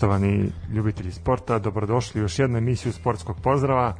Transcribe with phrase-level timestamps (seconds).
[0.00, 3.96] Poštovani ljubitelji sporta, dobrodošli u još jednu emisiju Sportskog pozdrava.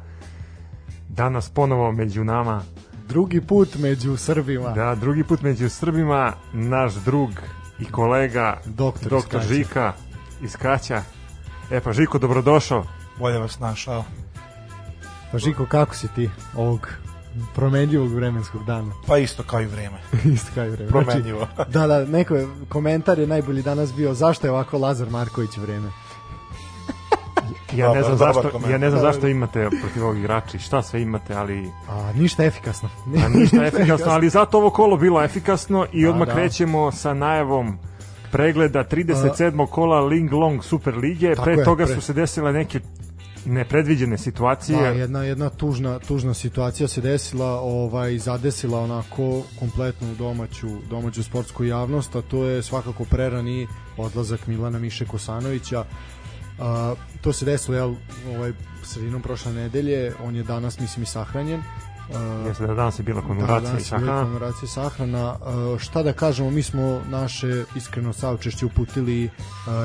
[1.09, 2.63] Danas ponovo među nama
[3.07, 4.69] Drugi put među Srbima.
[4.69, 7.29] Da, drugi put među Srbima, naš drug
[7.79, 9.47] i kolega Doktor, doktor iz.
[9.47, 9.93] Žika
[10.43, 11.01] iz Kaća.
[11.71, 12.83] E pa Žiko, dobrodošao.
[13.19, 14.03] Bolje vas našao.
[15.31, 17.10] Pa Žiko, kako si ti ovog
[17.55, 18.91] promenljivog vremenskog dana?
[19.07, 19.97] Pa isto kao i vreme.
[20.35, 20.89] Isto kao i vreme.
[20.89, 21.47] Promenljivo.
[21.55, 25.57] Znači, da, da, neko je, komentar je najbolji danas bio zašto je ovako Lazar Marković
[25.57, 25.87] vreme.
[27.73, 28.71] Ja ne znam dobar zašto, komentar.
[28.71, 32.43] ja ne znam zašto imate protiv ovih igrača i šta sve imate, ali A, ništa
[32.45, 32.89] efikasno.
[33.25, 36.33] a ništa efikasno, ali zato ovo kolo bilo efikasno i Da, odmah da.
[36.33, 37.77] krećemo sa najavom
[38.31, 39.67] pregleda 37.
[39.67, 41.29] kola Ling Long Super Lige.
[41.29, 42.79] Tako Pre je, toga pre- su se desile neke
[43.45, 44.77] nepredviđene situacije.
[44.81, 51.63] Da, jedna jedna tužna tužna situacija se desila, ovaj zadesila onako kompletnu domaću domaću sportsku
[51.63, 53.67] javnost, a to je svakako prerani
[53.97, 55.85] odlazak Milana Miše Kosanovića.
[56.59, 57.95] A, to se desilo jel,
[58.35, 58.53] ovaj
[58.83, 61.61] sredinom prošle nedelje, on je danas mislim i sahranjen.
[62.15, 64.21] A, Jeste da danas je bila komemoracija i danas je bila sahrana.
[64.23, 65.35] komemoracija sahrana.
[65.75, 69.29] E, šta da kažemo, mi smo naše iskreno saučešće uputili e,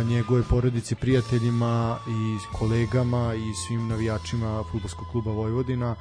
[0.05, 5.95] njegove porodici, prijateljima i kolegama i svim navijačima futbolskog kluba Vojvodina.
[5.95, 5.97] E,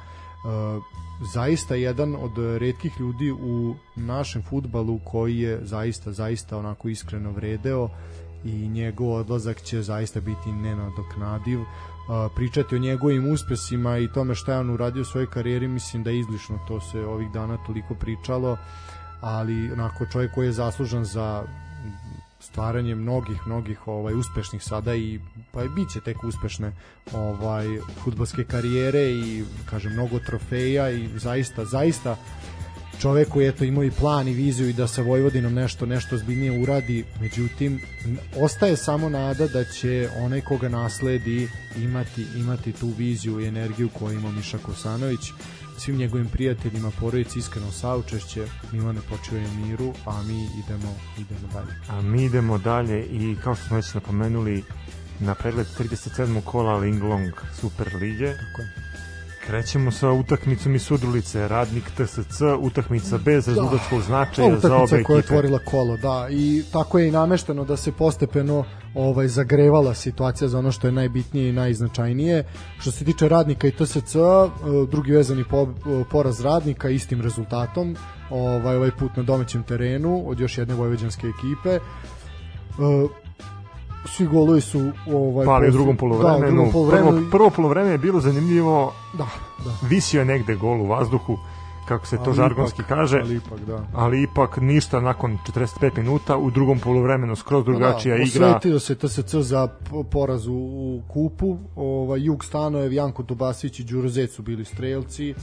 [1.32, 7.88] zaista jedan od redkih ljudi u našem futbalu koji je zaista, zaista onako iskreno vredeo
[8.48, 11.60] i njegov odlazak će zaista biti nenadoknadiv.
[12.36, 16.10] Pričati o njegovim uspesima i tome šta je on uradio u svojoj karijeri mislim da
[16.10, 16.58] je izlišno.
[16.68, 18.56] To se ovih dana toliko pričalo
[19.20, 21.44] ali onako čovjek koji je zaslužan za
[22.40, 25.20] stvaranje mnogih mnogih ovaj uspešnih sada i
[25.52, 26.72] pa i biće tek uspešne
[27.12, 27.66] ovaj
[28.04, 32.16] fudbalske karijere i kažem mnogo trofeja i zaista zaista
[33.00, 36.62] čovek koji eto imao i plan i viziju i da sa Vojvodinom nešto nešto zbiljnije
[36.62, 37.80] uradi, međutim
[38.36, 44.18] ostaje samo nada da će onaj koga nasledi imati imati tu viziju i energiju koju
[44.18, 45.20] ima Miša Kosanović
[45.78, 51.72] svim njegovim prijateljima, porodici iskreno saučešće, Milane počivaj u miru, a mi idemo idemo dalje.
[51.88, 54.64] A mi idemo dalje i kao što smo već napomenuli
[55.20, 56.40] na pregled 37.
[56.44, 58.32] kola Ling Long Super Lige.
[58.32, 58.85] Tako je.
[59.46, 65.02] Krećemo sa utakmicom iz Sudrulice, Radnik TSC, utakmica bez rezultatskog Ova značaja za obe utakmica
[65.06, 65.34] koja je ekipe.
[65.34, 68.64] otvorila kolo, da, i tako je i namešteno da se postepeno
[68.94, 72.44] ovaj zagrevala situacija za ono što je najbitnije i najznačajnije.
[72.78, 74.20] Što se tiče radnika i TSC, eh,
[74.90, 75.68] drugi vezani po,
[76.10, 77.96] poraz radnika istim rezultatom,
[78.30, 81.78] ovaj ovaj put na domaćem terenu od još jedne vojvođanske ekipe.
[84.06, 86.46] Svi golovi su ovaj Pali u drugom Da, u polovremenu.
[86.48, 87.10] drugom polovremenu.
[87.10, 89.26] Prvo, prvo polovreme je bilo zanimljivo, Da,
[89.58, 89.70] da.
[89.82, 91.38] visio je negde gol u vazduhu,
[91.88, 93.20] kako se to Ali žargonski ipak- kaže.
[93.20, 93.84] Ali ipak, da.
[93.94, 98.46] ali ipak ništa nakon 45 minuta u drugom poluvremenu skroz drugačija da, igra.
[98.46, 99.68] Osvetio se TSC za
[100.10, 101.56] poraz u, u kupu.
[101.76, 105.34] Ovaj Jug Stanojev, Janko Tubasić i Đuro Zec su bili strelci.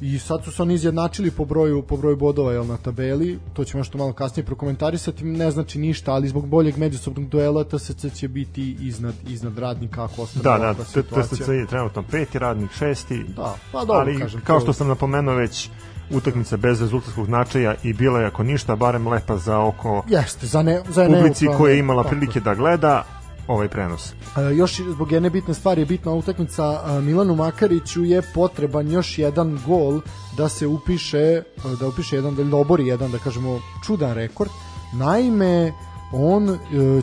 [0.00, 3.38] I sad su se oni izjednačili po broju po broju bodova jel na tabeli.
[3.52, 5.24] To ćemo nešto malo kasnije prokomentarisati.
[5.24, 10.22] Ne znači ništa, ali zbog boljeg međusobnog duela TSC će biti iznad iznad radnika ako
[10.22, 10.84] ostane Da, da.
[11.22, 13.24] TSC je trenutno peti, radnik šesti.
[13.36, 14.40] Da, pa dobro, ali kažem.
[14.40, 15.70] kao to- što sam napomenuo već
[16.10, 20.62] utakmica bez rezultatskog značaja i bila je ako ništa barem lepa za oko Jeste, za
[20.62, 23.04] ne, za publici neutralne- koja je imala prilike da gleda
[23.48, 24.12] ovaj prenos.
[24.12, 29.58] E, još zbog jedne bitne stvari je bitna utakmica Milanu Makariću je potreban još jedan
[29.66, 30.00] gol
[30.36, 31.42] da se upiše
[31.80, 34.50] da upiše jedan da obori jedan da kažemo čudan rekord.
[34.92, 35.72] Naime
[36.12, 36.56] on e,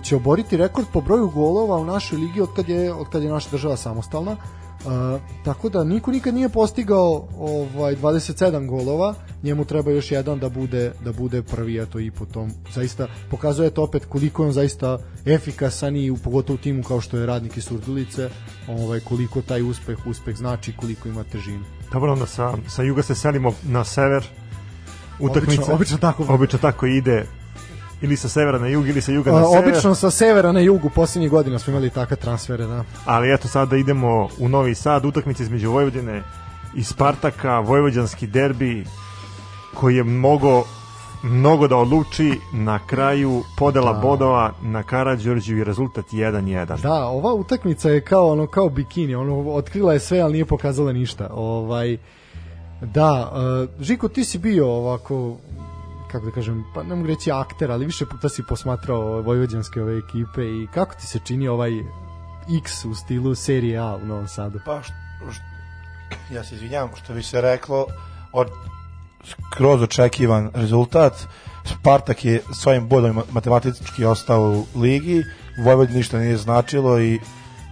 [0.03, 3.29] će oboriti rekord po broju golova u našoj ligi od kad je od kad je
[3.29, 4.37] naša država samostalna.
[4.85, 9.13] E, tako da niko nikad nije postigao ovaj 27 golova,
[9.43, 12.51] njemu treba još jedan da bude da bude prvi eto i po tom.
[12.73, 17.01] Zaista pokazuje to opet koliko je on zaista efikasan i u pogotovo u timu kao
[17.01, 18.29] što je radnik iz Surdulice,
[18.67, 21.63] ovaj koliko taj uspeh uspeh znači koliko ima težinu.
[21.93, 24.23] Dobro, onda sa, sa juga se selimo na sever.
[25.19, 26.25] Utakmica, Obično- obično tako.
[26.29, 27.25] obično tako ide
[28.03, 29.63] ili sa severa na jug ili sa juga na sever.
[29.63, 32.83] obično sa severa na jugu poslednjih godina smo imali takve transfere, da.
[33.05, 36.23] Ali eto sada idemo u Novi Sad, utakmica između Vojvodine
[36.75, 38.85] i Spartaka, vojvođanski derbi
[39.73, 40.63] koji je mogo
[41.23, 43.99] mnogo da odluči na kraju podela Da.
[43.99, 46.81] bodova na Karađorđiju i rezultat 1-1.
[46.81, 50.91] Da, ova utakmica je kao ono kao bikini, ono otkrila je sve, ali nije pokazala
[50.93, 51.29] ništa.
[51.33, 51.97] Ovaj
[52.81, 55.37] da, uh, Žiko ti si bio ovako
[56.13, 59.97] kako da kažem, pa ne mogu reći akter, ali više puta si posmatrao vojvođanske ove
[59.97, 61.71] ekipe i kako ti se čini ovaj
[62.63, 64.59] X u stilu serije A u Novom Sadu?
[64.65, 64.93] Pa, što,
[65.31, 65.43] što,
[66.35, 67.85] ja se izvinjam, što bi se reklo,
[68.31, 68.47] od
[69.25, 71.13] skroz očekivan rezultat.
[71.65, 75.23] Spartak je svojim bodom matematički ostao u ligi,
[75.57, 77.19] Vojvodin ništa nije značilo i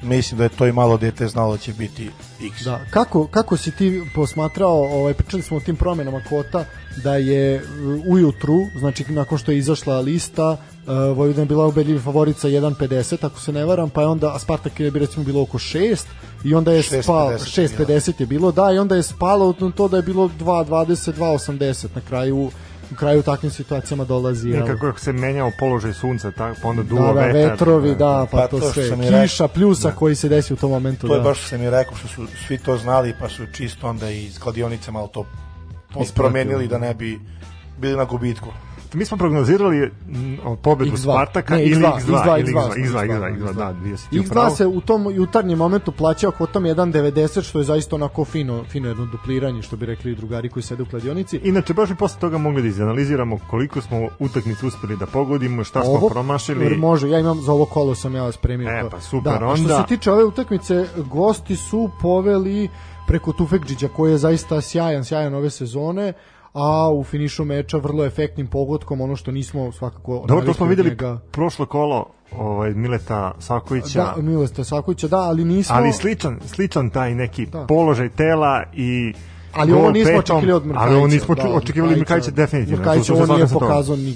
[0.01, 2.09] mislim da je to i malo dete znalo da će biti
[2.41, 2.63] X.
[2.63, 6.65] Da, kako, kako si ti posmatrao, ovaj, pričali smo o tim promenama kvota,
[7.03, 10.57] da je uh, ujutru, znači nakon što je izašla lista, uh,
[10.87, 14.91] Vojvodina je bila ubedljivi favorica 1.50, ako se ne varam, pa je onda, Spartak je
[14.91, 16.05] bi recimo bilo oko 6,
[16.43, 19.71] i onda je 6.50 spalo, je 6.50 je bilo, da, i onda je spalo na
[19.71, 22.51] to da je bilo 2.20, 2.80, na kraju
[22.91, 26.83] u kraju u takvim situacijama dolazi jel, Nekako se menjao položaj sunca, tako, pa onda
[26.83, 27.51] duo da, da, vetar.
[27.51, 29.21] vetrovi, da, pa, Pa to to sve, rekao.
[29.21, 31.07] kiša, pljusa koji se desi u tom momentu.
[31.07, 31.23] To je da.
[31.23, 34.25] baš što sam i rekao, što su svi to znali, pa su čisto onda i
[34.25, 35.25] iz kladionice malo to
[35.99, 36.13] Ispratili.
[36.15, 37.19] promenili da ne bi
[37.77, 38.49] bili na gubitku.
[38.93, 40.97] Mi smo prognozirali mm, pobedu X2.
[40.97, 44.09] Spartaka Ne, ili X2, X2, X2, ili X2, X2, X2, X2, X2, da, bio si
[44.09, 44.55] ti u X2 pravu.
[44.55, 49.05] se u tom jutarnjem momentu plaćao kvotom 1.90 što je zaista onako fino, fino jedno
[49.05, 51.37] dupliranje što bi rekli drugari koji sede u kladionici.
[51.43, 55.83] Inače, baš bi posle toga mogli da izanaliziramo koliko smo utakmicu uspeli da pogodimo, šta
[55.83, 56.77] smo promašili.
[56.77, 58.69] Može, ja imam za ovo kolo sam ja spremio.
[58.69, 58.89] E, to.
[58.89, 62.69] pa super, da, a Što onda- se tiče ove utakmice, gosti su poveli
[63.11, 66.13] preko Tufekđića koji je zaista sjajan, sjajan ove sezone
[66.53, 70.89] a u finišu meča vrlo efektnim pogodkom, ono što nismo svakako Dobro, to smo videli
[70.89, 71.19] njega.
[71.31, 72.05] prošlo kolo
[72.37, 75.75] ovaj, Mileta Sakovića, Da, Milesta Sakovića, da, ali nismo...
[75.75, 77.65] ali sličan, sličan taj neki Da.
[77.65, 79.13] položaj tela i
[79.53, 80.85] Ali ovo nismo petom, očekivali od Mrkajića.
[80.87, 82.79] Ali ovo nismo da, očekivali od Mrkajića definitivno.
[82.79, 84.15] Mrkajića on nije pokazao ni,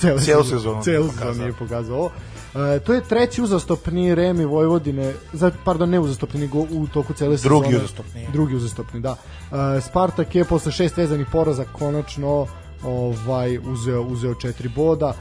[0.00, 2.10] celu, Cijelu sezonu Celu sezonu nije pokazao ovo.
[2.54, 7.38] E, to je treći uzastopni Remi Vojvodine, za, pardon, ne uzastopni, nego u toku cele
[7.38, 7.60] sezone.
[7.60, 8.26] Drugi uzastopni.
[8.32, 9.16] Drugi uzastopni, da.
[9.76, 12.46] E, Spartak je posle šest vezanih poraza konačno
[12.84, 15.14] ovaj uzeo uzeo četiri boda.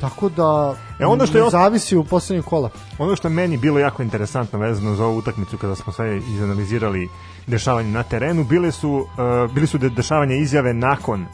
[0.00, 2.70] Tako da E, ono što je zavisi u poslednjem kola.
[2.98, 7.08] Ono što je meni bilo jako interesantno vezano za ovu utakmicu kada smo sve izanalizirali
[7.46, 11.28] dešavanje na terenu, bile su, uh, bili su de- dešavanja izjave nakon uh,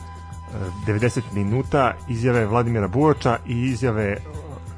[0.86, 4.16] 90 minuta, izjave Vladimira Buoča i izjave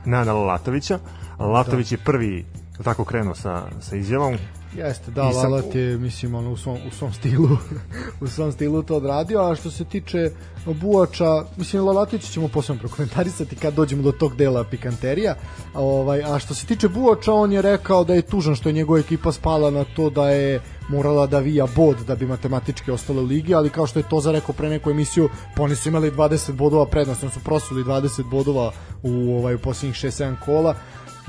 [0.04, 0.98] Nana Lalatovića.
[1.38, 2.46] Lalatović je prvi
[2.84, 4.36] tako krenuo sa, sa izjavom.
[4.78, 7.48] Jeste, da, Lalat je, mislim, ono, u svom, u svom stilu
[8.20, 10.30] u svom stilu to odradio, a što se tiče
[10.66, 15.34] Buača, mislim, Lalatić ćemo posebno prokomentarisati kad dođemo do tog dela pikanterija,
[15.74, 18.72] a, ovaj, a što se tiče Buača, on je rekao da je tužan što je
[18.72, 23.22] njegova ekipa spala na to da je morala da vija bod da bi matematički ostala
[23.22, 25.88] u ligi, ali kao što je to za rekao pre neku emisiju, pa oni su
[25.88, 30.74] imali 20 bodova prednost, oni su prosuli 20 bodova u, ovaj, u posljednjih 6-7 kola,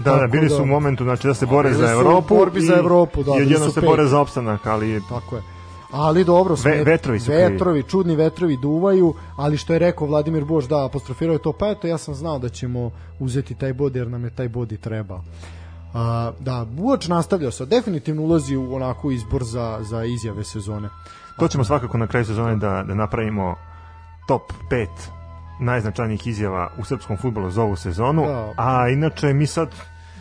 [0.04, 3.24] Da, da, bili su u momentu znači, da se bore za Evropu borbi za Evropu,
[3.24, 5.42] da, i su se bore za opstanak, ali Tako je.
[5.92, 7.42] Ali dobro, smet, vetrovi su krivi.
[7.42, 11.70] vetrovi, čudni vetrovi duvaju, ali što je rekao Vladimir Boš, da, apostrofirao je to, pa
[11.70, 14.78] eto, ja sam znao da ćemo uzeti taj bod, jer nam je taj bod i
[14.78, 15.24] trebao.
[15.94, 20.90] A, da, Buoč nastavljao se, definitivno ulazi u onako izbor za, za izjave sezone.
[21.40, 23.56] To ćemo svakako na kraju sezone da, da napravimo
[24.28, 24.42] top
[24.72, 24.88] 5
[25.60, 28.54] najznačajnijih izjava u srpskom futbolu za ovu sezonu, Da.
[28.58, 29.70] a inače mi sad...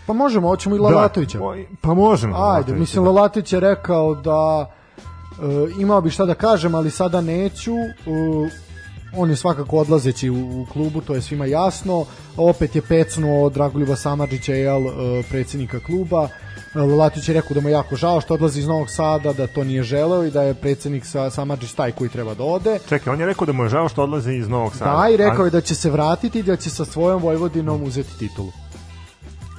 [0.07, 1.39] Pa možemo, hoćemo i Lalatovića.
[1.39, 1.45] Da,
[1.81, 2.35] pa možemo.
[2.35, 3.11] Ajde, Lalatovića, mislim, da.
[3.11, 7.73] Lalatović je rekao da e, imao bi šta da kažem, ali sada neću.
[7.75, 8.68] E,
[9.17, 12.05] on je svakako odlazeći u, u klubu, to je svima jasno.
[12.37, 16.29] Opet je pecnuo Dragoljuba Samadžića, jel, e, predsjednika kluba.
[16.75, 19.47] E, Lalatović je rekao da mu je jako žao što odlazi iz Novog Sada, da
[19.47, 22.79] to nije želeo i da je predsjednik sa Samadžić taj koji treba da ode.
[22.89, 25.03] Čekaj, on je rekao da mu je žao što odlaze iz Novog Sada.
[25.03, 28.19] Da, i rekao je da će se vratiti i da će sa svojom Vojvodinom uzeti
[28.19, 28.53] titulu.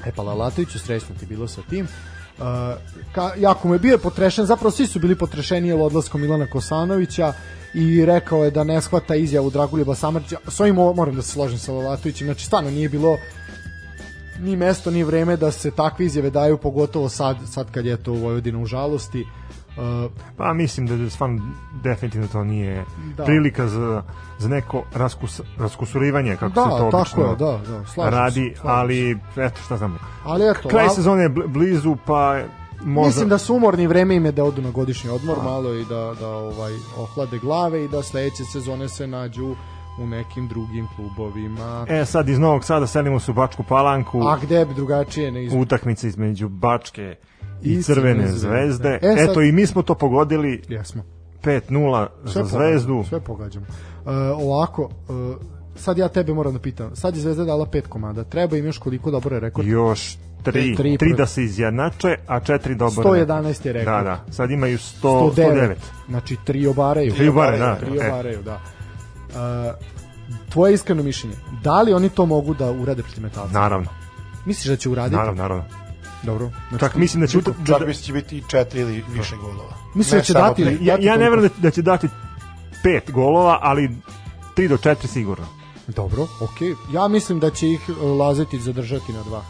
[0.05, 1.87] E pa Lalatoviću srećno ti bilo sa tim.
[2.39, 2.45] Uh,
[3.11, 7.33] ka, jako mu je bio potrešen, zapravo svi su bili potrešeni jel odlaskom Milana Kosanovića
[7.73, 10.37] i rekao je da ne shvata izjavu Draguljuba Samarđa.
[10.47, 13.17] S ovim mo- moram da se složim sa Lalatovićem, znači stvarno nije bilo
[14.39, 18.11] ni mesto ni vreme da se takve izjave daju, pogotovo sad, sad kad je to
[18.11, 19.21] Vojvodina u žalosti.
[19.21, 19.48] Uh,
[20.37, 21.41] Pa mislim da je stvarno
[21.83, 22.85] definitivno to nije
[23.17, 23.23] Da.
[23.23, 24.03] prilika za,
[24.37, 28.51] za neko raskus, raskusurivanje, kako da, se to obično tako je, da, da, slažem radi,
[28.55, 28.67] se, slažem se.
[28.67, 29.97] ali eto šta znam.
[30.23, 32.39] Ali eto, Kraj al- sezone je bl- blizu, pa
[32.83, 33.07] možda...
[33.07, 36.13] Mislim da su umorni vreme im je da odu na godišnji odmor malo i da,
[36.19, 39.55] da ovaj ohlade glave i da sledeće sezone se nađu
[39.99, 41.85] u nekim drugim klubovima.
[41.89, 45.43] E, sad iz Novog Sada selimo se u Bačku Palanku, A gde bi drugačije ne
[45.45, 45.61] izbog...
[45.61, 47.15] utakmica između Bačke
[47.63, 48.99] i, I Crvene zvezde.
[49.01, 51.03] E, sad- Eto, i mi smo to pogodili Jesmo.
[51.43, 52.87] 5-0 za Zvezdu.
[52.87, 53.65] Pogađamo, sve pogađamo.
[53.99, 55.35] Uh, ovako, uh,
[55.75, 56.95] sad ja tebe moram da pitam.
[56.95, 58.23] Sad je Zvezda dala pet komada.
[58.23, 59.67] Treba im još koliko dobro je rekord?
[59.67, 63.03] Još tri, Tri tri da se izjednače, a četiri dobro.
[63.03, 63.95] 111 je rekord.
[63.97, 64.31] Da, da.
[64.31, 65.33] Sad imaju 100, 109.
[65.35, 65.75] 109.
[66.09, 67.13] Znači, tri obaraju.
[67.13, 67.75] Tri obaraju, da.
[67.75, 68.07] Tri E.
[68.07, 68.61] obaraju, da.
[69.29, 69.35] Uh,
[70.49, 73.53] tvoje iskreno mišljenje, da li oni to mogu da urade protiv metalca?
[73.53, 73.87] Naravno,
[74.45, 75.15] Misliš da će uraditi?
[75.15, 75.63] naravno, naravno.
[76.23, 76.49] Dobro.
[76.69, 77.33] Znači, Čak mislim da će...
[77.33, 79.73] Čak, da- čak mislim da će biti i četiri ili više golova.
[79.95, 80.77] Misliš Ne da će dati- tri.
[80.81, 82.07] ja, ja ne verujem da, da će dati
[82.83, 83.89] pet golova, ali
[84.55, 85.45] 3 do 4 sigurno.
[85.87, 86.73] Dobro, okej.
[86.91, 89.41] Ja mislim da će ih e, Lazetić zadržati na dva.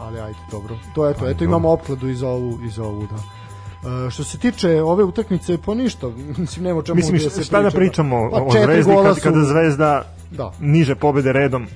[0.00, 0.78] ali ajde, dobro.
[0.94, 3.16] To eto, eto imamo opkladu iz ovu, iz ovu, da.
[3.16, 6.08] Uh, što se tiče ove utakmice, pa ništa,
[6.38, 7.76] mislim nema čemu Mislim, da se šta da priča.
[7.78, 11.66] pričamo Pa, o četiri Zvezdi kad, kada Zvezda Da, niže pobede redom.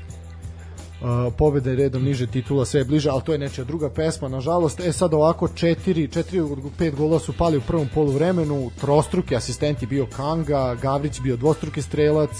[1.04, 4.80] Uh, pobeda je redom niže titula, sve bliže, ali to je nečija druga pesma, nažalost.
[4.80, 9.86] E sad ovako, četiri, četiri od pet gola su pali u prvom poluvremenu, trostruki asistenti
[9.86, 12.30] bio Kanga, Gavrić bio dvostruki strelac,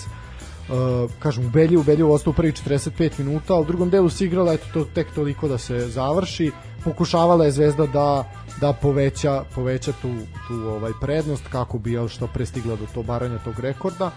[0.68, 4.84] Uh, kažem, ubedljivo, ubedljivo ostao u prvih 45 minuta, u drugom delu se eto, to,
[4.94, 6.50] tek toliko da se završi.
[6.84, 8.24] Pokušavala je Zvezda da
[8.60, 10.08] da poveća poveća tu,
[10.48, 14.10] tu ovaj prednost kako bi jel, što pre stigla do to baranja tog rekorda.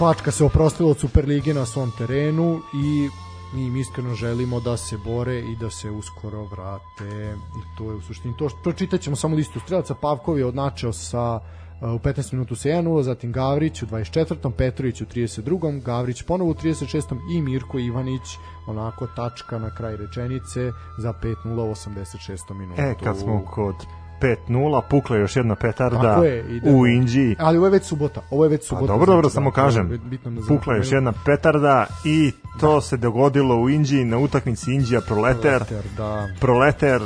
[0.00, 3.08] Bačka se oprostila od Superlige na svom terenu i
[3.54, 7.96] mi im iskreno želimo da se bore i da se uskoro vrate i to je
[7.96, 11.42] u suštini to pročitat ćemo samo listu strelaca Pavkov je odnačeo sa uh,
[11.82, 14.50] u 15 minutu sa 1-0, zatim Gavrić u 24.
[14.50, 15.82] Petrović u 32.
[15.82, 17.36] Gavrić ponovo u 36.
[17.36, 22.54] i Mirko Ivanić onako tačka na kraj rečenice za 5-0 u 86.
[22.54, 22.80] minutu.
[22.80, 23.74] E, kad smo kod
[24.22, 26.78] 5-0, pukla još jedna petarda je, idemo.
[26.78, 27.36] u Inđiji.
[27.38, 28.20] Ali ovo je već subota.
[28.30, 28.86] Ovo je već Pa subota.
[28.86, 29.88] dobro, dobro, znači, samo da, kažem.
[29.88, 35.64] da Pukla još jedna petarda i to se dogodilo u Inđiji na utakmici Inđija Proleter.
[35.64, 36.28] Proleter, da.
[36.40, 37.02] Proleter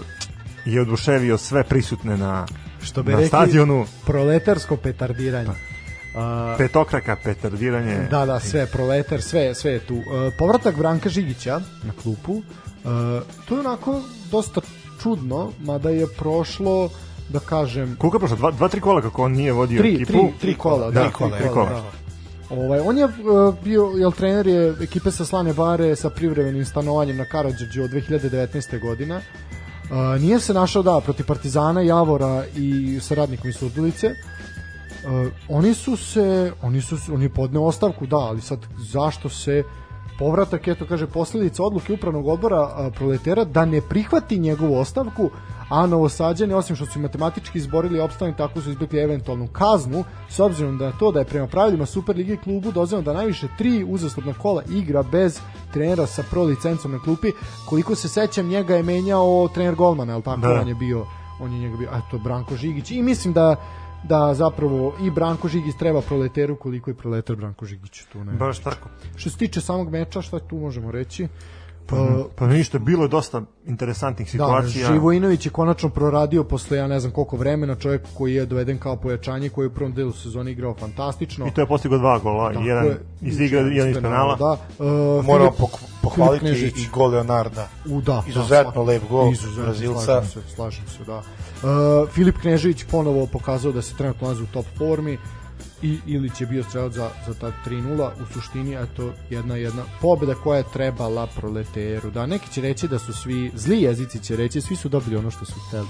[0.65, 2.47] je oduševio sve prisutne na,
[2.83, 3.87] Što bi na rekli, stadionu.
[4.07, 5.51] proletarsko petardiranje.
[6.17, 8.09] A, Petokraka petardiranje.
[8.11, 9.95] da, da, sve proletar, sve, sve je tu.
[9.95, 10.03] Uh,
[10.39, 12.43] povratak Branka Žigića na klupu, uh,
[13.49, 14.61] to je onako dosta
[15.03, 16.89] čudno, mada je prošlo,
[17.29, 18.37] da kažem, Koliko je prošlo?
[18.37, 20.13] Dva, dva, tri kola kako on nije vodio tri, ekipu?
[20.13, 22.07] tri, tri kola, da, Tri kola, tri kola, da.
[22.51, 27.17] Ovaj, on je uh, bio, jel trener je ekipe sa Slane Bare sa privremenim stanovanjem
[27.17, 28.81] na Karadžađu od 2019.
[28.81, 29.17] godine.
[29.17, 34.07] Uh, nije se našao da protiv Partizana, Javora i sa radnikom iz Surdulice.
[34.07, 38.59] Uh, oni su se oni su on je podneo ostavku da ali sad
[38.93, 39.63] zašto se
[40.19, 45.31] povratak eto kaže posledica odluke upravnog odbora proletera da ne prihvati njegovu ostavku
[45.69, 50.79] a novosađani osim što su matematički izborili opstanak tako su izbjegli eventualnu kaznu s obzirom
[50.79, 55.03] da to da je prema pravilima Superlige klubu dozvoljeno da najviše tri uzastopna kola igra
[55.03, 55.41] bez
[55.73, 57.33] trenera sa pro licencom na klupi.
[57.69, 60.41] Koliko se sećam njega je menjao trener Golmana je tako?
[60.41, 60.61] Da.
[60.61, 61.07] on je bio
[61.41, 62.91] on je njega bio a to Branko Žigić.
[62.91, 63.57] I mislim da
[64.09, 68.33] da zapravo i Branko Žigić treba proleteru koliko i proletar Branko Žigić tu ne.
[68.33, 68.89] Baš tako.
[69.17, 71.29] Što se tiče samog meča, šta tu možemo reći?
[71.87, 74.87] Pa, Pa ništa, bilo je dosta interesantnih da, situacija.
[74.87, 78.97] Živojinović je konačno proradio posle ja ne znam koliko vremena, čovjek koji je doveden kao
[78.97, 81.47] pojačanje, koji je u prvom delu sezone igrao fantastično.
[81.47, 84.37] I to je postigao dva gola, Tako jedan je, iz igre, jedan iz penala.
[84.37, 84.53] Da.
[84.53, 85.53] Uh, Moramo
[86.03, 87.69] pohvaliti i gol Leonarda.
[87.89, 90.01] U, da, Izuzetno da, lep gol Izuzetno, Brazilca.
[90.01, 91.23] Slažem se, slažem se, da.
[91.67, 95.19] Uh, Filip Knežević ponovo pokazao da se trenutno nalazi u top formi
[95.83, 100.35] i Ilić je bio strelac za, za ta 3-0 u suštini eto jedna jedna pobeda
[100.35, 104.61] koja je trebala proleteru da neki će reći da su svi zli jezici će reći
[104.61, 105.89] svi su dobili ono što su hteli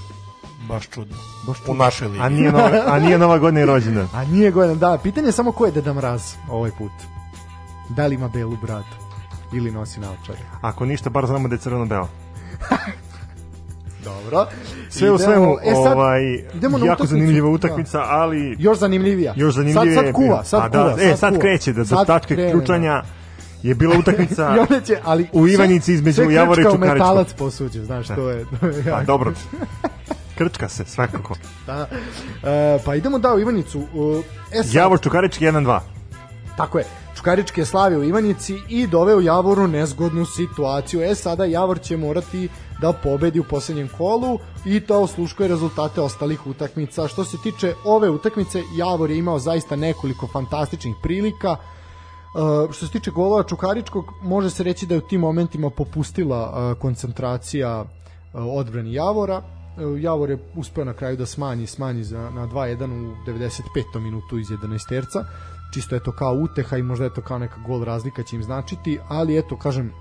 [0.68, 1.16] Baš čudno.
[1.46, 1.84] Baš U čudno.
[1.84, 2.20] našoj ligi.
[2.20, 4.08] A nije, nova, a nije nova godina i rođendan.
[4.18, 6.92] a nije godin da pitanje je samo ko je Deda Mraz ovaj put
[7.88, 8.96] da li ima belu bradu
[9.52, 12.08] ili nosi naočare Ako ništa, bar znamo da je crveno-belo.
[14.06, 14.46] dobro
[14.90, 16.22] Sve u Idemo- svemu, e, sad, ovaj,
[16.54, 17.10] idemo na jako utakmicu.
[17.10, 17.54] zanimljiva Da.
[17.54, 19.32] utakmica, ali još zanimljivija.
[19.36, 20.94] još zanimljivije Sad, sad kuva, sad A kuva.
[20.96, 21.40] da, e, sad kuva.
[21.40, 23.02] kreće da do Sad tačke krene, ključanja
[23.62, 26.92] je bila utakmica će, ali u Ivanici sve- između sve Javora i u Čukaričkog.
[26.92, 28.44] metalac posuđe, znaš, to je...
[28.60, 29.32] To je Pa dobro.
[30.38, 31.34] Krčka se, svakako.
[31.66, 31.88] Da.
[32.44, 33.78] E, pa idemo da u Ivanicu.
[33.94, 35.80] Uh, E sad, Javor Čukarički 1-2.
[36.56, 36.84] Tako je.
[37.16, 41.02] Čukarički je slavio u Ivanici i doveo Javoru nezgodnu situaciju.
[41.02, 42.48] E sada Javor će morati
[42.80, 47.08] da pobedi u posljednjem kolu i to osluškuje rezultate ostalih utakmica.
[47.08, 51.50] Što se tiče ove utakmice, Javor je imao zaista nekoliko fantastičnih prilika.
[51.50, 56.70] Uh, što se tiče golova Čukaričkog, može se reći da je u tim momentima popustila
[56.70, 57.86] uh, koncentracija uh,
[58.32, 59.42] odbrani Javora.
[60.00, 64.00] Javor je uspeo na kraju da smanji smanji za, na 2-1 u 95.
[64.00, 65.24] minutu iz 11 terca.
[65.74, 68.42] Čisto je to kao uteha i možda je to kao neka gol razlika će im
[68.42, 69.92] značiti, ali eto, kažem,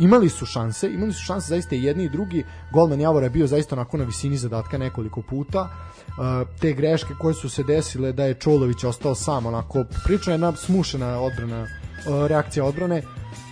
[0.00, 2.44] imali su šanse, imali su šanse zaista i jedni i drugi.
[2.72, 5.60] Golman Javora je bio zaista onako na visini zadatka nekoliko puta.
[6.08, 10.34] Uh, te greške koje su se desile da je Čolović ostao sam, onako, priča je
[10.34, 13.02] jedna smušena odbrana uh, reakcija odbrane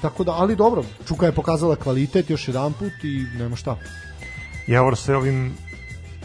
[0.02, 3.76] tako da, ali dobro Čuka je pokazala kvalitet još jedan put i nema šta
[4.66, 5.54] Javor se ovim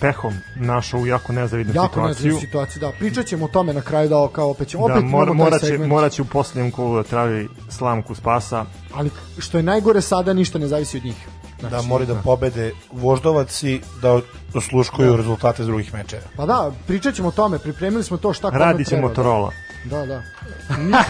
[0.04, 2.08] pehom našao u jako nezavidnu jako situaciju.
[2.08, 5.06] nezavisna situacija da pričat ćemo o tome na kraju da kao opet ćemo Da, opet
[5.06, 8.66] mora, imamo taj morat, će, morat će u posljednjem kolu da traži slamku spasa.
[8.94, 11.28] ali što je najgore sada ništa ne zavisi od njih
[11.60, 14.20] znači, Da moraju da pobede voždovac i da
[14.54, 15.18] osluškuju Da.
[15.18, 16.22] rezultate drugih mečeva.
[16.36, 19.52] pa da pričat ćemo o tome pripremili smo to šta kome Radi će treba, Motorola.
[19.86, 20.22] da da, da.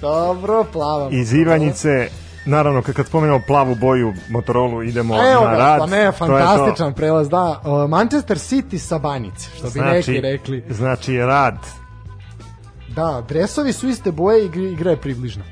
[0.00, 2.08] dobro plavam Iz Ivanjice
[2.48, 5.78] naravno, kad, kad spomenemo plavu boju Motorola, idemo Evo na ga, rad.
[5.78, 6.16] pa ne, To je to.
[6.18, 7.60] fantastičan prelaz, da.
[7.64, 10.64] Uh, Manchester City sa Banjice, što bi neki rekli.
[10.70, 11.58] Znači, rad.
[12.88, 15.42] Da, dresovi su iste boje, igra, igra je približna.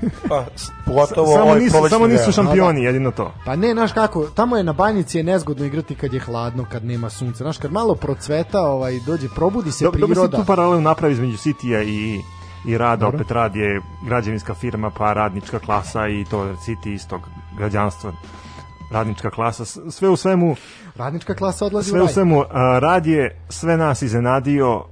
[0.28, 0.44] Pa,
[0.86, 3.32] pogotovo Samo ovaj nisu, samo nisu šampioni, jedino to.
[3.44, 6.84] Pa ne, znaš kako, tamo je na banjici je nezgodno igrati kad je hladno, kad
[6.84, 7.44] nema sunca.
[7.44, 10.36] Znaš, kad malo procveta, ovaj, dođe, probudi se Dobro, dobro si priroda.
[10.36, 12.20] tu paralelu napravi između Citya i
[12.66, 13.16] i rada, Dobro.
[13.16, 17.20] opet rad je građevinska firma, pa radnička klasa i to City istog
[17.58, 18.12] građanstva
[18.90, 20.56] radnička klasa, sve u svemu
[20.96, 22.12] Radnička klasa odlazi sve u u raj.
[22.14, 24.84] svemu a, rad je sve nas iznenadio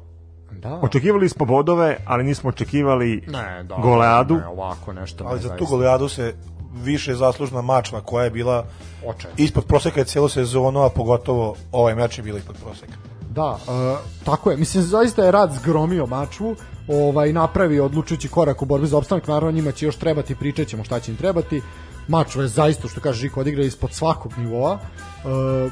[0.53, 0.79] Da.
[0.83, 5.25] očekivali smo bodove, ali nismo očekivali Ne, da, goleadu Ne, ovako nešto.
[5.25, 6.35] Ali ne, za tu goleadu se
[6.75, 8.65] više zaslužna mačva koja je bila
[9.07, 9.35] Očajno.
[9.37, 12.93] ispod proseka je cijelu sezonu, a pogotovo ovaj meč je bila ispod proseka.
[13.31, 14.57] Da, e, tako je.
[14.57, 16.57] Mislim, zaista je rad zgromio mačvu,
[16.89, 20.85] ovaj, napravio odlučujući korak u borbi za opstanak, naravno njima će još trebati, pričat ćemo
[20.85, 21.63] šta će im trebati.
[22.09, 24.79] Mačva je zaista, što kaže Žiko, odigra ispod svakog nivoa.
[24.79, 25.71] E,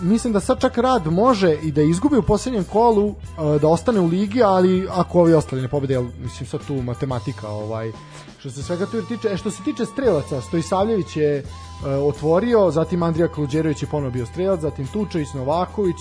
[0.00, 4.00] mislim da sad čak rad može i da izgubi u posljednjem kolu, e, da ostane
[4.00, 7.92] u ligi, ali ako ovi ostali ne pobede, jel, mislim sad tu matematika, ovaj,
[8.38, 11.44] što se svega tu tiče, e, što se tiče strelaca, Stojisavljević je e,
[11.88, 15.96] otvorio, zatim Andrija Kluđerović je ponovo bio strelac, zatim Tučević, Novaković,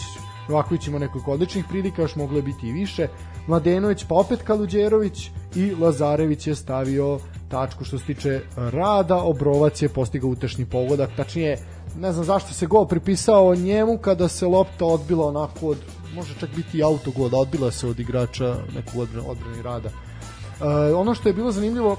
[0.50, 3.08] Novaković ima nekoliko odličnih prilika, još moglo je biti i više.
[3.48, 9.90] Mladenović, pa opet Kaluđerović i Lazarević je stavio tačku što se tiče rada, Obrovac je
[9.90, 11.58] postigao utešni pogodak, tačnije
[12.00, 15.78] ne znam zašto se gol pripisao njemu kada se lopta odbila onako od
[16.16, 19.90] može čak biti i autogol, odbila se od igrača nekog odbran, odbrani rada.
[19.90, 21.98] E, ono što je bilo zanimljivo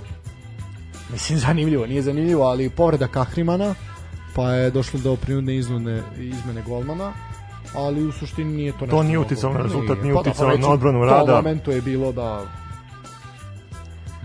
[1.13, 3.75] mislim zanimljivo, nije zanimljivo, ali povreda Kahrimana,
[4.35, 7.13] pa je došlo do prinudne izmene, izmene golmana,
[7.75, 9.27] ali u suštini nije to nešto nije mnogo.
[9.27, 11.37] uticalo na rezultat, nije pa uticalo već na u odbranu rada.
[11.37, 12.47] momentu je bilo da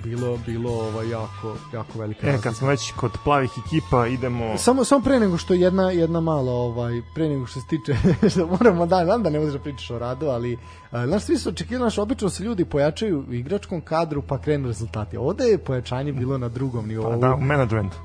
[0.03, 4.57] bilo bilo ovaj jako jako velika E, kad smo već kod plavih ekipa, idemo...
[4.57, 7.95] Samo samo pre nego što jedna jedna mala ovaj pre nego što se tiče
[8.31, 10.57] što moramo da znam da ne možeš da pričaš o radu, ali
[10.91, 14.67] a, znaš svi su očekivali naš obično se ljudi pojačaju u igračkom kadru pa krenu
[14.67, 15.17] rezultati.
[15.17, 17.11] Ovde je pojačanje bilo na drugom nivou.
[17.11, 17.97] Pa da, u menadžmentu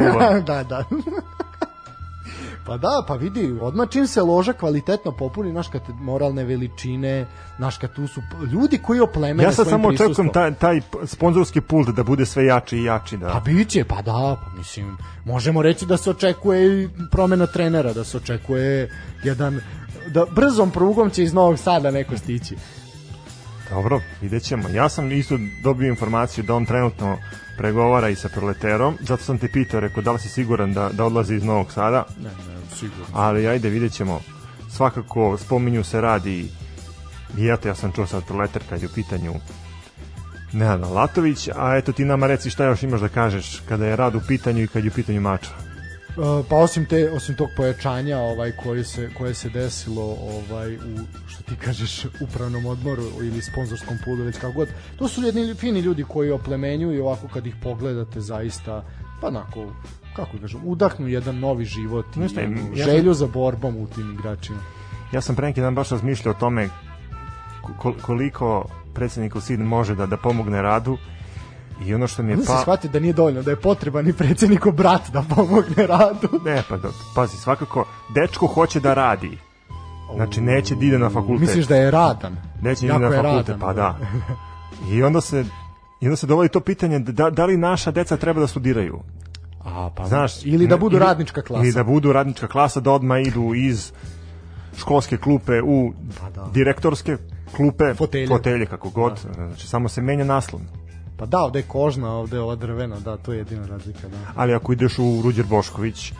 [0.46, 0.84] da, da.
[2.70, 7.26] Pa da, pa vidi, odmah čim se loža kvalitetno popuni, naš kad moralne veličine,
[7.58, 8.20] naš kad tu su
[8.52, 12.78] ljudi koji oplemene Ja sad samo očekujem taj, taj sponzorski pult da bude sve jači
[12.78, 13.18] i jači.
[13.18, 13.40] Pa Da.
[13.44, 18.16] biće, pa da, pa mislim, možemo reći da se očekuje i promena trenera, da se
[18.16, 18.90] očekuje
[19.24, 19.60] jedan
[20.08, 22.56] da brzom prugom će iz Novog Sada neko stići.
[23.70, 24.68] Dobro, vidjet ćemo.
[24.68, 27.18] Ja sam isto dobio informaciju da on trenutno
[27.58, 31.04] pregovara i sa Proleterom, zato sam te pitao, rekao, da li si siguran da, da
[31.04, 33.04] odlazi iz Novog Sada, Ne, ne, sigurno.
[33.12, 34.20] ali ajde, vidjet ćemo.
[34.70, 36.48] Svakako, spominju se radi
[37.38, 39.34] i eto, ja sam čuo sad Proleter kad je u pitanju
[40.52, 44.14] Nenad Latović, a eto ti nama reci šta još imaš da kažeš kada je rad
[44.14, 45.69] u pitanju i kad je u pitanju mača.
[46.10, 50.98] Uh, pa osim te osim tog pojačanja ovaj koje se koje se desilo ovaj u
[51.28, 55.80] što ti kažeš upravnom odmoru ili sponzorskom pulu već kako god to su jedni fini
[55.80, 58.84] ljudi koji oplemenjuju i ovako kad ih pogledate zaista
[59.20, 59.72] pa onako
[60.16, 64.58] kako da kažem udahnu jedan novi život i sam- želju za borbom u tim igračima.
[65.12, 66.68] Ja sam pre neki dan baš razmišljao o tome
[67.78, 70.98] ko- koliko predsednik SID može da, da pomogne radu
[71.86, 72.60] i ono što mi je Onda se pa...
[72.60, 76.28] shvatio da nije dovoljno, da je potreban i predsjednikov brat da pomogne radu.
[76.44, 79.38] Ne, pa da, pazi, svakako, dečko hoće da radi.
[80.14, 81.40] Znači, neće da ide na fakultet.
[81.40, 82.36] Misliš da je radan?
[82.62, 83.98] Neće da ide na fakultet, radan, pa da.
[84.90, 85.44] I onda se
[86.00, 89.00] I onda se dovodi to pitanje da, da li naša deca treba da studiraju.
[89.64, 91.64] A, pa, Znaš, ili da budu ili- radnička klasa.
[91.64, 93.92] Ili da budu radnička klasa, da odmah idu iz
[94.78, 96.48] školske klupe u Pa da.
[96.52, 97.16] direktorske
[97.56, 98.26] klupe, Fotelje.
[98.28, 99.20] fotelje kako god.
[99.34, 100.60] Znači, samo se menja naslov.
[101.20, 104.16] Pa da, ovde je kožna, ovde je ova drvena, da, to je jedina razlika, da.
[104.36, 106.12] Ali ako ideš u Ruđer Bošković,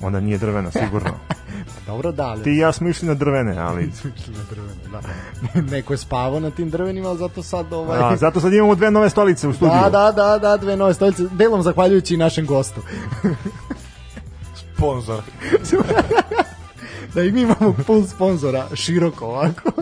[0.00, 1.10] onda nije drvena, sigurno.
[1.74, 2.42] Pa dobro, da, ali...
[2.42, 3.84] Ti i ja smo išli na drvene, ali...
[4.16, 5.00] Išli na drvene, da.
[5.76, 8.00] Neko je spavao na tim drvenima, ali zato sad ovaj...
[8.02, 9.80] A, zato sad imamo dve nove stolice u studiju.
[9.82, 12.80] Da, da, da, da, dve nove stolice, delom zahvaljujući i našem gostu.
[14.74, 15.22] Sponzor.
[17.14, 19.72] da i mi imamo full sponzora, široko ovako.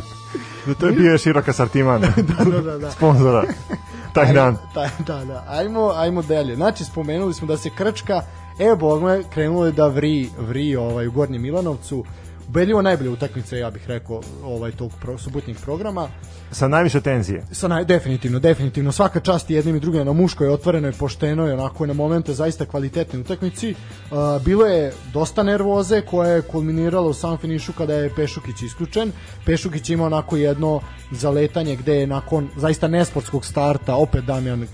[0.67, 2.91] Da to je bio širok asortiman da, da, da, da.
[2.91, 3.45] sponzora
[4.15, 4.57] taj dan.
[4.75, 5.45] Da, da, da.
[5.49, 6.57] Ajmo, ajmo dalje.
[6.57, 8.23] Znači, spomenuli smo da se Krčka,
[8.59, 12.05] evo bog me, krenulo je da vri, vri ovaj, u Gornjem Milanovcu.
[12.49, 16.09] Ubedljivo najbolje utakmice, ja bih rekao, ovaj tog pro, subotnjeg programa.
[16.51, 17.45] Sa najviše tenzije.
[17.53, 18.93] Sa naj, definitivno, definitivno.
[18.93, 23.19] Svaka čast jednim i drugim na muškoj, otvorenoj, poštenoj, onako je na momente zaista kvalitetne
[23.19, 23.75] utakmici.
[23.75, 29.13] Uh, bilo je dosta nervoze koja je kulminirala u sam finišu kada je Pešukić isključen.
[29.47, 30.81] Pešukić ima onako jedno
[31.11, 34.67] zaletanje gde je nakon zaista nesportskog starta opet Damjan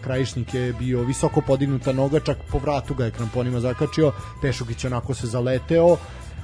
[0.00, 4.12] Krajišnik je bio visoko podignuta noga, čak po vratu ga je kramponima zakačio.
[4.42, 5.96] Pešukić onako se zaleteo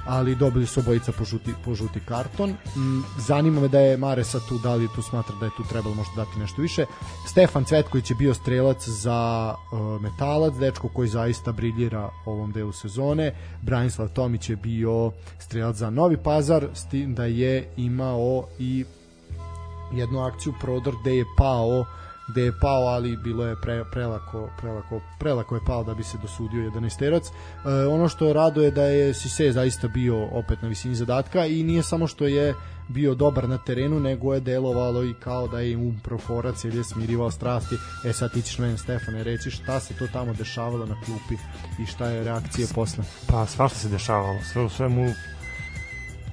[0.05, 2.49] ali dobili su obojica po žuti, po žuti karton.
[2.49, 5.95] Mm, zanima me da je Maresa tu, da li tu smatra da je tu trebalo
[5.95, 6.85] možda dati nešto više.
[7.27, 13.35] Stefan Cvetković je bio strelac za uh, metalac, dečko koji zaista briljira ovom delu sezone.
[13.61, 18.85] Branislav Tomić je bio strelac za Novi Pazar, s tim da je imao i
[19.93, 21.85] jednu akciju prodor gde je pao
[22.31, 26.17] gde je pao, ali bilo je pre, prelako, prelako, prelako je pao da bi se
[26.21, 27.23] dosudio 11 terac.
[27.27, 27.31] E,
[27.87, 31.83] ono što rado je da je Sise zaista bio opet na visini zadatka i nije
[31.83, 32.55] samo što je
[32.87, 36.83] bio dobar na terenu, nego je delovalo i kao da je um proforac ili je
[36.83, 37.75] smirivao strasti.
[38.05, 41.35] E sad ti ćeš meni Stefane reći šta se to tamo dešavalo na klupi
[41.83, 43.03] i šta je reakcije posle.
[43.27, 45.13] Pa svašta se dešavalo, sve u svemu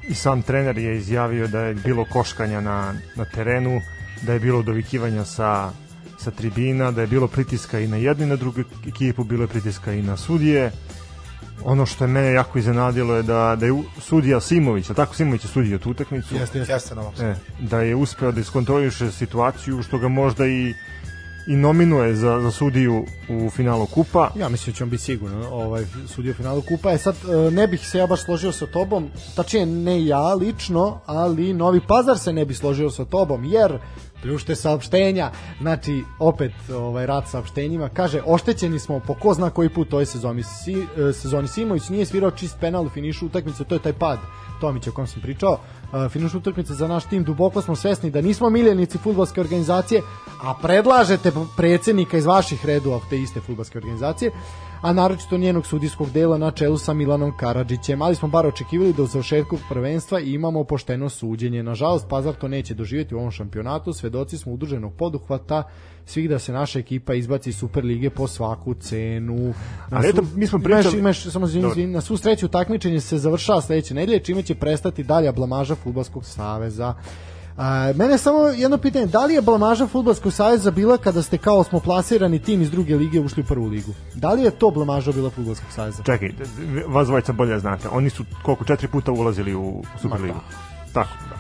[0.09, 3.81] i sam trener je izjavio da je bilo koškanja na, na terenu,
[4.23, 5.71] da je bilo dovikivanja sa,
[6.19, 9.49] sa tribina, da je bilo pritiska i na jednu i na drugu ekipu, bilo je
[9.49, 10.73] pritiska i na sudije.
[11.65, 15.45] Ono što je mene jako iznenadilo je da, da je sudija Simović, a tako Simović
[15.45, 16.73] je sudio tu utakmicu, Jeste, jeste.
[16.73, 20.75] jeste e, da je uspeo da iskontroliše situaciju, što ga možda i
[21.49, 24.31] i nominuje za, za sudiju u finalu kupa.
[24.37, 26.93] Ja mislim da će on biti sigurno ovaj, sudija u finalu kupa.
[26.93, 31.01] E sad, e, ne bih se ja baš složio sa tobom, tačnije ne ja lično,
[31.07, 33.79] ali Novi Pazar se ne bi složio sa tobom, jer
[34.23, 39.93] pljušte saopštenja, znači opet ovaj rat saopštenjima, kaže oštećeni smo po ko zna koji put
[39.93, 40.43] ovoj sezoni.
[40.43, 44.19] Si, e, sezoni Simović nije svirao čist penal u finišu utakmice, to je taj pad
[44.61, 45.59] Tomića o kom sam pričao.
[46.11, 50.03] Finiš utakmice za naš tim, duboko smo svesni da nismo miljenici futbolske organizacije,
[50.43, 54.31] a predlažete predsednika iz vaših redova te iste futbolske organizacije
[54.81, 59.03] a naročito njenog sudijskog dela na čelu sa Milanom Karadžićem, ali smo bar očekivali da
[59.03, 61.63] u završetku prvenstva imamo pošteno suđenje.
[61.63, 65.63] Nažalost, Pazar to neće doživjeti u ovom šampionatu, svedoci smo udruženog poduhvata
[66.07, 69.55] svih da se naša ekipa izbaci iz Superlige po svaku cenu.
[69.91, 70.99] Na Ali eto, mi smo pričali...
[70.99, 75.03] Imaš, imaš samo zini, na svu sreću takmičenje se završava sledeće nedelje, čime će prestati
[75.03, 76.95] dalja blamaža Futbolskog saveza.
[77.57, 81.65] A, mene samo jedno pitanje, da li je blamaža Futbolskog saveza bila kada ste kao
[81.65, 83.95] smo plasirani tim iz druge lige ušli u prvu ligu?
[84.15, 86.03] Da li je to blamaža bila Futbolskog saveza?
[86.03, 86.33] Čekaj,
[86.87, 87.89] vas dvojica bolje znate.
[87.89, 90.39] Oni su koliko četiri puta ulazili u Superligu.
[90.85, 90.93] Da.
[90.93, 91.37] Tako, da.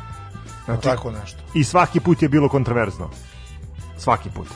[0.64, 1.38] Znači, tako nešto.
[1.54, 3.10] I svaki put je bilo kontroverzno.
[3.98, 4.48] Svaki put.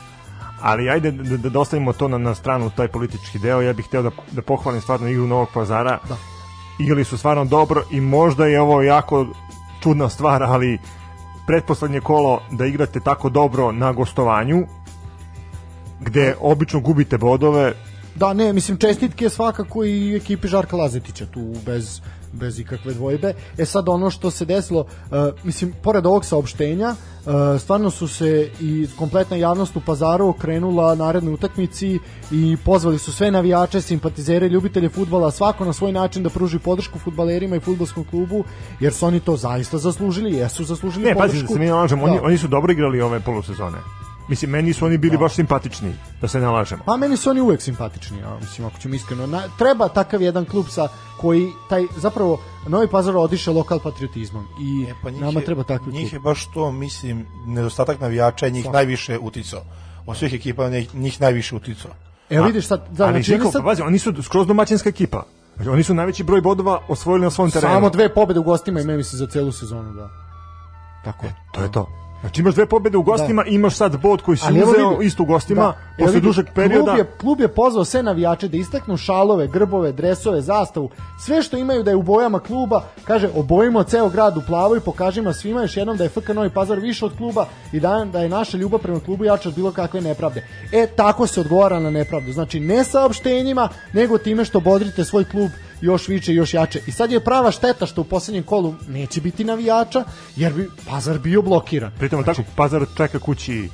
[0.61, 3.61] Ali ajde da, da, da ostavimo to na, na stranu, taj politički deo.
[3.61, 5.99] Ja bih hteo da, da pohvalim stvarno igru Novog pazara.
[6.09, 6.15] Da.
[6.79, 9.27] Igrali su stvarno dobro i možda je ovo jako
[9.83, 10.79] čudna stvar, ali
[11.47, 14.65] pretposlednje kolo da igrate tako dobro na gostovanju,
[15.99, 17.73] gde obično gubite bodove.
[18.15, 22.01] Da, ne, mislim čestitke svakako i ekipi Žarka Lazetića tu bez
[22.33, 23.33] bez ikakve dvojbe.
[23.57, 28.49] E sad ono što se desilo, uh, mislim, pored ovog saopštenja, uh, stvarno su se
[28.61, 31.99] i kompletna javnost u pazaru okrenula narednoj utakmici
[32.31, 36.99] i pozvali su sve navijače, simpatizere, ljubitelje futbala, svako na svoj način da pruži podršku
[36.99, 38.43] futbalerima i futbolskom klubu,
[38.79, 41.35] jer su oni to zaista zaslužili, jesu zaslužili ne, podršku.
[41.35, 42.23] Ne, pazi, da se mi nalažemo, oni, da.
[42.23, 44.02] oni su dobro igrali ove polusezone.
[44.27, 45.21] Mislim, meni su oni bili da.
[45.21, 46.83] baš simpatični, da se nalažemo.
[46.85, 49.27] Pa meni su oni uvek simpatični, ja, mislim, ako ćemo iskreno.
[49.27, 50.87] Na, treba takav jedan klub sa
[51.21, 55.83] koji, taj, zapravo, Novi Pazar odiše lokal patriotizmom i e, pa nama je, treba takav
[55.83, 55.95] klub.
[55.95, 58.75] Njih je baš to, mislim, nedostatak navijača njih Svaki.
[58.75, 59.61] najviše uticao.
[60.05, 61.91] Od svih ekipa njih najviše uticao.
[62.29, 63.63] Evo vidiš sad, da, ali znači, sad...
[63.63, 65.23] pazi, oni su skroz domaćinska ekipa.
[65.55, 67.73] Znači, oni su najveći broj bodova osvojili na svom terenu.
[67.73, 70.09] Samo dve pobede u gostima imaju mislim za celu sezonu, da.
[71.03, 71.35] Tako je.
[71.53, 72.02] To je to.
[72.23, 73.49] Znači imaš dve pobede u gostima, da.
[73.49, 76.05] imaš sad bod koji si uzeo isto u gostima da.
[76.05, 76.91] posle dužeg perioda.
[76.91, 80.89] Klub je, klub je pozvao sve navijače da istaknu šalove, grbove, dresove, zastavu,
[81.25, 84.79] sve što imaju da je u bojama kluba, kaže obojimo ceo grad u plavo i
[84.79, 88.19] pokažimo svima još jednom da je FK Novi Pazar više od kluba i da, da
[88.19, 90.47] je naša ljubav prema klubu jača od bilo kakve nepravde.
[90.71, 92.31] E, tako se odgovara na nepravdu.
[92.31, 95.49] Znači, ne saopštenjima, nego time što bodrite svoj klub
[95.83, 96.81] još više, još jače.
[96.87, 100.03] I sad je prava šteta što u poslednjem kolu neće biti navijača,
[100.35, 101.91] jer bi Pazar bio blokiran.
[101.99, 103.69] Pritom znači, tako, Pazar čeka kući.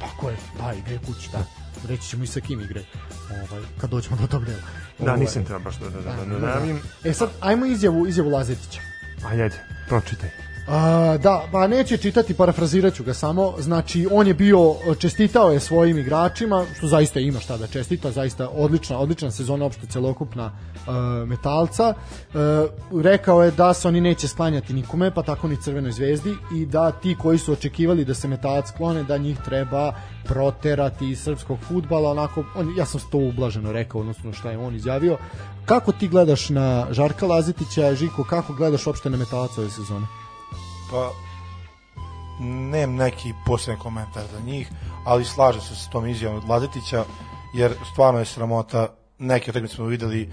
[0.00, 1.44] Tako je, da, igre kući, da.
[1.88, 2.82] Reći ćemo i sa kim igre,
[3.30, 4.62] ovaj, kad dođemo do tog dela.
[4.98, 6.60] Da, ovaj, nisam treba baš da, da, da, da, da,
[7.02, 8.80] da, E sad, ajmo izjavu, izjavu Lazetića.
[9.28, 9.56] Ajde, ajde,
[9.88, 10.28] pročitaj.
[10.28, 10.47] A, da,
[11.52, 16.64] pa neće čitati, parafrazirat ću ga samo, znači on je bio, čestitao je svojim igračima,
[16.76, 23.02] što zaista ima šta da čestita, zaista odlična, odlična sezona opšte celokupna uh, metalca, uh,
[23.02, 26.90] rekao je da se oni neće sklanjati nikome, pa tako ni Crvenoj zvezdi i da
[26.90, 29.92] ti koji su očekivali da se metalac sklone, da njih treba
[30.24, 34.74] proterati iz srpskog futbala, onako, on, ja sam to ublaženo rekao, odnosno šta je on
[34.74, 35.18] izjavio.
[35.64, 40.27] Kako ti gledaš na Žarka Lazitića, Žiko, kako gledaš uopšte na metalac ove sezone?
[40.90, 41.12] Pa,
[42.40, 44.68] nemam neki poseban komentar za njih,
[45.04, 47.04] ali slažem se s tom izjavom od Lazetića,
[47.54, 50.30] jer stvarno je sramota, neke utakmice smo videli,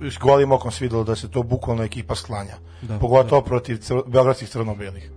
[0.00, 2.54] s golim okom se videlo da se to bukvalno ekipa sklanja.
[2.82, 5.10] Da, Pogotovo protiv cr beogradskih crno-belih.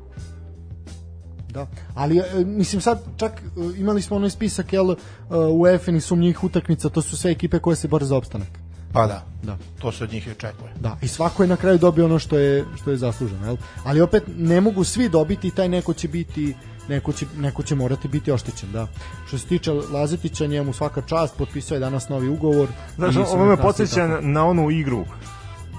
[1.49, 4.95] Da, ali e, mislim sad čak e, imali smo onaj spisak jel e,
[5.35, 8.64] UEFA-ni sumnjivih utakmica, to su sve ekipe koje se bore za opstanak.
[8.95, 9.57] Pa da, Da.
[9.79, 10.73] to se od njih i očekuje.
[10.79, 13.57] Da, i svako je na kraju dobio ono što je što je zasluženo, jel?
[13.83, 16.55] Ali opet ne mogu svi dobiti, taj neko će biti
[16.87, 18.87] neko će, neko će morati biti oštećen, da.
[19.27, 22.67] Što se tiče Lazetića, njemu svaka čast, potpisao je danas novi ugovor.
[22.95, 24.21] Znaš, ovo me nastavi podsjeća tako.
[24.21, 25.05] na, onu igru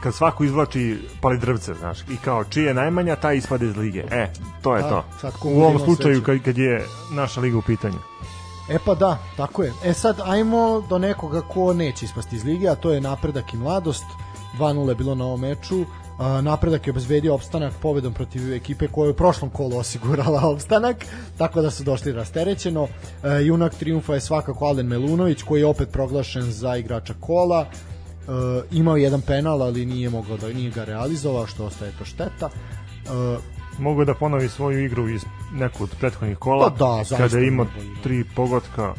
[0.02, 4.04] kad svako izvlači pali drvce, znaš, i kao čije je najmanja, taj ispade iz lige.
[4.10, 4.30] E,
[4.62, 5.04] to je Da, to.
[5.44, 7.98] U ovom slučaju kad, kad je naša liga u pitanju.
[8.68, 9.72] E pa da, tako je.
[9.84, 13.56] E sad, ajmo do nekoga ko neće ispasti iz lige, a to je napredak i
[13.56, 14.04] mladost.
[14.58, 15.84] 2-0 je bilo na ovom meču.
[16.18, 21.06] A, napredak je obezbedio opstanak pobedom protiv ekipe koja je u prošlom kolu osigurala opstanak,
[21.38, 22.88] tako da su došli rasterećeno.
[23.22, 27.66] E, junak triumfa je svakako Alen Melunović, koji je opet proglašen za igrača kola.
[27.66, 27.68] E,
[28.70, 32.48] imao je jedan penal, ali nije mogao da nije ga realizovao, što ostaje to šteta.
[32.48, 37.38] E, Mogu da ponovi svoju igru iz nekog od prethodnih kola, Pa da, zaista kada
[37.38, 38.02] ima igra.
[38.02, 38.94] tri pogotka.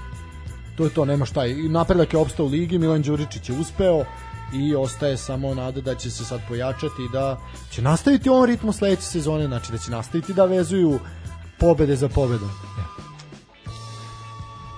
[0.78, 1.46] to je to, nema šta.
[1.46, 4.04] I napredak je opstao u ligi, Milan Đuričić je uspeo
[4.54, 7.38] i ostaje samo nada da će se sad pojačati i da
[7.72, 11.00] će nastaviti ovom ritmu sledeće sezone, znači da će nastaviti da vezuju
[11.60, 12.50] pobede za pobedom.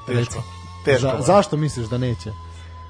[0.07, 0.43] Teško.
[0.85, 1.07] Teško.
[1.07, 2.31] Za, zašto misliš da neće?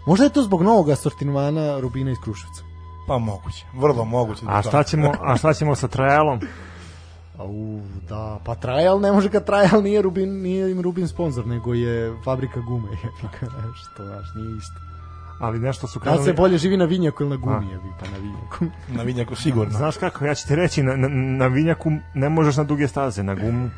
[0.05, 2.63] Možda je to zbog novog asortimana Rubina iz Kruševca.
[3.07, 3.65] Pa moguće.
[3.73, 4.45] Vrlo moguće.
[4.45, 6.39] da A šta ćemo, a šta ćemo sa trajalom?
[7.39, 11.73] Au, da, pa Trajal ne može kad Trajal nije Rubin, nije im Rubin sponsor, nego
[11.73, 14.79] je fabrika gume, jebika, što, znaš, nije isto.
[15.39, 16.25] Ali nešto su Kad krenuli...
[16.25, 17.71] se bolje živi na vinjaku ili na gumi, A.
[17.71, 18.65] jebi, pa na vinjaku.
[18.97, 19.77] Na vidnjaku sigurno.
[19.77, 23.23] Znaš kako, ja ću ti reći, na, na, na vinjaku ne možeš na duge staze,
[23.23, 23.69] na gumu.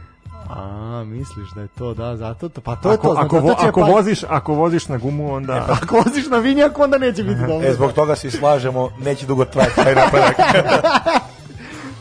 [0.49, 3.39] A, misliš da je to, da, zato to, pa to je Ako, to, znači, ako,
[3.39, 5.65] vo, ako, pa- voziš, ako voziš na gumu, onda...
[5.81, 7.67] ako voziš na vinjaku, onda neće biti dobro.
[7.67, 10.35] E, zbog toga se slažemo, neće dugo trajati taj napredak.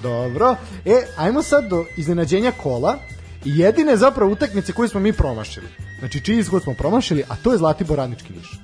[0.03, 0.57] Dobro.
[0.85, 2.99] E, ajmo sad do iznenađenja kola
[3.45, 5.69] i jedine zapravo utakmice koje smo mi promašili.
[5.99, 8.61] Znači, čiji izhod smo promašili, a to je Zlatibor Radnički Niš.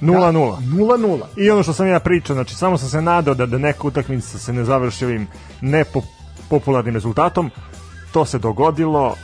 [0.00, 0.56] 0-0.
[0.60, 1.20] 0-0.
[1.36, 4.38] I ono što sam ja pričao, znači samo sam se nadao da, da neka utakmica
[4.38, 5.26] se ne završi ovim
[5.60, 7.50] nepopularnim rezultatom.
[8.12, 9.14] To se dogodilo.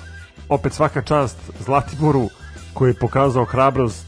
[0.49, 2.29] Opet svaka čast Zlatiboru
[2.75, 4.07] koji je pokazao hrabrost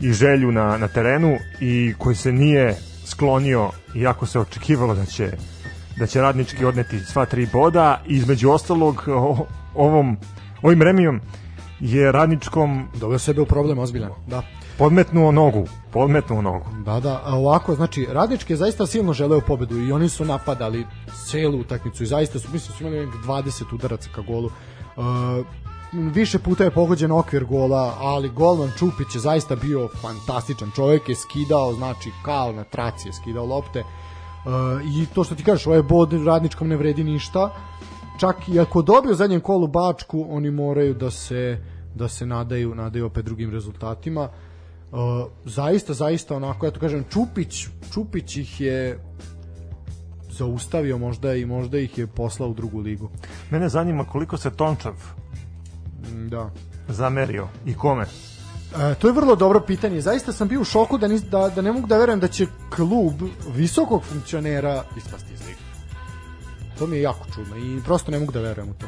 [0.00, 2.76] i želju na, na terenu i koji se nije
[3.06, 5.32] sklonio iako se očekivalo da će
[5.98, 9.04] da će radnički odneti sva tri boda i između ostalog
[9.74, 10.16] ovom
[10.62, 11.20] ovim remijom
[11.80, 14.10] je radničkom Doveo sebe u problem ozbiljan.
[14.26, 14.42] Da.
[14.78, 19.78] podmetnuo nogu podmetnuo nogu Da, da, a ovako, znači, Radnički je zaista silno želeo pobedu
[19.78, 20.86] i oni su napadali
[21.30, 24.50] celu utakmicu i zaista su, mislim, su imali nekih 20 udaraca ka golu.
[24.96, 25.02] Uh,
[25.92, 30.70] više puta je pogođen okvir gola, ali golman Čupić je zaista bio fantastičan.
[30.76, 33.80] Čovjek je skidao, znači, kao na traci je skidao lopte.
[33.80, 34.05] Uh,
[34.84, 37.50] I to što ti kažeš, ovaj bod Radničkom ne vredi ništa.
[38.20, 41.58] Čak i ako dobiju u zadnjem kolu Bačku, oni moraju da se
[41.94, 44.28] da se nadaju, nadaju opet drugim rezultatima.
[44.92, 44.98] Uh,
[45.44, 48.98] zaista, zaista onako, ja to kažem, Čupić, Čupić ih je
[50.30, 53.08] zaustavio možda i možda ih je poslao u drugu ligu.
[53.50, 54.94] Mene zanima koliko se Tončav
[56.12, 56.50] Mm, Da.
[56.88, 58.04] zamerio i kome.
[58.74, 60.00] E, to je vrlo dobro pitanje.
[60.00, 62.46] Zaista sam bio u šoku da, nis, da, da ne mogu da verujem da će
[62.76, 63.14] klub
[63.54, 65.58] visokog funkcionera ispasti iz lige.
[66.78, 68.86] To mi je jako čudno i prosto ne mogu da verujem u to.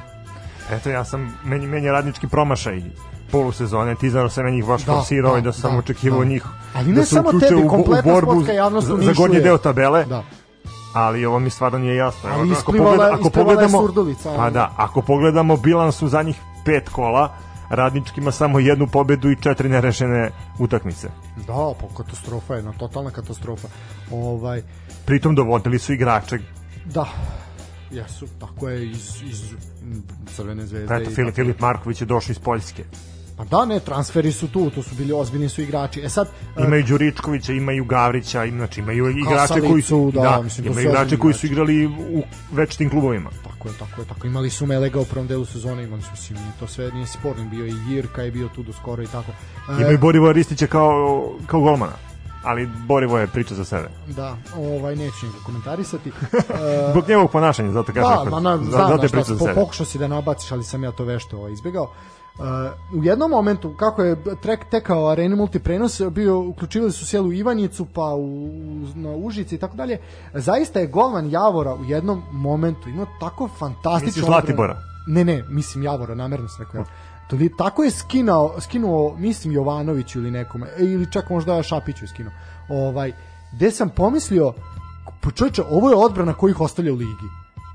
[0.71, 2.83] Eto, ja sam, meni, meni je radnički promašaj
[3.31, 5.79] polusezone, ti znaš da se meni ih baš Da, forsirao da, i da sam da,
[5.79, 6.25] očekivao da.
[6.27, 9.59] njih Ali ne da samo tebi, u, kompletna u borbu javnost za, za gornji deo
[9.59, 10.23] tabele, Da.
[10.95, 12.31] ali ovo mi stvarno nije jasno.
[12.33, 17.35] Ali Evo, isplivala isplivala je surdulica, pa da, ako pogledamo bilans u zadnjih pet kola,
[17.71, 21.09] radnički ima samo jednu pobedu i četiri nerešene utakmice.
[21.47, 23.69] Da, pa katastrofa je, jedna totalna katastrofa.
[24.11, 24.63] Ovaj,
[25.07, 26.39] Pritom dovodili su igrače,
[26.85, 27.07] da,
[27.91, 29.55] jesu, tako je iz, iz
[30.37, 30.89] Crvene zvezde.
[30.89, 31.35] pa eto, Filip.
[31.35, 32.85] Filip Marković je došao iz Poljske.
[33.39, 36.01] Pa da, ne, transferi su tu, to su bili ozbiljni su igrači.
[36.01, 40.43] E sad, e, Imaju Đuričkovića, imaju Gavrića, im, znači imaju igrače koji su Kasalicu, da,
[40.43, 42.23] mislim, imaju igrače koji su igrali u
[42.53, 43.31] večitim klubovima.
[43.45, 44.27] Tako je, tako je, tako.
[44.27, 47.67] Imali su Melega u prvom delu sezone, imali su mislim, to sve nije sporno, bio
[47.67, 49.33] i Jirka je bio tu do skoro i tako.
[49.71, 51.93] E, Imaju Borivoja Ristića kao, kao golmana.
[52.43, 53.89] Ali Borivo je priča za sebe.
[54.07, 56.13] Da, ovaj neću njega komentarisati.
[56.49, 58.25] E, Zbog njegovog ponašanja, zato kažem.
[58.25, 59.55] da, ma na, znam zato je priča za po, sebe.
[59.55, 61.83] pokušao si da nabaciš, ali sam ja to vešto ovaj, izbegao.
[61.83, 62.18] Uh,
[62.95, 68.15] u jednom momentu, kako je trek tekao arena multiprenos, bio, uključivali su selu Ivanjicu, pa
[68.15, 68.51] u,
[68.95, 69.99] na Užice i tako dalje.
[70.35, 74.07] Zaista je golman Javora u jednom momentu imao tako fantastično...
[74.07, 74.77] Misliš Zlatibora?
[75.07, 76.85] Ne, ne, mislim Javora, namerno sam rekao.
[77.31, 82.05] To li, tako je skinao, skinuo, mislim Jovanoviću ili nekome, e, ili čak možda Šapiću
[82.05, 82.33] je skinuo.
[82.69, 83.13] Ovaj,
[83.53, 84.53] gde sam pomislio,
[85.21, 87.29] po čovječe, ovo je odbrana kojih ostavlja u ligi.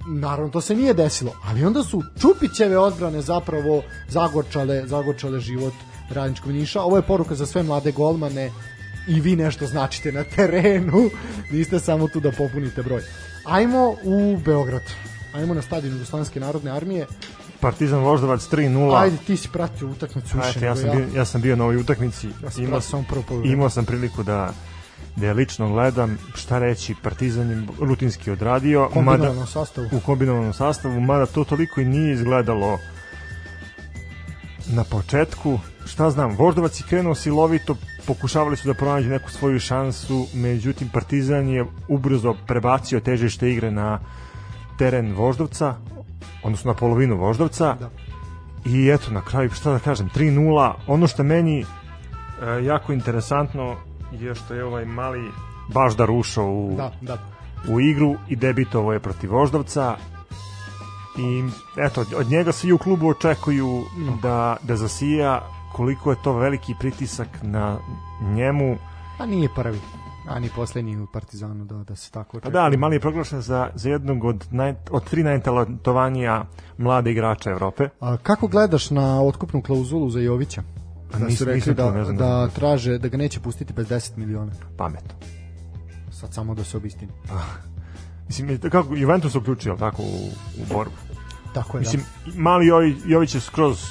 [0.07, 5.73] Naravno, to se nije desilo, ali onda su Čupićeve odbrane zapravo zagorčale, zagorčale život
[6.09, 6.81] radničkog Niša.
[6.81, 8.51] Ovo je poruka za sve mlade golmane
[9.07, 11.09] i vi nešto značite na terenu,
[11.51, 13.01] niste samo tu da popunite broj.
[13.45, 14.83] Ajmo u Beograd.
[15.33, 17.07] Ajmo na stadion Jugoslovenske narodne armije.
[17.59, 19.01] Partizan Voždovac 3-0.
[19.01, 22.27] Ajde, ti si pratio utakmicu Ajde, ja sam, bio, ja sam bio na ovoj utakmici.
[22.43, 22.79] Ja sam imao,
[23.09, 23.53] prvo poluvreme.
[23.53, 24.53] imao sam priliku da
[25.15, 29.87] da je lično gledam šta reći Partizan je rutinski odradio Kombinovanom sastavu.
[29.91, 32.79] u kombinovanom sastavu mada to toliko i nije izgledalo
[34.67, 37.75] na početku šta znam, Voždovac je krenuo silovito
[38.07, 43.99] pokušavali su da pronađu neku svoju šansu međutim Partizan je ubrzo prebacio težište igre na
[44.77, 45.75] teren Voždovca
[46.43, 47.89] odnosno na polovinu Voždovca Da.
[48.65, 51.65] i eto na kraju šta da kažem 3-0 ono što meni e,
[52.63, 53.75] jako interesantno
[54.21, 55.31] je što je ovaj mali
[55.73, 57.17] Baždar ušao u, Da, da.
[57.69, 59.95] u igru i debitovo je protiv Voždovca
[61.17, 61.43] i
[61.77, 63.83] eto od njega svi u klubu očekuju
[64.21, 65.41] da, da zasija
[65.73, 67.77] koliko je to veliki pritisak na
[68.21, 68.77] njemu
[69.19, 69.79] A nije prvi.
[70.29, 72.51] A ni poslednji u Partizanu da, da se tako pa očekuje.
[72.51, 76.45] da, ali mali je proglašen za, za jednog od, naj, od tri najtalentovanija
[76.77, 80.63] mlade igrača Evrope A kako gledaš na otkupnu klauzulu za Jovića?
[81.19, 82.17] Da su rekli da, znam.
[82.17, 84.51] da traže da ga neće pustiti bez 10 miliona.
[84.77, 85.13] pametno
[86.11, 87.11] Sad samo da se obistini.
[88.27, 90.29] Mislim, je- kako Juventus uključio tako u,
[90.61, 90.95] u borbu.
[91.53, 92.01] Tako je, Mislim,
[92.35, 93.85] mali Jovi, Jović je skroz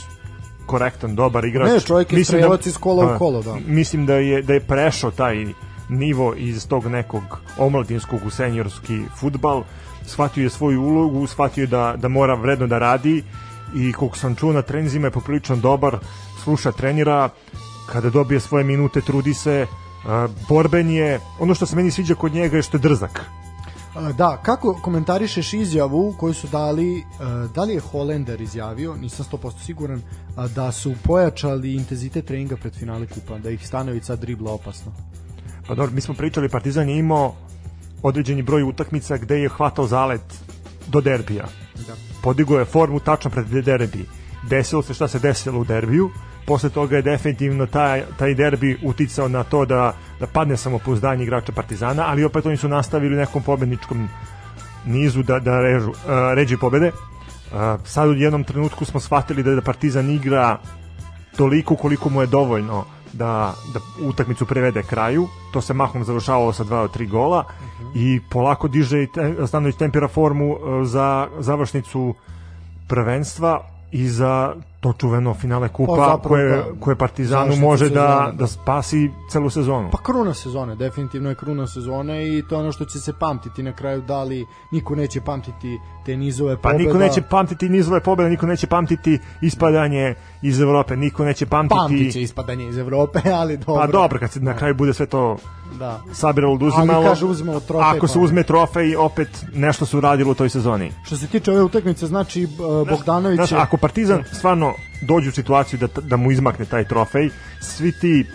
[0.67, 1.71] korektan, dobar igrač.
[1.71, 3.57] Ne, čovjek je Mislim strelac iz kola u da, kolo, da.
[3.67, 5.47] Mislim da je da je prešao taj
[5.89, 7.23] nivo iz tog nekog
[7.59, 9.65] omladinskog u seniorski futbal,
[10.07, 13.25] shvatio je svoju ulogu, shvatio je da, da mora vredno da radi
[13.75, 15.99] i koliko sam čuo na treninzima je poprilično dobar,
[16.45, 17.29] sluša trenira,
[17.87, 19.67] kada dobije svoje minute trudi se,
[20.49, 23.21] borben je, ono što se meni sviđa kod njega je što je drzak.
[24.17, 27.05] Da, kako komentarišeš izjavu koju su dali,
[27.55, 30.03] da li je Holender izjavio, nisam 100% siguran,
[30.55, 34.93] da su pojačali intenzitet treninga pred finale kupa, da ih Stanović sad dribla opasno.
[35.67, 37.35] Pa dobro, mi smo pričali, Partizan je imao
[38.03, 40.41] određeni broj utakmica gde je hvatao zalet
[40.87, 41.45] do derbija.
[41.87, 41.95] Da.
[42.23, 44.07] Podigao je formu tačno pred derbi.
[44.51, 46.11] Desilo se šta se desilo u derbiju,
[46.47, 51.53] posle toga je definitivno taj, taj derbi uticao na to da, da padne samopouzdanje igrača
[51.53, 54.09] Partizana, ali opet oni su nastavili nekom pobedničkom
[54.87, 55.97] nizu da, da režu, uh,
[56.35, 56.89] ređi pobede.
[56.89, 60.59] Uh, sad u jednom trenutku smo shvatili da, da Partizan igra
[61.37, 65.29] toliko koliko mu je dovoljno da, da utakmicu prevede kraju.
[65.53, 67.45] To se mahom završavalo sa 2 od 3 gola
[67.95, 72.15] i polako diže i te, Stanović tempira formu e, za završnicu
[72.89, 73.61] prvenstva
[73.93, 76.65] i za to čuveno finale kupa Pa zapravo, koje, da.
[76.81, 78.33] koje Partizanu može da, sezone, da.
[78.33, 79.89] da spasi celu sezonu.
[79.91, 83.63] Pa kruna sezone, definitivno je kruna sezone i to je ono što će se pamtiti
[83.63, 85.69] na kraju, da li niko neće pamtiti
[86.07, 86.79] te nizove Pa pobeda.
[86.79, 91.79] niko neće pamtiti nizove pobede, niko neće pamtiti ispadanje iz Evrope, niko neće pamtiti...
[91.79, 93.75] Pamtit će ispadanje iz Evrope, ali dobro.
[93.77, 95.37] Pa dobro, kad se na kraju bude sve to
[95.73, 96.01] Da.
[96.13, 96.93] sabiralo, oduzimalo.
[96.95, 100.49] Ali kaže, uzmemo trofej, Ako se pa- uzme trofej, opet nešto se uradilo u toj
[100.49, 100.93] sezoni.
[101.05, 102.49] Što se tiče ove utakmice, znači
[102.91, 103.59] Bogdanović Znaš, je...
[103.59, 108.27] ako Partizan stvarno dođe u situaciju da, da mu izmakne taj trofej, svi ti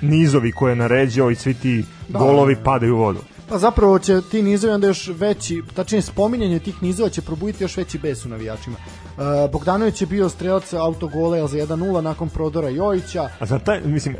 [0.00, 2.64] nizovi koje je naređao i svi ti Da, golovi da, da.
[2.64, 3.20] padaju u vodu.
[3.48, 7.76] Pa zapravo će ti nizovi onda još veći, tačnije spominjanje tih nizova će probuditi još
[7.76, 8.76] veći bes u navijačima.
[8.76, 13.28] Uh, Bogdanović je bio strelac autogola za 1-0 nakon prodora Jojića.
[13.38, 14.16] A za taj, mislim,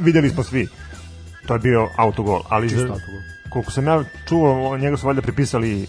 [0.00, 0.68] videli smo svi,
[1.46, 3.20] to je bio autogol, ali Čisto autogol.
[3.52, 5.86] koliko sam ja čuo, njega su valjda pripisali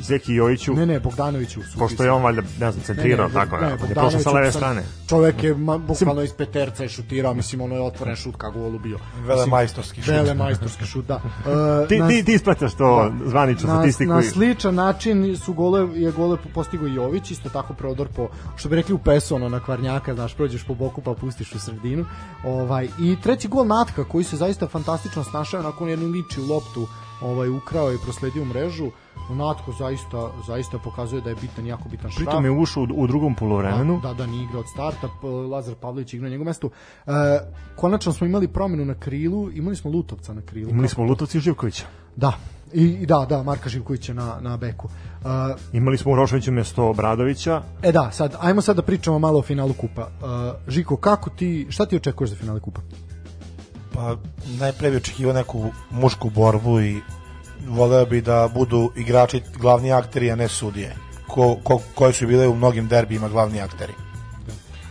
[0.00, 3.64] Zeki Jojiću, Ne, ne, Bogdanoviću su pošto je on valjda, ne znam, centrirao, tako je,
[3.64, 4.82] on je prošao sa leve strane.
[5.08, 8.78] Čovek je ma, bukvalno iz peterca je šutirao, mislim, ono je otvoren šut kako golu
[8.78, 8.98] bio.
[9.16, 10.14] Vele Mislim, majstorski šut.
[10.14, 11.20] Vele majstorski šut, da.
[11.84, 14.12] E, Ti, na- ti, ti isprataš to zvaničnu na, statistiku.
[14.12, 18.68] na sličan način su gole, je gole postigao i Jović, isto tako prodor po, što
[18.68, 22.04] bi rekli u pesu, ono, na kvarnjaka, znaš, prođeš po boku pa pustiš u sredinu.
[22.44, 26.86] Ovaj, I treći gol Natka, koji se zaista fantastično snašao, nakon jednu liči loptu
[27.20, 28.90] ovaj, ukrao i prosledio u mrežu.
[29.30, 32.26] Natko zaista, zaista pokazuje da je bitan, jako bitan šraf.
[32.26, 34.00] Pritom je ušao u, u drugom polovremenu.
[34.02, 35.08] Da, da, nije igrao od starta,
[35.50, 36.70] Lazar Pavlović igrao na njegovom mestu.
[37.06, 37.10] E,
[37.76, 40.70] konačno smo imali promenu na krilu, imali smo Lutovca na krilu.
[40.70, 41.84] Imali smo Lutovci i Živkovića.
[42.16, 42.32] Da,
[42.72, 44.88] i, i da, da, Marka Živkovića na, na beku.
[45.24, 47.62] E, Imali smo Uroševiću mjesto Obradovića.
[47.82, 50.02] E da, sad, ajmo sad da pričamo malo o finalu kupa.
[50.02, 50.28] Uh,
[50.68, 52.80] Žiko, kako ti, šta ti očekuješ za finale kupa?
[53.94, 54.16] Pa
[54.58, 57.00] najpre bi očekivao neku mušku borbu i
[57.68, 60.96] voleo bi da budu igrači glavni akteri, a ne sudije.
[61.26, 63.92] Ko, ko, koji su bile u mnogim derbijima glavni akteri.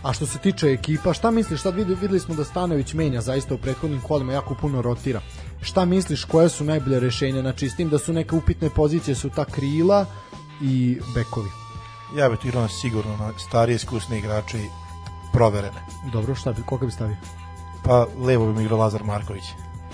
[0.02, 3.54] A što se tiče ekipa, šta misliš, sad videli, videli smo da Stanović menja zaista
[3.54, 5.20] u prethodnim kolima, jako puno rotira.
[5.62, 7.40] Šta misliš, koje su najbolje rešenja?
[7.40, 10.06] Znači, s tim da su neke upitne pozicije, su ta krila
[10.62, 11.48] i bekovi.
[12.16, 14.68] Ja bih igrao sigurno na starije iskusne igrače i
[15.32, 15.86] proverene.
[16.12, 17.16] Dobro, šta bi, koga bi stavio?
[17.84, 19.44] Pa levo bi mi igrao Lazar Marković.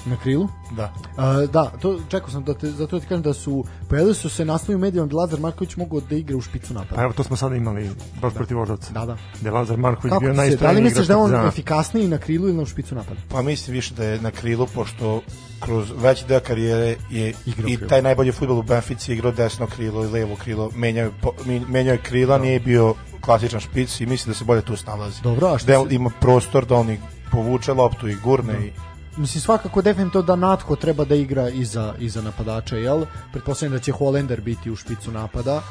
[0.05, 0.49] Na krilu?
[0.70, 0.93] Da.
[1.16, 4.28] A, da, to čekao sam da te, zato da ti kažem da su pojavili su
[4.28, 6.95] se naslovi u medijama da Lazar Marković mogao da igra u špicu napada.
[6.95, 7.91] Pa evo, to smo sada imali
[8.22, 8.93] baš protiv Voždovca.
[8.93, 9.16] Da, da.
[9.43, 11.49] Je Lazar Marković Kako bio ti se, da li misliš igrač da je on Partizana.
[11.49, 13.20] efikasniji na krilu ili na špicu napada?
[13.28, 15.22] Pa mislim više da je na krilu, pošto
[15.61, 20.05] kroz veći deo karijere je Igrao i taj najbolji futbol u Benfici igrao desno krilo
[20.05, 21.11] i levo krilo, menjao,
[21.47, 25.22] je menjao je krila, nije bio klasičan špic i mislim da se bolje tu snalazi.
[25.22, 26.99] Dobro, a što da se- ima prostor da on i
[27.33, 28.72] povuče loptu i gurne i
[29.16, 33.03] Mislim, svakako definitivno da Natko treba da igra iza, iza napadača, jel?
[33.33, 35.62] Pretpostavljam da će Holender biti u špicu napada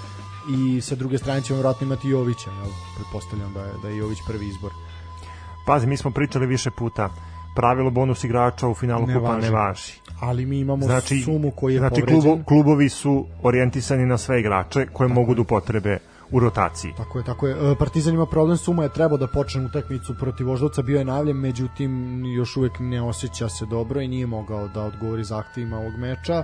[0.50, 2.72] i sa druge strane ćemo vjerojatno imati Jovića, jel?
[2.96, 4.72] Pretpostavljam da je, da je Jović prvi izbor.
[5.66, 7.10] Pazi, mi smo pričali više puta.
[7.56, 9.42] Pravilo bonus igrača u finalu Ne kupa važi.
[9.42, 9.94] ne važi.
[10.20, 12.22] Ali mi imamo Znači, sumu koji je znači povređen.
[12.22, 15.98] klubo, klubovi su orijentisani na sve igrače koje mogu da upotrebe
[16.32, 16.94] u rotaciji.
[16.98, 17.72] Tako je, tako je.
[17.72, 21.38] E, Partizan ima problem, Suma je trebao da počne utakmicu protiv Voždovca, bio je najavljen,
[21.38, 26.34] međutim još uvek ne osjeća se dobro i nije mogao da odgovori zahtevima ovog meča.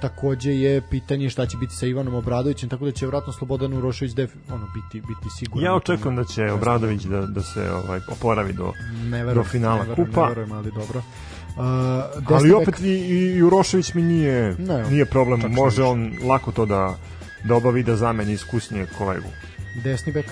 [0.00, 4.12] takođe je pitanje šta će biti sa Ivanom Obradovićem, tako da će vjerojatno Slobodan Urošević
[4.12, 5.64] def, ono, biti, biti siguran.
[5.64, 8.72] Ja očekujem da će Obradović da, da se ovaj oporavi do
[9.04, 10.22] ne verujem, do finala ne verujem, kupa.
[10.22, 11.02] Ne verujem, ali dobro.
[11.56, 11.62] Uh,
[12.34, 12.88] Ali opet i,
[13.36, 15.40] i Urošević mi nije, Ne, nije problem.
[15.48, 16.96] Može on lako to da,
[17.48, 19.28] da obavi da zameni iskusnije kolegu.
[19.84, 20.26] desni bek.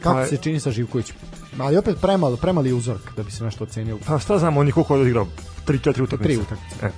[0.00, 1.16] Kako Pa- se čini sa Živkovićem?
[1.58, 3.98] Ali opet premalo, premali je uzorak da bi se nešto ocenio.
[4.06, 5.26] Pa šta znam, on je koliko odigrao?
[5.66, 6.22] 3-4 utakmice.
[6.22, 6.86] Tri utakmice.
[6.86, 6.90] E.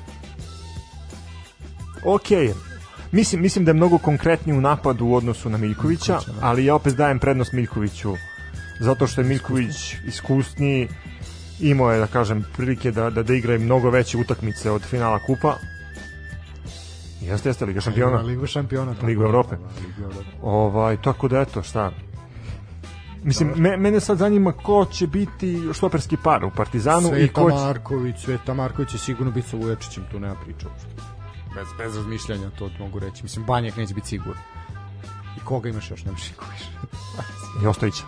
[2.05, 2.55] Ok,
[3.12, 6.47] mislim, mislim da je mnogo konkretniji u napadu u odnosu na Miljkovića, Miljkovića, da.
[6.47, 8.14] ali ja opet dajem prednost Miljkoviću
[8.80, 10.89] zato što je Miljković iskusniji
[11.61, 15.57] imao je, da kažem, prilike da, da, da igra mnogo veće utakmice od finala kupa.
[17.21, 18.19] Jeste, jeste, Liga šampiona.
[18.19, 18.95] Ligu šampiona.
[18.95, 19.12] tako je.
[19.12, 19.57] Evrope.
[19.57, 20.31] Ligu Evrope.
[20.43, 21.93] Ovaj, tako da eto, šta.
[23.23, 27.51] Mislim, me, mene sad zanima ko će biti štoperski par u Partizanu i Sveta ko
[27.51, 27.57] će...
[27.57, 30.89] Marković, Sveta Marković će sigurno biti sa Vujačićem, tu nema priče uopšte.
[31.55, 33.23] Bez, bez razmišljanja to mogu reći.
[33.23, 34.43] Mislim, Banjak neće biti sigurno.
[35.37, 36.71] I koga imaš još, nemaš niko više.
[37.62, 38.04] I Ostojića.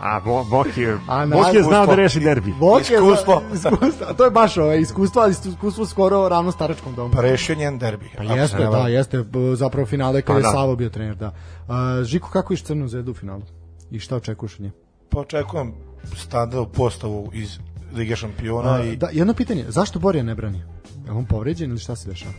[0.00, 2.52] A Bo, Boki je, A, Boki je znao da reši derbi.
[2.52, 3.42] Bok je Iskustvo.
[3.52, 4.06] za- iskustvo.
[4.08, 7.12] A to je baš ovo, iskustvo, ali iskustvo skoro ravno staračkom domu.
[7.12, 8.10] pa rešio njen derbi.
[8.16, 8.92] Pa jeste, da, varam.
[8.92, 9.24] jeste,
[9.54, 10.50] zapravo finale kada Pa je da.
[10.50, 11.32] Savo bio trener, da.
[11.68, 11.74] Uh,
[12.04, 13.42] Žiko, kako iš Crnu zvezdu u finalu?
[13.90, 14.70] I šta očekuješ od nje?
[15.08, 15.72] Pa očekujem
[16.16, 17.58] standardnu postavu iz
[17.92, 20.62] Lige šampiona i Da, jedno pitanje, zašto Borja ne brani?
[21.06, 22.32] Je on povređen ili šta se dešava?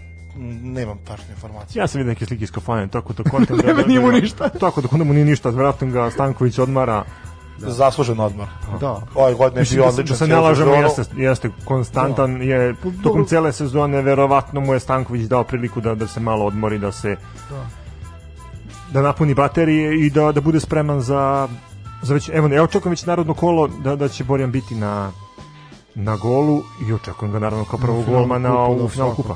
[0.63, 1.79] Nemam tačne informacije.
[1.79, 3.73] Ja sam vidio neke slike iz kafane, tako da kontam da...
[3.83, 4.49] Nije mu da- ništa.
[4.49, 7.03] Tako da kontam mu nije ništa, vjerojatno ga Stanković odmara.
[7.57, 8.47] Zaslužen odmor.
[8.79, 9.01] Da.
[9.15, 10.05] Ovaj godine je bio da, se- odličan.
[10.07, 13.01] da se ne cijelu lažemo, jeste, jeste konstantan, je Pa dobro.
[13.03, 16.91] tokom cele sezone, verovatno mu je Stanković dao priliku da, da se malo odmori, da
[16.91, 17.15] se
[17.49, 17.65] Da.
[18.91, 21.47] da napuni baterije i da, da bude spreman za,
[22.01, 25.11] za već, evo, ja očekujem već narodno kolo da, da će Borjan biti na
[25.95, 29.35] na golu i očekujem ga naravno kao prvog golmana kupa, da, u finalu kupa.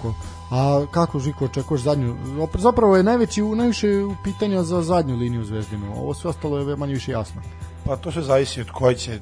[0.52, 2.16] A kako Žiko očekuješ zadnju?
[2.58, 3.88] Zapravo je najveći najviše
[4.24, 5.93] pitanja za zadnju liniju Zvezdinu.
[5.95, 7.41] Ovo sve ostalo je manje više jasno.
[7.86, 9.20] Pa to sve zavisi od koje će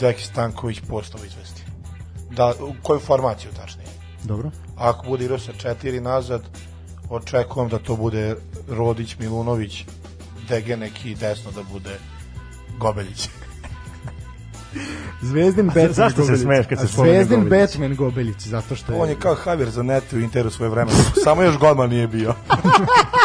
[0.00, 1.62] Deki Stanković postavu izvesti.
[2.30, 3.88] Da, u koju formaciju tačnije.
[4.24, 4.50] Dobro.
[4.76, 6.42] Ako bude igrao sa četiri nazad,
[7.10, 8.36] očekujem da to bude
[8.68, 9.84] Rodić, Milunović,
[10.48, 11.98] Degenek i desno da bude
[12.78, 13.28] Gobeljić.
[15.22, 16.42] Zvezdin Batman zašto se Gobelić.
[16.42, 17.70] smeješ kad se A spomene Zvezdin Gobelić?
[17.70, 19.00] Batman Gobelić, zato što je...
[19.00, 20.98] On je kao Javier Zanetti u Interu svoje vremena.
[21.24, 22.34] Samo još godman nije bio.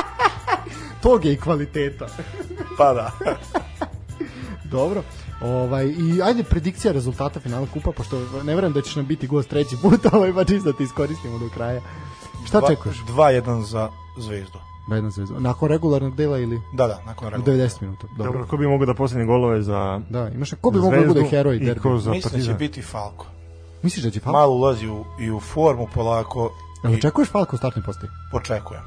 [1.04, 2.08] Tog je i kvaliteta.
[2.78, 3.12] Pa da.
[4.72, 5.04] Dobro.
[5.42, 9.50] Ovaj, I ajde predikcija rezultata finala kupa, pošto ne verujem da ćeš nam biti gost
[9.50, 11.82] treći put, ovaj, pa čisto da te iskoristimo do kraja.
[12.48, 12.98] Šta Dva- čekaš?
[12.98, 14.60] 2-1 za Zvezdu.
[14.90, 15.40] Jedna zvezda.
[15.40, 17.60] Nakon regularnog dela ili Da, da, nakon u regularnog.
[17.62, 18.08] 90 minuta?
[18.08, 18.24] Dobro.
[18.24, 21.24] Dobro, ko bi mogao da postigne golove za Da, imaš ko bi mogao da bude
[21.24, 21.82] heroj derbi?
[21.82, 23.26] ko za Mislim da će biti Falko.
[23.84, 24.40] Misliš da će Falko?
[24.40, 26.52] Malo ulazi u, i u formu polako
[26.84, 28.10] Jel i očekuješ Falko u startnoj postaji?
[28.32, 28.82] počekujem.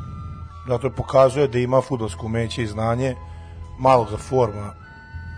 [0.68, 3.16] Zato je pokazuje da ima futbolsko umeće i znanje,
[3.78, 4.74] malo za forma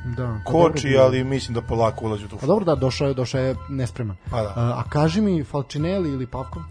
[0.06, 0.38] Da.
[0.46, 2.54] pa dobro koči, ali mislim da polako ulazi u tu Pa formu.
[2.54, 4.16] dobro da, došao je, došao je nespreman.
[4.30, 4.48] Pa da.
[4.48, 6.62] A, a kaži mi Falčinelli ili Pavkov?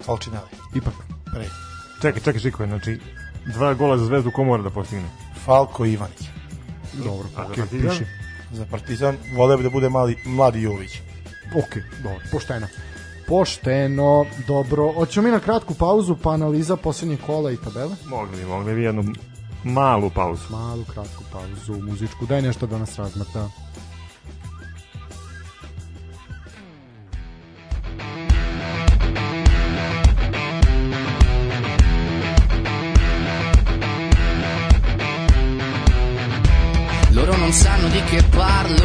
[0.00, 0.48] Falčinelli.
[0.74, 0.92] Ipak.
[1.26, 1.44] Pre.
[2.02, 3.00] Čekaj, čekaj, Žiko, znači
[3.46, 5.08] dva gola za zvezdu ko mora da postigne?
[5.44, 6.22] Falko i Ivanić.
[6.92, 7.90] Dobro, A za okej, Partizan?
[7.90, 8.04] piši.
[8.52, 11.00] Za Partizan voleo bi da bude mali, mladi Jović.
[11.58, 12.66] Ok, dobro, pošteno.
[13.28, 14.92] Pošteno, dobro.
[14.92, 17.96] Hoćemo mi na kratku pauzu pa analiza posljednjeg kola i tabele?
[18.04, 19.04] Mogli mogli bi jednu
[19.64, 20.42] malu pauzu.
[20.50, 22.26] Malu kratku pauzu, muzičku.
[22.26, 23.48] Daj nešto da nas razmrta.
[37.16, 38.84] Loro non sanno di che parlo,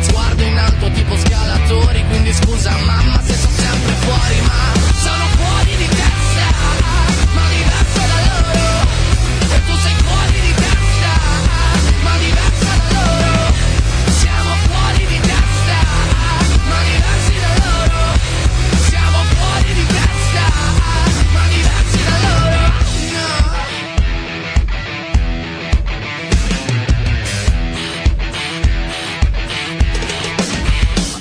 [0.00, 5.76] sguardo in alto tipo scalatori, quindi scusa mamma se sono sempre fuori, ma sono fuori
[5.76, 6.09] di testa,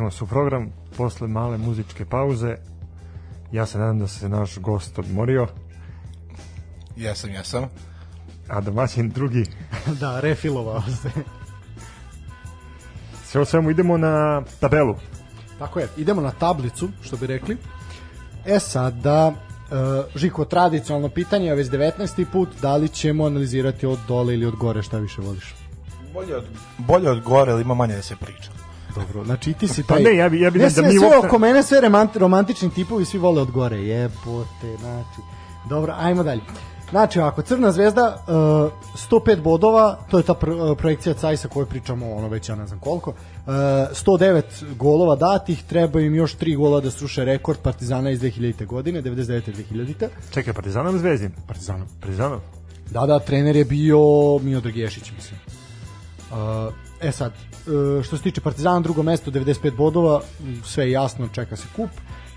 [0.00, 2.56] vraćamo se u program posle male muzičke pauze.
[3.52, 5.46] Ja se nadam da se naš gost odmorio,
[6.96, 7.64] Jesam, jesam.
[8.48, 9.44] a domaćin drugi.
[10.00, 11.10] da, refilovao se.
[13.24, 14.96] Sve o svemu idemo na tabelu.
[15.58, 17.56] Tako je, idemo na tablicu, što bi rekli.
[18.46, 19.32] E sada,
[20.16, 22.24] Žiko, tradicionalno pitanje, a već 19.
[22.32, 25.54] put, da li ćemo analizirati od dole ili od gore, šta više voliš?
[26.14, 26.44] Bolje od,
[26.78, 28.59] bolje od gore, ali ima manje da se priča.
[28.94, 30.02] Dobro, znači ti si Pa taj...
[30.02, 33.04] ne, ja bi- ja bi ne, da mi sve oko mene, sve romant, romantični tipovi,
[33.04, 35.20] svi vole od gore, jebote, znači...
[35.68, 36.40] Dobro, ajmo dalje.
[36.90, 38.72] Znači, ovako, Crna zvezda, uh,
[39.10, 42.66] 105 bodova, to je ta pr uh, projekcija Cajsa koju pričamo, ono već ja ne
[42.66, 43.16] znam koliko, uh,
[43.46, 44.42] 109
[44.76, 48.66] golova datih, treba im još 3 gola da sruše rekord Partizana iz 2000.
[48.66, 49.42] godine, 99.
[49.70, 50.08] 2000.
[50.30, 51.32] Čekaj, Partizanov Zvezdin?
[51.46, 51.86] Partizanov.
[52.00, 52.40] Partizanov?
[52.90, 53.98] Da, da, trener je bio
[54.38, 55.40] Miodrag Ješić, mislim.
[56.30, 56.36] Uh,
[57.00, 57.32] e sad,
[58.04, 60.20] što se tiče Partizana, drugo mesto, 95 bodova,
[60.64, 61.90] sve je jasno, čeka se kup.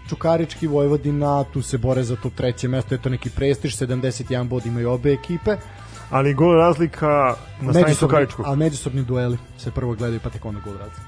[0.10, 4.66] Čukarički, Vojvodina, tu se bore za to treće mesto, je to neki prestiž, 71 bod
[4.66, 5.58] imaju obe ekipe.
[6.10, 8.46] Ali gol razlika na strani Čukaričkog.
[8.46, 11.02] a međusobni dueli se prvo gledaju, pa tek onda gol razlika.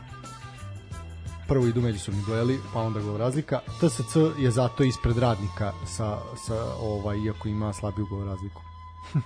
[1.48, 3.60] Prvo idu međusobni dueli, pa onda gol razlika.
[3.80, 8.62] TSC je zato ispred radnika sa, sa ovaj, iako ima slabiju gol razliku.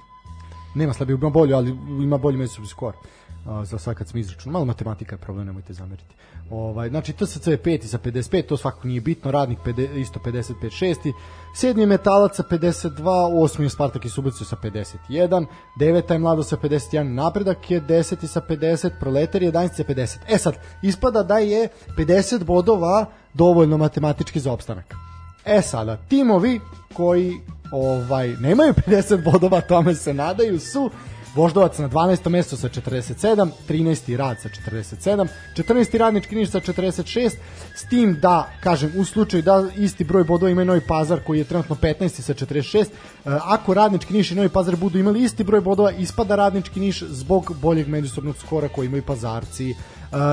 [0.76, 1.70] Nema slabiju, ima bolju, ali
[2.04, 2.94] ima bolji međusobni skor.
[2.94, 3.19] A,
[3.64, 6.16] za sad kad smo izračunali, malo matematika je problem, nemojte zameriti.
[6.50, 10.70] Ovaj, znači TSC je peti sa 55, to svakako nije bitno, radnik pede, isto 55
[10.70, 11.14] šesti,
[11.56, 15.46] sedmi je metalac sa 52, osmi je Spartak i Subotica sa 51,
[15.80, 20.18] deveta je Mlado sa 51, napredak je 10 sa 50, proletar je 11 sa 50.
[20.28, 24.96] E sad, ispada da je 50 bodova dovoljno matematički za opstanak.
[25.46, 26.60] E sada, timovi
[26.94, 27.34] koji
[27.72, 30.90] ovaj nemaju 50 bodova, tome se nadaju su
[31.36, 32.30] Voždovac na 12.
[32.30, 34.16] mesto sa 47, 13.
[34.18, 35.98] rad sa 47, 14.
[35.98, 37.36] radnički niš sa 46,
[37.76, 41.44] s tim da, kažem, u slučaju da isti broj bodova ima Novi Pazar koji je
[41.44, 42.22] trenutno 15.
[42.22, 42.88] sa 46, e,
[43.26, 47.56] ako radnički niš i Novi Pazar budu imali isti broj bodova, ispada radnički niš zbog
[47.62, 49.70] boljeg međusobnog skora koji imaju Pazarci.
[49.70, 49.76] E,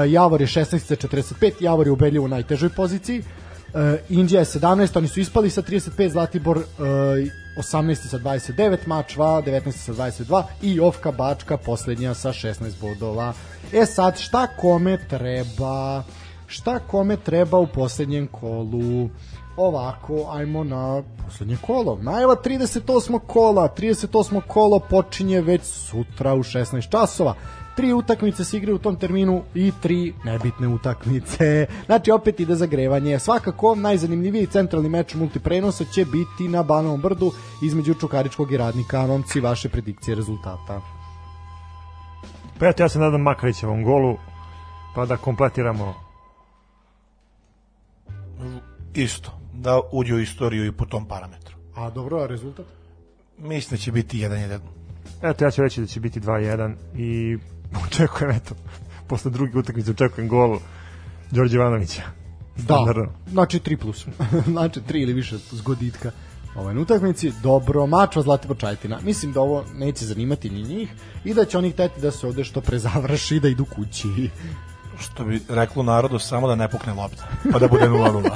[0.08, 0.78] Javor je 16.
[0.78, 3.22] sa 45, Javor je ubedljivo u najtežoj poziciji,
[3.66, 6.64] Uh, Indija je 17, oni su ispali sa 35, Zlatibor uh,
[7.56, 13.32] 18 sa 29, Mačva 19 sa 22 i Ovka Bačka poslednja sa 16 bodova.
[13.72, 16.02] E sad, šta kome treba?
[16.46, 19.08] Šta kome treba u poslednjem kolu?
[19.56, 21.98] Ovako, ajmo na poslednje kolo.
[22.02, 23.18] Najava 38.
[23.26, 23.68] kola.
[23.78, 24.40] 38.
[24.46, 27.34] kolo počinje već sutra u 16 časova
[27.76, 31.66] tri utakmice se igraju u tom terminu i tri nebitne utakmice.
[31.86, 33.18] Znači opet ide zagrevanje.
[33.18, 39.06] Svakako najzanimljiviji centralni meč multiprenosa će biti na Banovom brdu između Čukaričkog i Radnika.
[39.06, 40.80] Momci, vaše predikcije rezultata.
[42.58, 44.16] Pa eto, ja se nadam Makarićevom golu,
[44.94, 45.94] pa da kompletiramo
[48.94, 51.56] Isto, da uđe u istoriju i po tom parametru.
[51.74, 52.66] A dobro, a rezultat?
[53.38, 54.58] Mislim da će biti 1-1.
[55.22, 57.38] Eto, ja ću reći da će biti 2-1 i
[57.86, 58.54] očekujem, eto,
[59.06, 60.58] posle druge utakmice očekujem gol
[61.30, 62.02] Đorđe Ivanovića.
[62.56, 64.06] Da, znači 3 plus.
[64.52, 66.10] znači 3 ili više zgoditka
[66.56, 67.32] ovaj, na utakmici.
[67.42, 68.98] Dobro, mačva Zlatibor Čajtina.
[69.02, 70.90] Mislim da ovo neće zanimati ni njih
[71.24, 74.08] i da će oni hteti da se ovde što pre završi i da idu kući.
[74.98, 78.30] Što bi reklo narodu, samo da ne pukne lopta, pa da bude 0-0.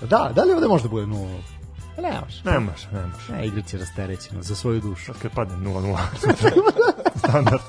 [0.00, 1.38] Da, da li ovde može da bude 0?
[2.02, 2.42] Ne može.
[2.44, 3.32] Ne može, ne može.
[3.32, 5.12] Ne, igrač je rasterećeno za svoju dušu.
[5.22, 5.96] Kad padne 0-0.
[7.18, 7.60] Standard.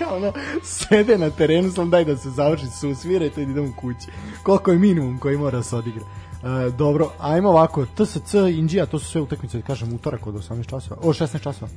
[0.00, 0.32] Kao ono,
[0.62, 4.06] sede na terenu, sam daj da se završi, su svirajte i da idemo kući.
[4.42, 6.02] Koliko je minimum koji mora da se odigra.
[6.04, 10.66] E, dobro, ajmo ovako, TSC, Indija, to su sve utakmice, da kažem, utorak od 18
[10.66, 11.70] časova, o 16 časova.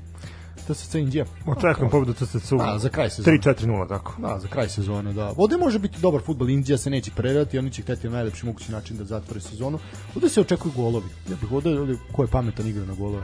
[0.67, 1.25] TSC, Indija.
[1.45, 2.57] Očekujem pobedu TSC-u.
[2.61, 3.37] A, za kraj sezone.
[3.37, 4.13] 3-4-0, tako.
[4.17, 5.33] Da, za kraj sezone, da.
[5.37, 8.71] Ovde može biti dobar futbol, Indija se neće predati, oni će hteti na najlepši mogući
[8.71, 9.79] način da zatvore sezonu.
[10.15, 11.07] Ovde se očekuju golovi.
[11.29, 13.23] Ja bih ovde, ovde ko je pametan igra na golove.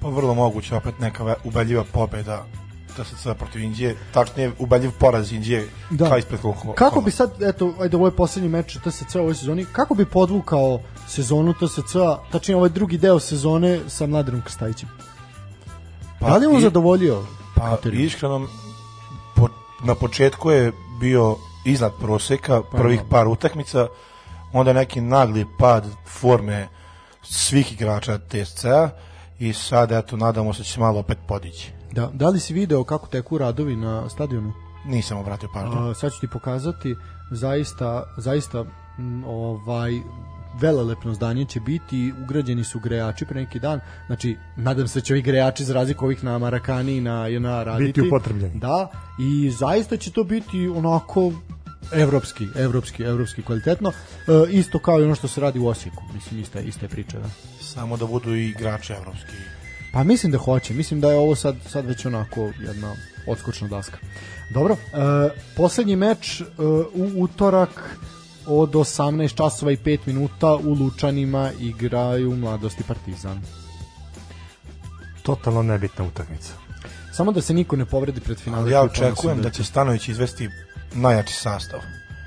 [0.00, 2.46] Pa vrlo moguće opet neka ubedljiva pobeda
[2.96, 5.96] TSC protiv Indije, tačnije ubedljiv poraz Indije Da.
[5.96, 6.08] da.
[6.08, 6.74] kao ispred kola.
[6.74, 10.04] Kako bi sad, eto, ajde, ovo je poslednji meč TSC u ovoj sezoni, kako bi
[10.04, 14.88] podvukao sezonu TSC-a, tačnije ovaj drugi deo sezone sa Mladinom Krstajićem?
[16.20, 17.24] Pa, da li je on i- zadovoljio?
[17.54, 18.04] Pa kriterijum?
[18.04, 18.48] iskreno,
[19.36, 19.48] po,
[19.84, 23.08] na početku je bio iznad proseka prvih da.
[23.08, 23.86] par utakmica,
[24.52, 26.68] onda neki nagli pad forme
[27.22, 28.90] svih igrača TSC-a
[29.38, 31.72] i sad, eto, nadamo se da će se malo opet podići.
[31.96, 34.52] Da, da li si video kako teku radovi na stadionu?
[34.86, 35.90] Nisam obratio pažnju.
[35.90, 36.96] A, sad ću ti pokazati
[37.30, 38.64] zaista zaista
[39.26, 39.92] ovaj
[40.60, 45.14] velelepno zdanje će biti ugrađeni su grejači pre neki dan znači nadam se da će
[45.14, 48.58] ovi grejači za razliku ovih na Marakani i na JNA raditi Biti upotrebljeni.
[48.60, 48.88] da
[49.18, 51.32] i zaista će to biti onako
[51.92, 53.92] evropski, evropski, evropski kvalitetno e,
[54.50, 57.28] isto kao i ono što se radi u Osijeku mislim ista, ista je priča da.
[57.60, 59.55] Samo da budu i igrači evropski.
[59.96, 62.94] Pa mislim da hoće, mislim da je ovo sad, sad već onako jedna
[63.26, 63.98] odskočna daska.
[64.50, 64.96] Dobro, e,
[65.56, 66.44] poslednji meč e,
[66.94, 67.98] u utorak
[68.46, 73.42] od 18 časova i 5 minuta u Lučanima igraju Mladosti Partizan.
[75.22, 76.52] Totalno nebitna utakmica.
[77.12, 78.70] Samo da se niko ne povredi pred finale.
[78.70, 80.48] Ja očekujem da će Stanović izvesti
[80.94, 81.80] najjači sastav.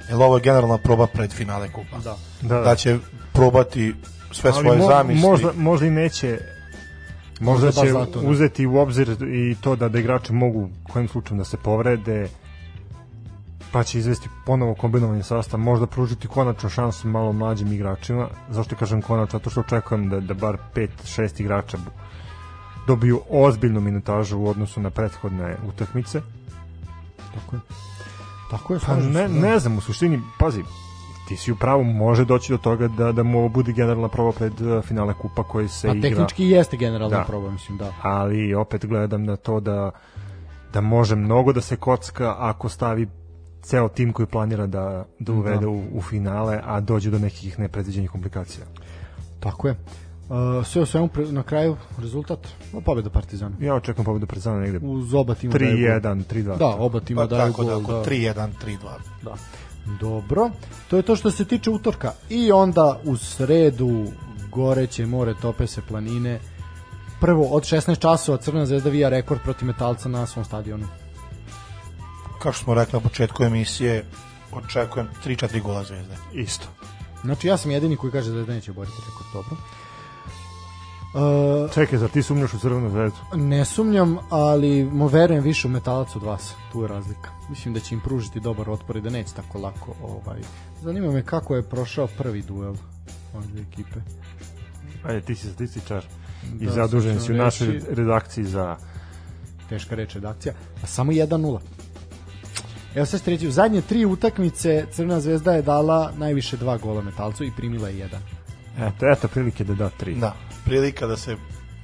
[0.08, 1.98] Jer ovo je generalna proba pred finale kupa.
[1.98, 2.18] Da.
[2.42, 2.98] Da, Da će
[3.34, 3.96] probati
[4.32, 5.30] sve Ali svoje mo- zamisli.
[5.30, 6.40] Možda, možda i neće
[7.40, 8.30] možda će zato, da.
[8.30, 12.30] uzeti u obzir i to da, da igrači mogu kojim slučajem da se povrede
[13.72, 18.28] pa će izvesti ponovo kombinovani sastav, možda pružiti konačno šansu malo mlađim igračima.
[18.50, 19.40] Zašto kažem konačno?
[19.40, 21.78] Zato što očekujem da, da bar 5-6 igrača
[22.88, 26.22] dobiju ozbiljnu minutažu u odnosu na prethodne utakmice.
[27.34, 27.62] Tako je.
[28.52, 29.28] Tako je, Pa ne, da.
[29.28, 30.64] ne znam, u suštini, pazi,
[31.30, 34.32] ti si u pravu, može doći do toga da, da mu ovo bude generalna proba
[34.32, 36.10] pred uh, finale kupa koji se Pa igra.
[36.10, 37.24] tehnički jeste generalna Da.
[37.24, 37.94] proba, mislim, da.
[38.02, 39.92] ali opet gledam na to da
[40.74, 43.08] da može mnogo da se kocka ako stavi
[43.62, 45.68] ceo tim koji planira da, da uvede Da.
[45.68, 48.66] u, u finale, a dođe do nekih nepredviđenih komplikacija.
[49.40, 49.76] Tako je.
[50.30, 52.40] Uh, sve u svemu pre- na kraju rezultat
[52.74, 53.56] no, pobeda Partizana.
[53.60, 55.78] Ja očekujem pobedu Partizana negde Uz oba tima daju gol.
[55.78, 56.58] 3-1, 3-2.
[56.58, 57.82] Da, oba tima Pa daju tako da, gol.
[57.84, 58.78] oko Da, 3-1, 3-2.
[59.24, 59.34] da.
[60.00, 60.50] Dobro,
[60.90, 62.14] to je to što se tiče utorka.
[62.30, 64.06] I onda u sredu
[64.52, 66.40] goreće more, tope se planine.
[67.22, 70.88] Prvo, od 16 časova Crna zvezda vija rekord protiv metalca na svom stadionu.
[72.40, 74.06] Kao što smo rekli na početku emisije,
[74.52, 76.16] očekujem 3-4 gola zvezde.
[76.34, 76.68] Isto.
[77.22, 79.34] Znači, ja sam jedini koji kaže da Zvezda neće boriti rekord.
[79.34, 79.58] Dobro.
[81.12, 83.18] Uh, Čekaj, zar ti sumnjaš u Crvenu zvezdu?
[83.36, 86.54] Ne sumnjam, ali mo verujem više u metalac od vas.
[86.72, 87.30] Tu je razlika.
[87.50, 89.96] Mislim da će im pružiti dobar otpor i da neće tako lako.
[90.04, 90.40] Ovaj.
[90.82, 92.76] Zanima me kako je prošao prvi duel
[93.36, 94.00] ove dve ekipe.
[95.04, 96.06] Ajde, ti si statističar
[96.54, 98.78] i Da, zadužen sad ću si u našoj reći- redakciji za
[99.70, 100.54] Teška reč redakcija.
[100.84, 101.60] A samo 1-0.
[102.96, 107.02] Evo sad ćete reći, u zadnje tri utakmice Crna zvezda je dala najviše dva gola
[107.02, 108.22] metalcu i primila je jedan.
[108.78, 110.20] eto, eto prilike da da 3.
[110.20, 110.36] Da,
[110.66, 111.38] prilika da se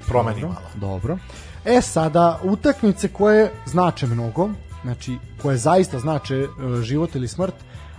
[0.08, 0.70] promeni Dobro, malo.
[0.76, 1.18] Dobro.
[1.66, 4.50] E sada, utakmice koje znače mnogo,
[4.84, 6.48] znači koje zaista znače e,
[6.82, 7.56] život ili smrt,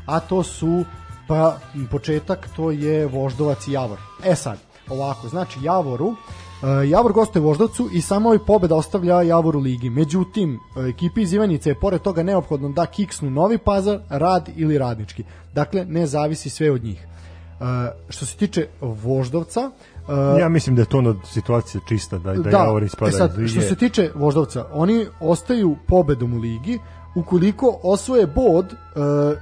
[0.06, 0.84] a to su,
[1.28, 1.58] pa
[1.90, 3.98] početak, to je Voždovac i Javor.
[4.24, 4.58] E sad,
[4.88, 9.90] ovako, znači Javoru, e, Javor gostuje Voždovcu i samo ovaj pobeda ostavlja Javor u ligi.
[9.90, 14.78] Međutim, e, ekipi iz Ivanjice je pored toga neophodno da kiksnu Novi Pazar, Rad ili
[14.78, 15.24] Radnički.
[15.54, 17.02] Dakle, ne zavisi sve od njih.
[17.02, 17.64] E,
[18.08, 19.70] što se tiče Voždovca,
[20.08, 23.12] e, Ja mislim da je to ono situacija čista, da, da, da, Javor ispada e
[23.12, 26.78] sad, što se tiče Voždovca, oni ostaju pobedom u ligi,
[27.14, 28.76] ukoliko osvoje bod, e,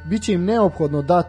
[0.09, 1.25] bit će im neophodno da e,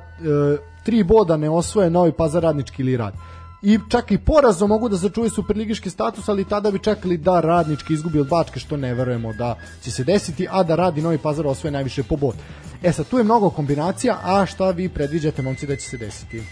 [0.83, 3.13] tri boda ne osvoje Novi Pazar Radnički ili Rad.
[3.61, 7.93] I čak i porazom mogu da začuvaju superligiški status, ali tada bi čekali da Radnički
[7.93, 11.17] izgubi od Bačke, što ne verujemo da će se desiti, a da Rad i Novi
[11.17, 12.35] Pazar osvoje najviše po bod.
[12.83, 16.43] E sad, tu je mnogo kombinacija, a šta vi predviđate, momci, da će se desiti?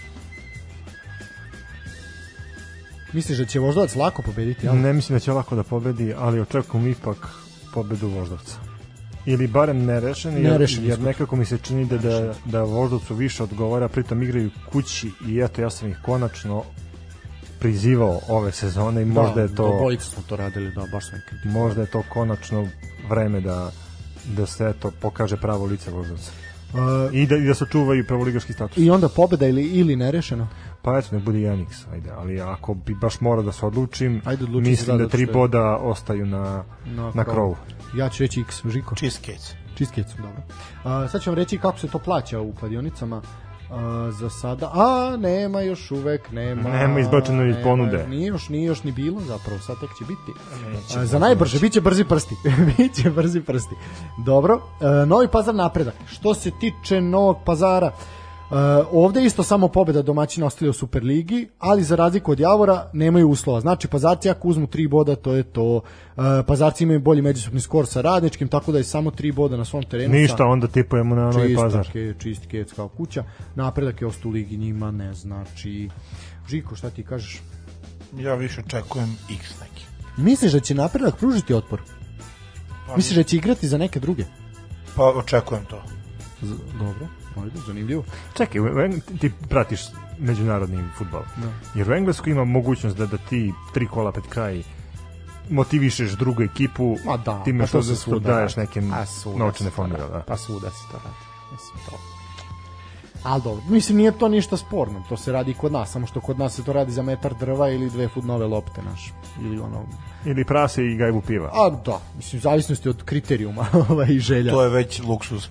[3.14, 4.66] Misliš da će Voždovac lako pobediti?
[4.66, 4.76] jel?
[4.76, 7.28] Ne mislim da će lako da pobedi, ali očekujem ipak
[7.74, 8.58] pobedu Voždovca.
[9.26, 13.44] Ili barem nerešen, jer, Nerešen jer nekako mi se čini da, da, da Voždovcu više
[13.44, 16.64] odgovara, pritom igraju kući i eto ja sam ih konačno
[17.60, 21.64] prizivao ove sezone i možda je to Obojica smo to radili, da, baš kritikovali.
[21.64, 22.68] možda je to konačno
[23.10, 23.72] vreme da
[24.26, 26.32] da se eto pokaže pravo lice Voždovca.
[26.74, 26.80] Uh,
[27.14, 28.78] I da, i da se čuvaju prvoligaški status.
[28.78, 30.48] I onda pobeda ili, ili nerešeno?
[30.84, 34.44] Pa eto, nek bude Janix, ajde, ali ako bi baš morao da se odlučim, Ajde,
[34.44, 36.64] odluči se, mislim da, da, tri boda ostaju na,
[37.14, 37.56] na, krovu.
[37.98, 38.96] Ja ću reći X, Žiko.
[38.96, 39.54] Cheesecakes.
[39.78, 40.44] Cheesecake, dobro.
[40.84, 43.18] Uh, sad ću vam reći kako se to plaća u kladionicama.
[43.18, 43.80] Uh,
[44.14, 48.08] za sada, a nema još uvek, nema Nema izbačeno iz nema, ponude.
[48.08, 50.40] Nije još, nije još ni bilo, zapravo sad tek će biti.
[50.98, 52.36] A, za najbrže, biće brzi prsti.
[52.78, 53.76] biće brzi prsti.
[54.26, 55.94] Dobro, e, Novi Pazar napredak.
[56.08, 58.23] Što se tiče Novog Pazara, Uh,
[58.92, 63.60] ovde isto samo pobeda domaćina ostali u Superligi, ali za razliku od Javora nemaju uslova.
[63.60, 65.76] Znači, Pazarci ako uzmu tri boda, to je to.
[65.76, 69.66] Uh, Pazarci imaju bolji međusobni skor sa Radničkim, tako da je samo tri boda na
[69.66, 70.14] svom terenu.
[70.14, 71.92] Ništa, onda tipujemo na Novi Pazar.
[71.92, 73.24] ke, čist kec kao kuća.
[73.56, 75.90] Napredak je ostao u ligi njima, ne znači...
[76.50, 77.42] Žiko, šta ti kažeš?
[78.18, 79.86] Ja više očekujem X neki.
[80.18, 81.82] Misliš da će napredak pružiti otpor?
[82.88, 84.24] Pa, Misliš da će igrati za neke druge?
[84.96, 85.84] Pa očekujem to.
[86.44, 87.08] Z dobro,
[87.44, 88.04] ajde, zanimljivo.
[88.38, 88.62] Čekaj,
[89.20, 89.82] ti pratiš
[90.20, 91.22] međunarodni futbol.
[91.22, 91.80] Da.
[91.80, 94.64] Jer u Engleskoj ima mogućnost da, da ti tri kola pred kraj
[95.50, 98.54] motivišeš drugu ekipu Ma da, time pa što, svuda daješ
[99.22, 100.10] svuda novčane fondove.
[100.10, 100.24] Da.
[100.28, 101.16] Pa svuda se to radi.
[101.52, 102.13] Mislim, to.
[103.24, 106.22] Ali dobro, mislim nije to ništa sporno, to se radi i kod nas, samo što
[106.22, 109.14] kod nas se to radi za metar drva ili dve fut nove lopte naš.
[109.42, 109.86] Ili ono,
[110.26, 111.50] Ili prase i gajbu piva.
[111.54, 114.52] a da, mislim, u zavisnosti od kriterijuma ovaj, i želja.
[114.52, 115.48] To je već luksuz.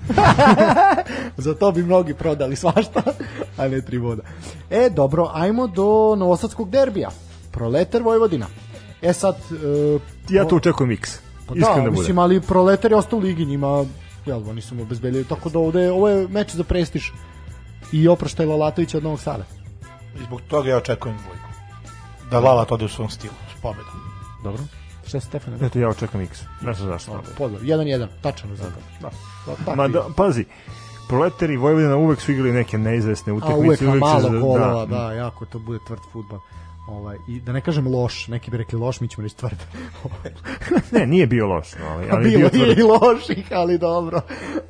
[1.36, 3.02] Za to bi mnogi prodali svašta.
[3.58, 4.22] a ne tri boda.
[4.70, 7.10] E, dobro, ajmo do Novosadskog derbija.
[7.50, 8.46] Proletar Vojvodina.
[9.02, 9.36] E sad...
[9.50, 10.00] Uh,
[10.30, 11.18] ja to očekujem X.
[11.46, 13.84] Pa da, mislim, ali Proletar je ostao u ligi, njima
[14.26, 17.10] jel, oni su mu obezbeljili, tako da ovde, ovo je meč za prestiž
[17.92, 19.44] i oproštaj Lalatovića od Novog Sada.
[20.20, 21.48] I zbog toga ja očekujem dvojku.
[22.30, 23.94] Da Lalat ode u svom stilu, s pobedom.
[24.44, 24.62] Dobro.
[25.06, 25.64] Šta je Stefan?
[25.64, 26.42] Eto, ja očekam X.
[26.60, 27.22] Ne znam zašto.
[27.38, 27.62] Pozdrav.
[27.62, 28.82] 1-1, tačan rezultat.
[29.00, 29.10] Da.
[29.66, 29.74] da.
[29.74, 30.44] Ma da, pazi,
[31.08, 33.54] Proletari i Vojvodina uvek su igrali neke neizvesne utakmice.
[33.54, 34.96] A uvek, uvek malo golova, da.
[34.96, 36.38] da, jako to bude tvrd futbal.
[36.88, 39.56] Ovaj, I da ne kažem loš, neki bi rekli loš, mi ćemo reći tvrd.
[40.92, 41.74] ne, nije bio loš.
[41.80, 44.20] No, ali, ali bilo bio je i loših, ali dobro.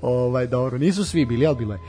[0.02, 1.80] Ovaj, dobro, nisu svi bili, ali bilo je.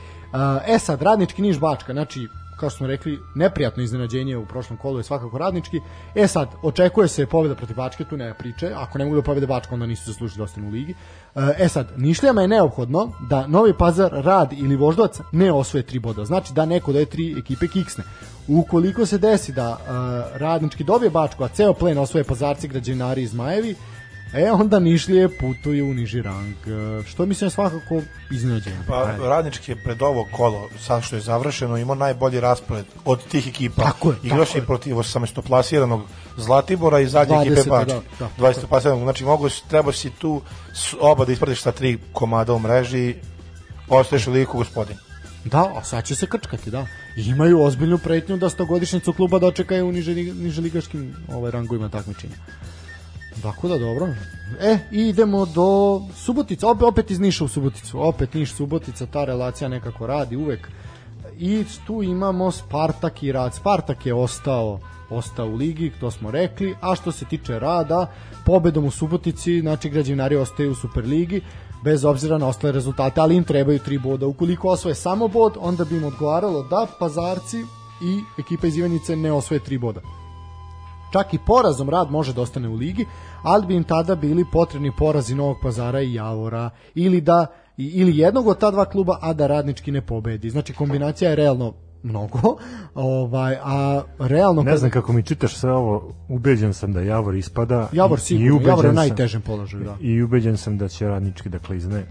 [0.66, 4.98] E sad, radnički Niš Bačka, znači kao što smo rekli, neprijatno iznenađenje u prošlom kolu
[4.98, 5.80] je svakako radnički.
[6.14, 8.72] E sad, očekuje se pobjeda protiv Bačke, tu nema priče.
[8.76, 10.94] Ako ne mogu da pobjede Bačka, onda nisu zaslužili da ostanu u ligi.
[11.58, 16.24] E sad, Nišlijama je neophodno da Novi Pazar, Rad ili Voždovac ne osvoje tri boda.
[16.24, 18.04] Znači da neko da je tri ekipe kiksne.
[18.48, 23.26] Ukoliko se desi da uh, radnički dobije Bačku, a ceo plen osvoje Pazarci, građevinari i
[23.26, 23.74] Zmajevi,
[24.34, 26.54] E, onda Nišlije putuju u niži rang.
[26.66, 28.76] E, što mislim svakako iznenađenje.
[28.88, 33.48] Pa Radnički je pred ovo kolo, sad što je završeno, imao najbolji raspored od tih
[33.48, 33.82] ekipa.
[33.82, 34.16] Tako je.
[34.22, 36.02] Igraš i protiv 18 plasiranog
[36.36, 37.88] Zlatibora i zadnje ekipe Bač.
[37.88, 39.02] Da, da, 20 plasiranog.
[39.02, 40.42] Znači, mogu, treba si tu
[41.00, 43.14] oba da ispratiš sa tri komada u mreži,
[43.88, 44.96] ostaješ u liku gospodin.
[45.44, 46.86] Da, a sad će se krčkati, da.
[47.16, 52.36] I imaju ozbiljnu pretnju da stogodišnjicu kluba dočekaju u niže, niže ligaškim ovaj, rangovima takmičenja.
[53.42, 54.08] Tako da dobro.
[54.60, 58.00] E, idemo do Subotica, opet, opet iz Niša u Suboticu.
[58.00, 60.68] Opet Niš Subotica, ta relacija nekako radi uvek.
[61.38, 63.54] I tu imamo Spartak i Rad.
[63.54, 64.80] Spartak je ostao
[65.10, 68.06] ostao u ligi, to smo rekli, a što se tiče rada,
[68.46, 71.40] pobedom u Subotici, znači građevinari ostaju u Superligi,
[71.84, 74.26] bez obzira na ostale rezultate, ali im trebaju tri boda.
[74.26, 77.58] Ukoliko osvoje samo bod, onda bi im odgovaralo da Pazarci
[78.02, 80.00] i ekipa iz Ivanice ne osvoje tri boda.
[81.14, 83.06] Čak i porazom rad može da ostane u ligi,
[83.42, 87.46] ali bi im tada bili potrebni porazi Novog pazara i Javora ili da
[87.76, 90.50] ili jednog od ta dva kluba, a da radnički ne pobedi.
[90.50, 92.38] Znači kombinacija je realno mnogo,
[92.94, 94.62] ovaj, a realno...
[94.62, 97.88] Ne znam kako mi čitaš sve ovo, ubeđen sam da Javor ispada.
[97.92, 99.84] Javor sigurno, i Javor je najtežem položaju.
[99.84, 99.96] Da.
[100.00, 102.06] I ubeđen sam da će radnički da klizne.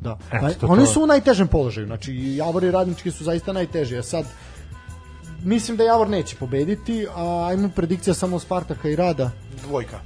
[0.00, 0.18] Da.
[0.32, 0.86] Eto, Oni to...
[0.86, 4.26] su u najtežem položaju, znači Javor i radnički su zaista najteži, a sad
[5.46, 9.30] mislim da Javor neće pobediti, a ajmo predikcija samo Spartaka i Rada.
[9.66, 10.00] Dvojka.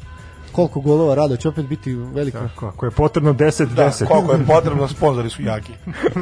[0.52, 2.48] Koliko golova Rada će opet biti velika?
[2.48, 4.06] Kako, ako je potrebno 10 da, 10.
[4.06, 5.72] koliko je potrebno, sponzori su jaki.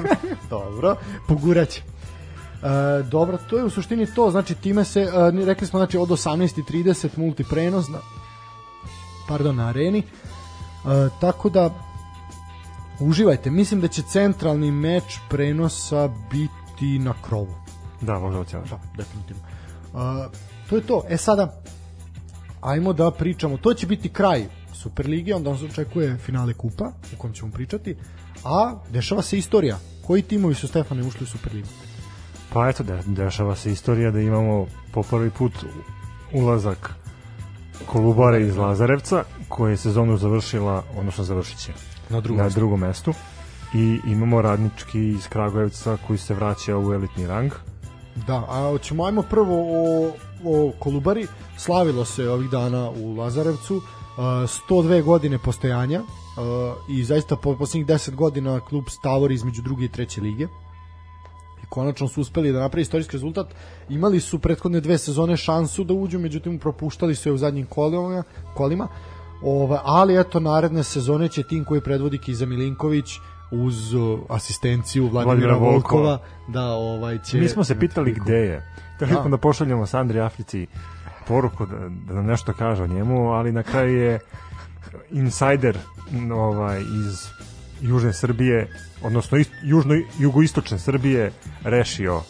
[0.50, 0.96] Dobro,
[1.28, 1.82] poguraće.
[1.82, 6.08] E, dobro, to je u suštini to, znači time se, e, rekli smo znači od
[6.08, 7.98] 18.30 multiprenos na,
[9.28, 10.04] pardon, na areni, e,
[11.20, 11.70] tako da
[13.00, 17.67] uživajte, mislim da će centralni meč prenosa biti na krovu.
[18.00, 18.64] Da, možda ocijelo.
[18.70, 19.42] Da, definitivno.
[19.92, 20.00] Uh,
[20.70, 21.02] to je to.
[21.08, 21.60] E sada,
[22.60, 23.56] ajmo da pričamo.
[23.56, 27.96] To će biti kraj Superlige, onda nas očekuje finale kupa, u kojem ćemo pričati,
[28.44, 29.78] a dešava se istorija.
[30.06, 31.68] Koji timovi su Stefane ušli u Superligu?
[32.52, 35.52] Pa eto, de, dešava se istorija da imamo po prvi put
[36.32, 36.94] ulazak
[37.86, 41.72] Kolubare iz Lazarevca, koja je sezonu završila, odnosno završit će
[42.10, 43.14] na drugom, na drugom mestu.
[43.74, 47.52] I imamo radnički iz Kragujevca koji se vraća u elitni rang
[48.26, 50.12] Da, a hoćemo ajmo prvo o,
[50.44, 51.26] o Kolubari.
[51.56, 53.76] Slavilo se ovih dana u Lazarevcu.
[53.76, 53.82] Uh,
[54.68, 56.02] 102 godine postojanja
[56.88, 60.44] i zaista po poslednjih 10 godina klub stavori između druge i treće lige
[61.62, 63.46] i konačno su uspeli da napravi istorijski rezultat.
[63.88, 68.22] Imali su prethodne dve sezone šansu da uđu, međutim propuštali su je u zadnjim kolima,
[68.54, 68.88] kolima.
[69.42, 73.06] Ova, ali eto naredne sezone će tim koji predvodi Kiza Milinković
[73.50, 73.94] uz
[74.28, 76.18] asistenciju Vladimira Volkova
[76.48, 78.72] da ovaj će Mi smo se pitali gde je.
[78.96, 79.20] Hteli da.
[79.20, 80.66] smo da pošaljemo Sandri Africi
[81.26, 84.18] poruku da, da nam nešto kaže o njemu, ali na kraju je
[85.10, 85.78] insider
[86.32, 87.28] ovaj iz
[87.80, 88.68] južne Srbije,
[89.02, 91.32] odnosno ist, južno jugoistočne Srbije
[91.64, 92.22] rešio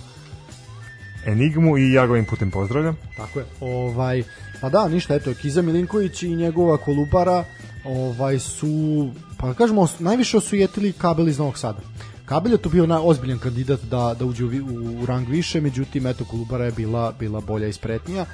[1.26, 2.96] enigmu i ja ga ovim putem pozdravljam.
[3.16, 3.44] Tako je.
[3.60, 4.22] Ovaj
[4.60, 7.44] pa da, ništa, eto Kiza Milinković i njegova kolubara
[7.88, 11.80] ovaj su pa kažemo najviše osujetili kabel iz Novog Sada.
[12.24, 15.60] Kabel je tu bio na ozbiljan kandidat da da uđe u, u, u rang više,
[15.60, 18.26] međutim eto Kolubara je bila bila bolja i spretnija.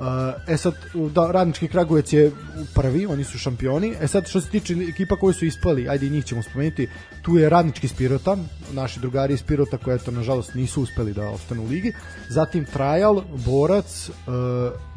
[0.00, 0.06] Uh,
[0.48, 0.74] e sad,
[1.14, 2.32] da, Radnički Kragujevac je
[2.74, 3.94] prvi, oni su šampioni.
[4.00, 6.88] E sad, što se tiče ekipa koji su ispali, ajde i njih ćemo spomenuti,
[7.22, 8.36] tu je Radnički Spirota,
[8.72, 11.92] naši drugari iz Spirota koji, eto, nažalost, nisu uspeli da ostanu u ligi.
[12.28, 14.14] Zatim Trajal, Borac, uh,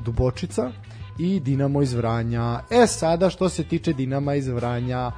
[0.06, 0.72] Dubočica,
[1.18, 2.60] i Dinamo iz Vranja.
[2.70, 5.12] E sada što se tiče Dinama iz Vranja,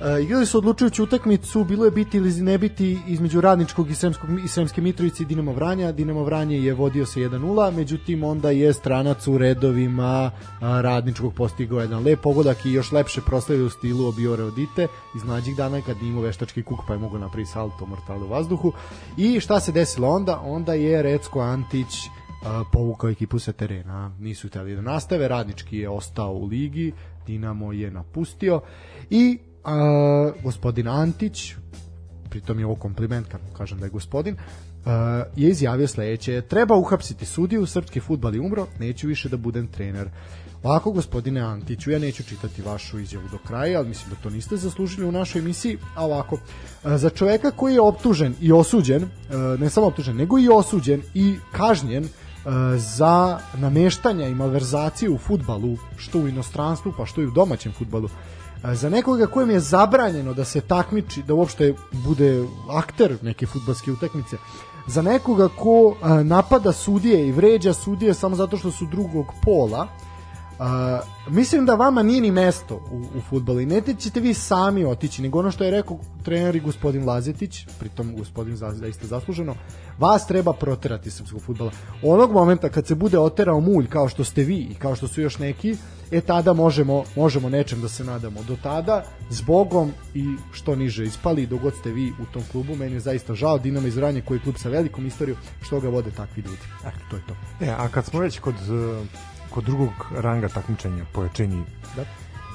[0.00, 4.30] Uh, igrali su odlučujuću utakmicu, bilo je biti ili ne biti između Radničkog i, Sremskog,
[4.44, 5.92] i Sremske Mitrovice i Dinamo Vranja.
[5.92, 11.80] Dinamo Vranje je vodio se 1-0, međutim onda je stranac u redovima a, Radničkog postigao
[11.80, 16.02] jedan lep pogodak i još lepše proslavio u stilu obio Reodite iz mlađih dana kad
[16.02, 18.72] nije veštački kuk pa je mogao napraviti salto mortale u vazduhu.
[19.16, 20.40] I šta se desilo onda?
[20.44, 22.08] Onda je Recko Antić
[22.72, 24.12] povukao ekipu sa terena.
[24.18, 26.92] Nisu hteli da nastave, Radnički je ostao u ligi,
[27.26, 28.60] Dinamo je napustio
[29.10, 31.54] i a, gospodin Antić,
[32.30, 34.92] pritom je ovo kompliment kad kažem da je gospodin, uh,
[35.36, 40.08] je izjavio sledeće, treba uhapsiti sudiju, srpski futbal je umro, neću više da budem trener.
[40.62, 44.56] Ovako, gospodine Antiću, ja neću čitati vašu izjavu do kraja, ali mislim da to niste
[44.56, 49.60] zaslužili u našoj emisiji, a ovako, uh, za čoveka koji je optužen i osuđen, uh,
[49.60, 52.10] ne samo optužen, nego i osuđen i kažnjen uh,
[52.76, 58.08] za nameštanja i malverzacije u futbalu, što u inostranstvu, pa što i u domaćem futbalu,
[58.72, 64.36] za nekoga kojem je zabranjeno da se takmiči, da uopšte bude akter neke futbalske utakmice,
[64.86, 69.88] za nekoga ko a, napada sudije i vređa sudije samo zato što su drugog pola,
[70.58, 74.84] a, mislim da vama nije ni mesto u, u futbolu i ne ćete vi sami
[74.84, 79.54] otići, nego ono što je rekao trener i gospodin Lazetić, pritom gospodin zaista zasluženo,
[79.98, 81.70] vas treba proterati srpskog futbola.
[82.02, 85.20] Onog momenta kad se bude oterao mulj kao što ste vi i kao što su
[85.20, 85.76] još neki,
[86.10, 88.42] e tada možemo, možemo nečem da se nadamo.
[88.42, 92.94] Do tada, s Bogom i što niže ispali, dogod ste vi u tom klubu, meni
[92.94, 96.10] je zaista žao Dinamo iz Vranje koji je klub sa velikom istorijom, što ga vode
[96.10, 96.62] takvi ljudi.
[96.86, 97.34] Eto, to je to.
[97.64, 99.06] E, a kad smo već kod, uh,
[99.56, 101.62] kod drugog ranga takmičenja, pojačenji,
[101.96, 102.04] Da.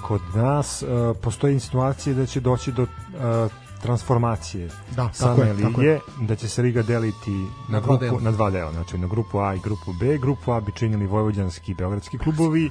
[0.03, 5.81] kod nas uh, postoji situacije da će doći do uh, transformacije Da, same je, lige,
[5.83, 5.99] je.
[6.21, 8.19] da će se liga deliti na, Na grupu, dela.
[8.21, 10.17] na dva dela, znači na grupu A i grupu B.
[10.17, 12.69] Grupu A bi činili vojvođanski i beogradski klubovi,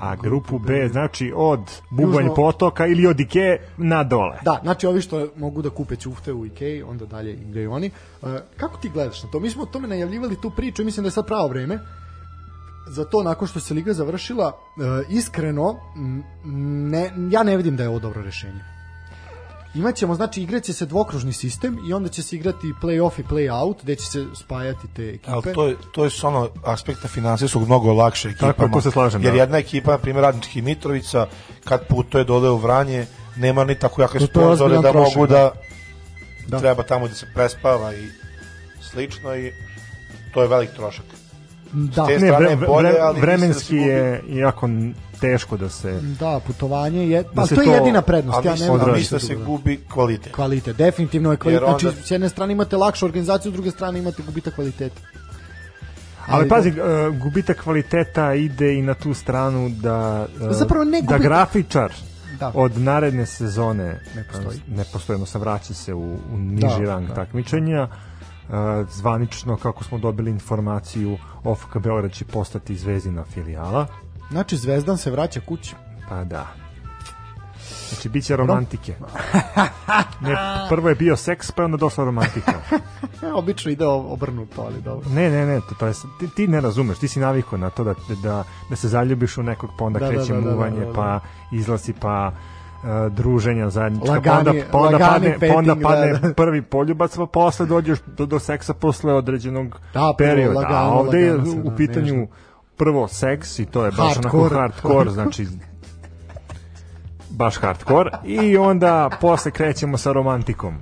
[0.00, 1.60] a grupu B znači od
[1.90, 4.38] Bubanj Južno- potoka ili od Ike na dole.
[4.42, 7.90] Da, znači ovi što mogu da kupe ćufte u Ikeji, onda dalje igraju oni.
[8.22, 9.40] Uh, kako ti gledaš na to?
[9.40, 11.78] Mi smo o tome najavljivali tu priču i mislim da je sad pravo vreme
[12.86, 15.74] za to nakon što se liga završila uh, iskreno
[16.44, 18.74] ne, ja ne vidim da je ovo dobro rešenje
[19.74, 23.96] Imaćemo, znači igraće se dvokružni sistem i onda će se igrati play-off i play-out gde
[23.96, 25.30] će se spajati te ekipe.
[25.30, 28.52] Ali to je, to je s ono aspekta finansijskog mnogo lakše ekipama.
[28.52, 29.38] Tako se slažem, Jer da.
[29.38, 31.26] jedna ekipa, na primjer Radnički Mitrovica,
[31.64, 33.06] kad putuje dole u Vranje,
[33.36, 35.34] nema ni tako jake sponzore da mogu da.
[35.34, 35.52] da,
[36.48, 36.58] Da.
[36.58, 38.08] treba tamo da se prespava i
[38.90, 39.52] slično i
[40.34, 41.04] to je velik trošak.
[41.74, 44.68] Da, Ne, vre, je bolje, vre, ali vremenski mislim da je jako
[45.20, 48.36] teško da se da, putovanje je, Da ali se to je jedina prednost.
[48.36, 50.32] Ja ne mislim, vidim a odradi mislim da se gubi kvalitet.
[50.32, 51.62] kvalitet, definitivno je kvalitet.
[51.62, 55.00] Jer onda- Znači, s jedne strane imate lakšu organizaciju, s druge strane imate gubitak kvaliteta.
[56.26, 56.76] Ali pazi, uh,
[57.18, 61.92] gubitak kvaliteta ide i na tu stranu da uh, Zapravo ne da gubitak- grafičar
[62.34, 62.52] Da.
[62.54, 64.60] od naredne sezone Ne postoji.
[64.68, 67.88] ne postoji, odnosno vraća se u, u niži Da, rang da, takmičenja.
[68.90, 73.86] Zvanično, kako smo dobili informaciju, OFK Beograd će postati zvezdina filijala.
[74.30, 75.74] Znači, Zvezdan se vraća kući.
[76.08, 76.46] Pa da.
[77.88, 78.94] Znači, bit će romantike.
[80.20, 80.36] Ne,
[80.68, 82.52] prvo je bio seks, pa je onda došla romantika.
[83.40, 85.10] Obično ide obrnuto, ali dobro.
[85.10, 87.84] Ne, ne, ne, to, to je, ti, ti ne razumeš, ti si navikao na to
[87.84, 90.80] da, da, da se zaljubiš u nekog, pa onda Da, da, kreće da, da, muvanje,
[90.80, 90.92] da, da.
[90.92, 91.20] pa
[91.52, 92.32] izlazi, pa
[93.06, 96.34] uh, druženja zajednička, Lagani- pa onda, pa onda lagani padne, pa onda padne da, da.
[96.34, 100.54] prvi poljubac, pa posle dođeš do, do seksa posle određenog Da, perioda.
[100.54, 102.26] lagano, A ovde je u da, pitanju nežno.
[102.76, 104.60] prvo seks i to je baš onako Hardcore.
[104.60, 105.46] hardcore, znači
[107.30, 110.74] baš hardcore i onda posle krećemo sa romantikom.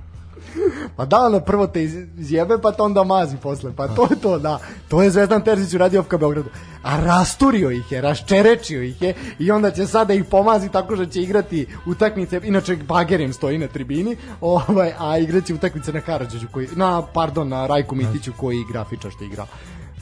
[0.95, 3.71] Pa da, ono prvo te iz- izjebe, pa te onda mazi posle.
[3.75, 4.59] Pa to je to, da.
[4.87, 6.49] To je Zvezdan Terzić uradio FK Beogradu.
[6.83, 11.05] A rasturio ih je, raščerečio ih je i onda će sada ih pomazi tako što
[11.05, 16.67] će igrati utakmice, inače Bagerim stoji na tribini, ovaj, a igraće utakmice na Karadžiću, koji,
[16.75, 19.47] na, pardon, na Rajku Mitiću koji je grafičar što je igrao.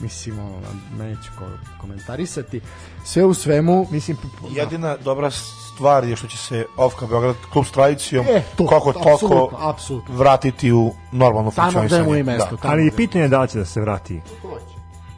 [0.02, 0.58] Mislim, ono,
[0.98, 1.44] neću ko-
[1.80, 2.60] komentarisati.
[3.04, 4.16] Sve u svemu, Mislim,
[4.50, 8.92] Jedina dobra stvar je što će se OFK Beograd klub s tradicijom E, to, kako
[8.92, 10.14] toliko apsolutno.
[10.14, 12.08] vratiti u normalno tamo gde funkcionisanje.
[12.08, 12.50] mu je mesto.
[12.50, 12.56] Da.
[12.56, 14.20] tamo ali pitanje je da li će da se vrati.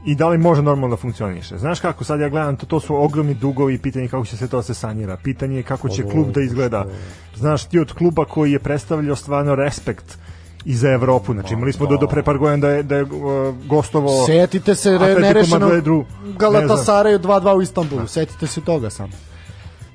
[0.04, 1.58] I da li može normalno da funkcioniše.
[1.58, 4.48] Znaš kako sad ja gledam, to, to su ogromni dugovi, pitanje je kako će se
[4.48, 5.16] to da se sanira.
[5.16, 6.84] Pitanje je kako će klub da izgleda.
[7.36, 10.18] Znaš, ti od kluba koji je predstavljao stvarno respekt
[10.64, 11.32] i za Evropu.
[11.32, 13.10] Znači, imali smo do, do pre par godina da je, da je uh,
[13.66, 15.70] gostovo Setite se re, nerešeno
[16.38, 18.06] Galatasaraju 2-2 u Istanbulu.
[18.06, 19.12] Setite se toga samo.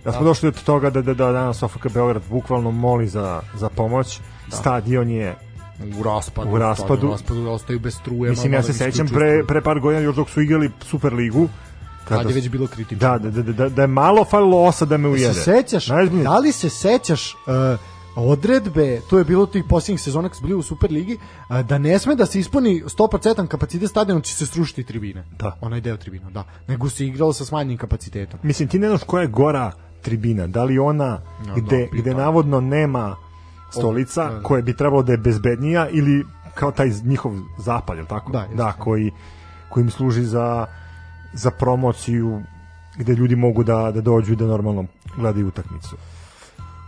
[0.04, 3.70] Da smo došli od toga da, da, da danas OFK Beograd bukvalno moli za, za
[3.70, 4.20] pomoć.
[4.52, 5.36] Stadion je
[6.00, 6.50] U raspadu.
[6.50, 7.08] U raspadu.
[7.08, 8.30] U raspadu ostaju bez struje.
[8.30, 11.50] Mislim, ja se sećam pre, pre par godina još dok su igrali Superligu.
[12.06, 12.98] Kad je već bilo kritično.
[12.98, 15.34] Da, da, da, da, da je malo falilo osa da me ujede.
[15.34, 15.88] Se sećaš,
[16.24, 17.80] da li se sećaš uh,
[18.20, 21.18] odredbe, to je bilo tih posljednjih sezona kad su bili u Superligi,
[21.68, 25.26] da ne sme da se ispuni 100% kapacitet stadiona, će se srušiti tribine.
[25.40, 25.58] Da.
[25.62, 26.44] Onaj deo tribina, da.
[26.68, 28.40] Nego se igralo sa smanjenim kapacitetom.
[28.44, 29.72] Mislim, ti ne znaš koja je gora
[30.02, 33.16] tribina, da li ona No, gde, da, gde navodno nema
[33.72, 34.44] stolica, da, da.
[34.44, 36.26] koja bi trebalo da je bezbednija ili
[36.56, 38.32] kao taj njihov zapad, je tako?
[38.32, 39.12] Da, da koji,
[39.70, 40.66] koji im služi za,
[41.34, 42.42] za promociju
[42.98, 44.86] gde ljudi mogu da, da dođu i da normalno
[45.18, 45.96] gledaju utakmicu.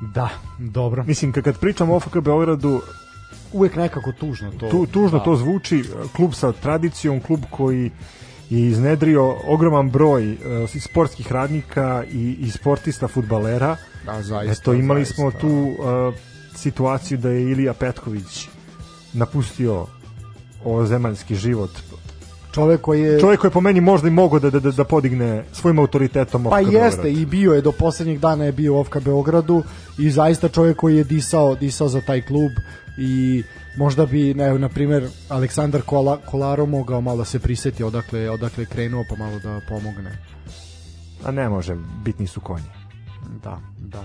[0.02, 0.30] Da,
[0.60, 1.03] dobro.
[1.03, 2.82] Mislim, kad, kad pričamo o OFK Beogradu,
[3.53, 4.69] Uvek nekako tužno to.
[4.69, 5.23] tu, tužno da.
[5.23, 5.84] to zvuči,
[6.15, 7.91] klub sa tradicijom, klub koji
[8.49, 13.78] je iznedrio ogroman broj uh, sportskih radnika i, i sportista, futbalera.
[14.06, 14.61] Da, zaista.
[14.61, 15.15] Eto, imali zaista.
[15.15, 16.14] smo tu uh,
[16.56, 18.48] situaciju da je Ilija Petković
[19.14, 19.86] napustio
[20.65, 21.72] ovozemaljski život.
[22.53, 23.19] Čovek koji je...
[23.19, 26.44] Čovjek koji je po meni možda i mogao da, da, da, da podigne svojim autoritetom
[26.44, 27.22] Pa OFK jeste Beograd.
[27.22, 29.64] i bio je do poslednjih dana je bio u OFK Beogradu
[29.99, 32.52] i zaista čovjek koji je disao, disao za taj klub
[32.98, 33.44] i
[33.78, 39.03] možda bi ne, na primjer Aleksandar Kola, Kolaro mogao malo se priseti odakle odakle krenuo
[39.10, 40.18] pa malo da pomogne.
[41.23, 42.72] A ne može, bitni su konji.
[43.44, 44.03] Da, da.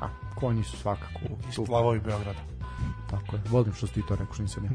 [0.00, 1.20] Da, konji su svakako
[1.54, 1.64] tu.
[1.64, 2.55] Plavovi Beograda.
[3.10, 3.42] Tako je.
[3.50, 4.72] Volim što si ti to rekao, što nisam ja.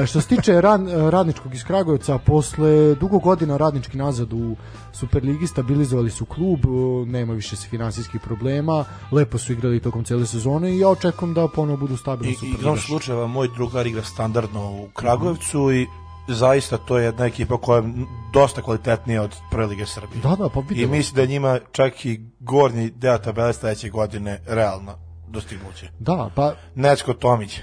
[0.02, 4.56] e, što se tiče rad, radničkog iz Kragujevca, posle dugo godina radnički nazad u
[4.92, 10.26] Superligi stabilizovali su klub, e, nema više se finansijskih problema, lepo su igrali tokom cele
[10.26, 12.60] sezone i ja očekujem da ponovo budu stabilni I, i Superligaši.
[12.60, 15.86] igrom slučajeva moj drugar igra standardno u Kragujevcu i
[16.28, 17.92] zaista to je jedna ekipa koja je
[18.32, 20.20] dosta kvalitetnija od prve lige Srbije.
[20.22, 25.05] Da, da, pa I mislim da njima čak i gornji deo tabele sledeće godine realno
[25.28, 25.88] dostignuće.
[25.98, 27.60] Da, pa Nečko Tomić.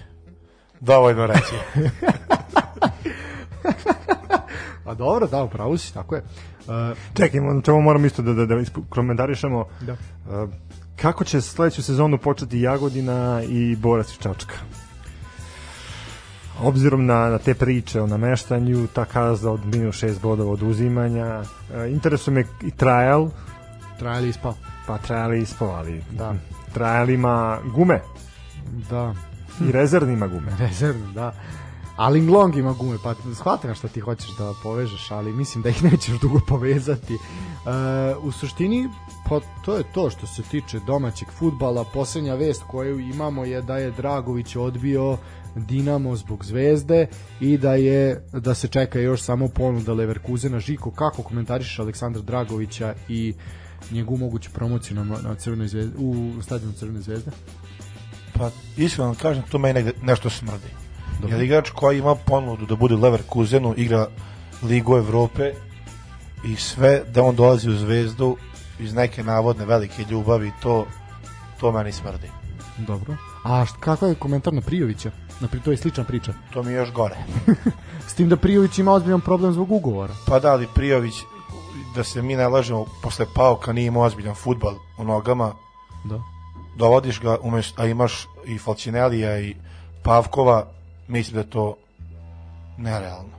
[0.79, 1.55] Dovoljno reći.
[4.85, 6.21] a dobro, da, upravo si, tako je.
[6.21, 8.55] E, Čekaj, na čemu moram isto da, da, da
[8.89, 9.65] komentarišemo.
[9.81, 9.93] da.
[9.93, 10.49] Uh,
[10.95, 14.55] kako će sledeću sezonu početi Jagodina i Borac iz Čačka?
[16.61, 21.91] Obzirom na, na te priče o nameštanju, ta kazna od minus 6 bodova oduzimanja, uh,
[21.91, 23.29] interesuje me i trial,
[23.99, 24.53] Trajali ispao.
[24.87, 26.33] pa trial je ispao, ali Da.
[26.73, 28.01] Trial ima gume
[28.89, 29.13] Da.
[29.67, 30.55] i rezervni ima gume.
[30.67, 31.33] Rezervno, da.
[31.95, 35.69] Ali Long ima gume, pa shvatim na šta ti hoćeš da povežeš, ali mislim da
[35.69, 37.13] ih nećeš dugo povezati.
[37.13, 37.17] E,
[38.21, 38.89] u suštini,
[39.29, 41.83] pa to je to što se tiče domaćeg futbala.
[41.93, 45.17] Poslednja vest koju imamo je da je Dragović odbio
[45.55, 47.07] Dinamo zbog zvezde
[47.39, 52.93] i da je da se čeka još samo ponuda Leverkusena Žiko kako komentarišeš Aleksandra Dragovića
[53.09, 53.33] i
[53.91, 57.31] njegovu moguću promociju na, na Crvenoj zvezdi, u stadionu Crvene zvezde?
[58.33, 60.67] Pa iskreno vam kažem, to meni negde nešto smrdi.
[61.21, 61.35] Dobro.
[61.35, 64.07] Jer igrač koji ima ponudu da bude Leverkusenu, igra
[64.63, 65.53] Ligu Evrope
[66.45, 68.37] i sve da on dolazi u zvezdu
[68.79, 70.85] iz neke navodne velike ljubavi, to,
[71.59, 72.27] to meni smrdi.
[72.77, 73.15] Dobro.
[73.43, 75.11] A št, kakav je komentar na Prijovića?
[75.39, 76.33] Na pri, to je slična priča.
[76.53, 77.15] To mi je još gore.
[78.09, 80.13] S tim da Prijović ima ozbiljan problem zbog ugovora.
[80.27, 81.13] Pa da, ali Prijović,
[81.95, 85.51] da se mi ne lažemo, posle Pauka nije imao ozbiljan futbal u nogama,
[86.03, 86.19] Da.
[86.77, 89.55] dovodiš ga, umest, a imaš i Falcinelija i
[90.03, 90.65] Pavkova,
[91.07, 91.75] mislim da je to
[92.77, 93.33] nerealno.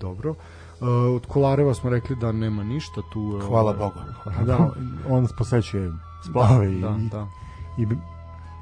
[0.00, 0.30] Dobro.
[0.30, 3.40] Uh, od Kolareva smo rekli da nema ništa tu.
[3.42, 4.00] e, Hvala ovaj, Bogu.
[4.46, 4.70] Da,
[5.14, 5.92] on posećuje
[6.24, 7.26] splavove i, Da, da.
[7.78, 7.86] i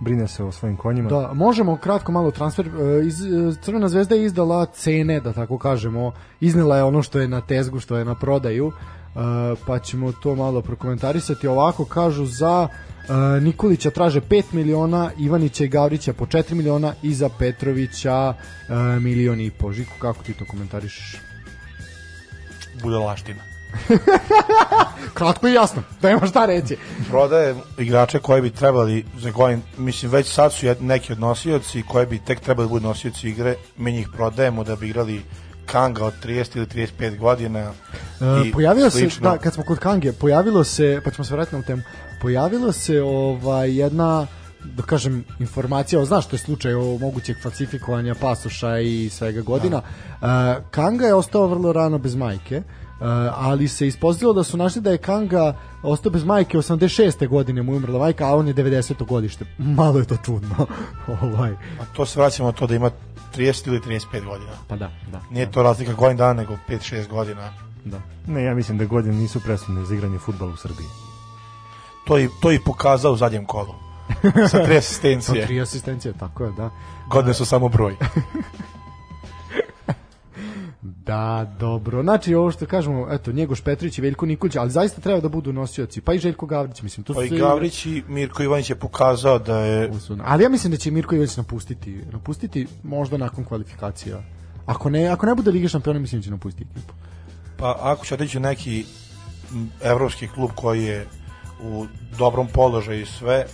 [0.00, 1.08] brine se o svojim konjima.
[1.10, 2.66] Da, možemo kratko malo transfer.
[2.68, 3.14] e, Iz,
[3.62, 6.12] Crvena zvezda je izdala cene, da tako kažemo.
[6.40, 8.72] Iznela je ono što je na tezgu, što je na prodaju.
[9.66, 11.46] Pa ćemo to malo prokomentarisati.
[11.46, 12.68] Ovako kažu za
[13.40, 18.34] Nikolića traže 5 miliona, Ivanića i Gavrića po 4 miliona i za Petrovića
[19.00, 19.72] milion i po.
[19.72, 21.16] Žiku, kako ti to komentarišeš?
[22.82, 23.40] Bude laština.
[25.14, 26.76] Kratko i jasno, nema šta reći.
[27.10, 32.06] prodaje igrače koji bi trebali za godin, mislim već sad su neki od nosioci koji
[32.06, 35.22] bi tek trebali da budu nosioci igre, mi njih prodajemo da bi igrali
[35.66, 37.72] Kanga od 30 ili 35 godina
[38.20, 39.30] E, pojavio se, slično.
[39.30, 41.82] da, kad smo kod Kange, pojavilo se, pa ćemo se vratiti na temu,
[42.22, 44.26] pojavilo se ovaj, jedna
[44.64, 49.82] da kažem, informacija, o, znaš što je slučaj o mogućeg falsifikovanja pasoša i svega godina.
[50.20, 50.60] Da.
[50.70, 52.62] Kanga je ostao vrlo rano bez majke,
[52.94, 57.28] Uh, ali se ispostavilo da su našli da je Kanga ostao bez majke 86.
[57.28, 59.06] godine mu je umrla majka, a on je 90.
[59.06, 59.44] godište.
[59.58, 60.66] Malo je to čudno.
[61.22, 61.50] ovaj.
[61.52, 62.90] A to se vraćamo to da ima
[63.36, 64.52] 30 ili 35 godina.
[64.68, 65.20] Pa da, da.
[65.30, 67.52] Nije to razlika godin dana, nego 5-6 godina.
[67.84, 68.00] da.
[68.26, 70.86] Ne, ja mislim da godine nisu presudne za igranje futbala u Srbiji.
[72.06, 73.74] To i, to i pokazao u zadnjem kolu.
[74.48, 75.46] Sa tri Sa asistencije.
[75.46, 76.70] tri asistencije, tako je, da.
[77.08, 77.96] Godine su samo broj.
[80.84, 82.02] Da, dobro.
[82.02, 85.52] Znači, ovo što kažemo, eto, Njegoš Petrić i Veljko Nikolić, ali zaista treba da budu
[85.52, 86.00] nosioci.
[86.00, 87.04] Pa i Željko Gavrić, mislim.
[87.04, 89.90] To Pa i Gavrić i Mirko Ivanić je pokazao da je
[90.24, 94.22] Ali ja mislim da će Mirko Ivanić napustiti, napustiti možda nakon kvalifikacija.
[94.66, 96.92] Ako ne, ako ne bude Liga šampiona, mislim da će napustiti ekipu.
[97.56, 98.84] Pa ako će otići neki
[99.82, 101.06] evropski klub koji je
[101.62, 101.86] u
[102.18, 103.46] dobrom položaju i sve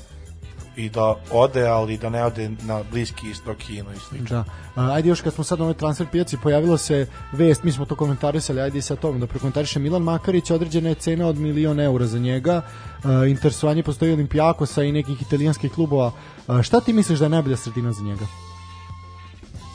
[0.84, 4.36] i da ode, ali da ne ode na bliski istok Kinu i slično.
[4.36, 4.44] Da.
[4.82, 7.84] A, ajde još kad smo sad na ovoj transfer pijaci pojavilo se vest, mi smo
[7.84, 11.80] to komentarisali, ajde i sa tom da prekomentariše Milan Makarić, određena je cena od milion
[11.80, 12.62] eura za njega,
[13.04, 16.12] a, interesovanje postoji Olimpijakosa i nekih italijanskih klubova.
[16.46, 18.26] A, šta ti misliš da je najbolja sredina za njega?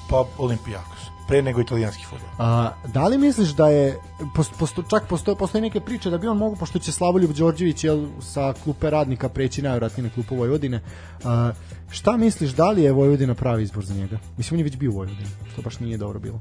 [0.10, 1.15] Pa Olimpijakos.
[1.28, 2.30] Pre nego italijanski fudbal.
[2.40, 4.00] A, da li misliš da je
[4.36, 7.84] posto, posto, čak postoje, postoje neke priče da bi on mogu pošto će Slavoljub Đorđević
[7.84, 10.82] jel, sa klupe radnika preći najvjerojatnije na klupu Vojvodine
[11.24, 11.52] a,
[11.90, 14.92] šta misliš da li je Vojvodina pravi izbor za njega mislim on je već bio
[14.92, 16.40] u Vojvodini što baš nije dobro bilo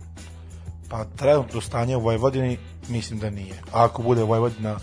[0.89, 2.59] Pa trenutno stanje u Vojvodini
[2.89, 3.55] mislim da nije.
[3.73, 4.77] A ako bude Vojvodina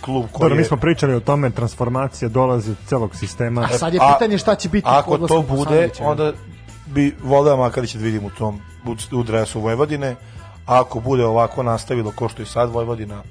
[0.00, 3.68] klub koji Dobro, mi smo pričali o tome, transformacija dolazi od celog sistema.
[3.72, 6.32] a sad je pitanje šta će biti Ako to bude, onda
[6.86, 10.16] bi voleo Makarića da vidim u tom u, u dresu Vojvodine.
[10.66, 13.22] A ako bude ovako nastavilo ko što i sad Vojvodina,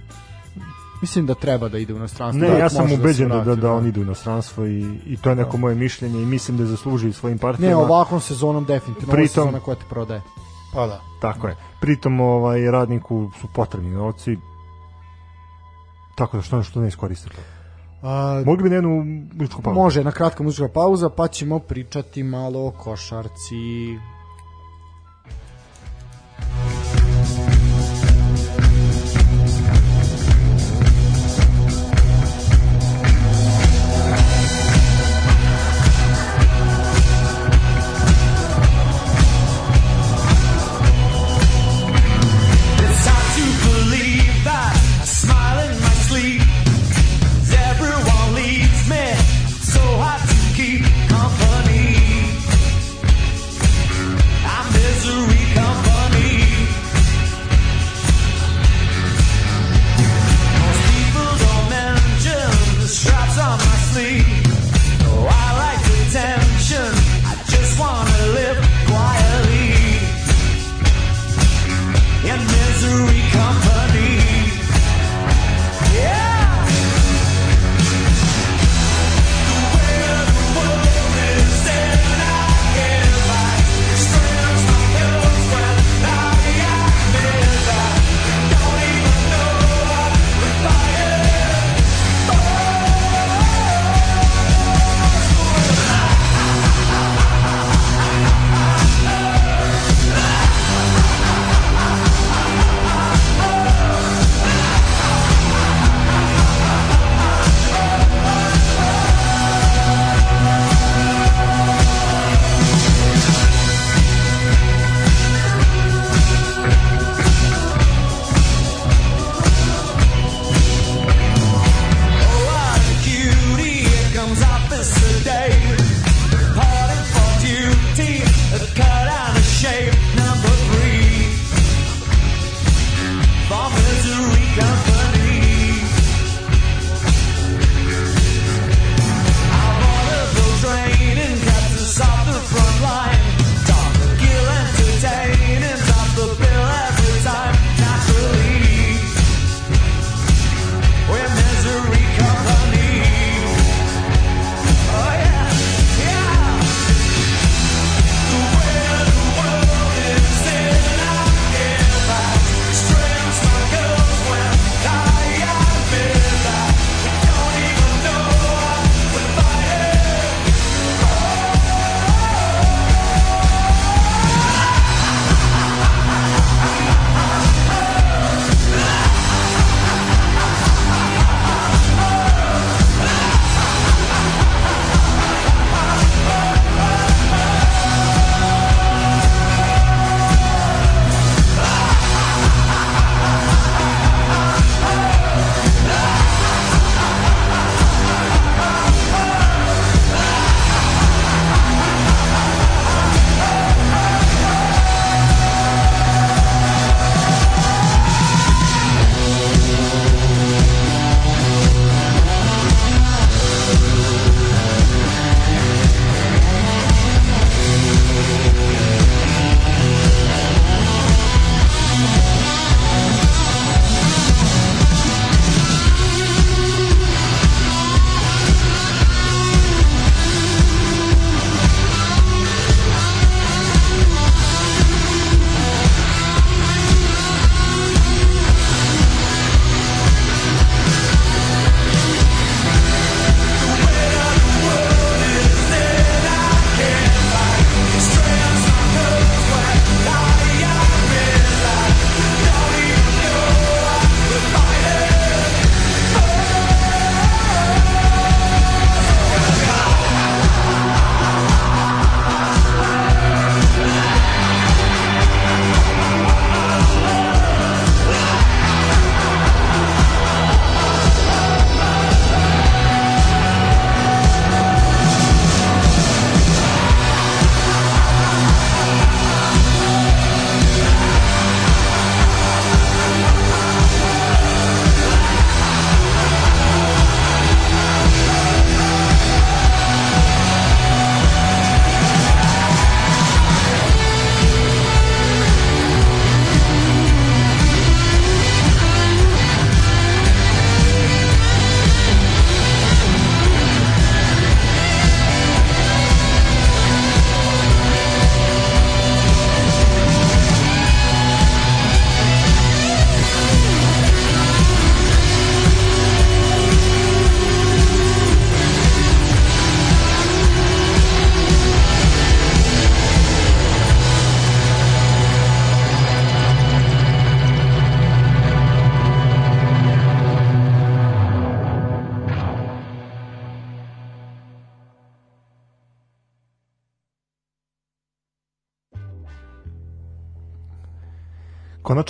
[1.01, 3.55] mislim da treba da ide u inostranstvo Ne, da ja sam može ubeđen da, da,
[3.55, 6.65] da on ide u inostranstvo i, i to je neko moje mišljenje i mislim da
[6.65, 7.81] zasluži svojim ne partijama.
[7.81, 10.21] ovakvom sezonom definitivno ovo je Pritom- sezona koja te prodaje
[10.73, 11.01] pa da.
[11.21, 11.55] Tako je.
[11.81, 14.37] Pritom ovaj, radniku su potrebni novci,
[16.15, 17.41] tako da što, što ne iskoriste to.
[18.07, 19.03] a, Mogli bi na jednu
[19.33, 19.79] muzičku pauzu?
[19.79, 23.55] Može, na kratka muzička pauza, pa ćemo pričati malo o košarci.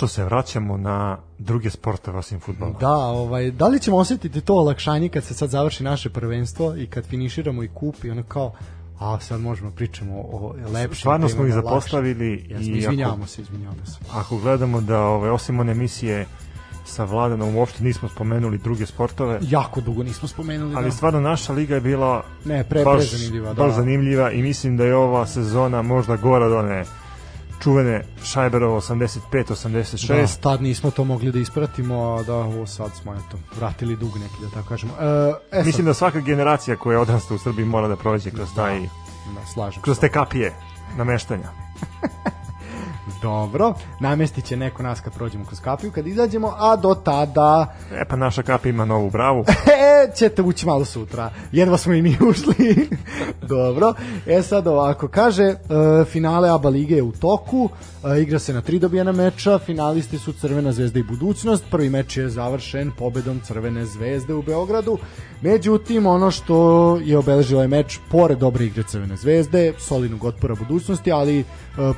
[0.00, 2.72] Konačno se vraćamo na druge sportove osim futbola.
[2.80, 6.86] Da, ovaj, da li ćemo osjetiti to olakšanje kad se sad završi naše prvenstvo i
[6.86, 8.52] kad finiširamo i kup i ono kao,
[8.98, 13.42] a sad možemo pričamo o lepšim Stvarno smo ih zapostavili Jesmo, i ako, izvinjavamo se,
[13.42, 13.98] izvinjavamo se.
[14.12, 16.26] ako gledamo da ovaj, osim one emisije
[16.84, 20.74] sa Vladanom uopšte nismo spomenuli druge sportove, Jako dugo nismo spomenuli.
[20.76, 20.90] ali da.
[20.90, 23.62] stvarno naša liga je bila Ne, pre, baš, prezanimljiva, da.
[23.62, 26.84] baš zanimljiva i mislim da je ova sezona možda gora od one
[27.62, 30.08] čuvene Šajberovo 85-86.
[30.08, 34.16] Da, tad nismo to mogli da ispratimo, a da ovo sad smo eto, vratili dug
[34.16, 34.92] neki, da tako kažemo.
[35.52, 38.48] E, e Mislim da svaka generacija koja je odrasta u Srbiji mora da prođe kroz
[38.56, 38.86] taj da,
[39.40, 40.54] da, slažem kroz te kapije
[40.96, 41.48] nameštanja.
[43.22, 48.04] Dobro, namestit će neko nas kad prođemo kroz kapiju, kad izađemo, a do tada E
[48.04, 49.44] pa naša kapija ima novu bravu.
[49.66, 51.30] e, ćete ući malo sutra.
[51.52, 52.88] Jedva smo i mi ušli.
[53.42, 53.94] Dobro.
[54.26, 55.56] E sad ovako, kaže, e,
[56.04, 57.68] finale ABA lige je u toku,
[58.04, 62.16] e, igra se na tri dobijena meča, finalisti su Crvena zvezda i budućnost, prvi meč
[62.16, 64.98] je završen pobedom Crvene zvezde u Beogradu,
[65.40, 71.12] međutim, ono što je obeležilo ovaj meč, pored dobre igre Crvene zvezde, solidnog otpora budućnosti,
[71.12, 71.44] ali e,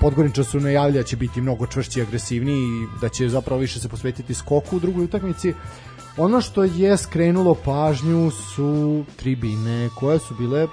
[0.01, 3.81] Podgoriča su najavili da će biti mnogo čvršći i agresivniji i da će zapravo više
[3.81, 5.55] se posvetiti skoku u drugoj utakmici.
[6.16, 10.66] Ono što je skrenulo pažnju su tribine koje su bile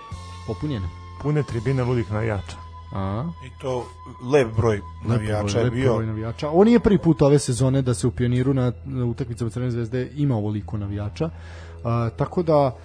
[0.47, 0.87] popunjene.
[1.21, 2.57] Pune tribine ludih navijača.
[2.93, 3.85] A, I to
[4.31, 5.93] lep broj navijača je Lep bio.
[5.93, 6.49] broj navijača.
[6.49, 10.11] Ovo nije prvi put ove sezone da se u pioniru na, na utakmicama Crvene zvezde
[10.15, 11.29] ima ovoliko navijača.
[11.83, 12.77] A, tako da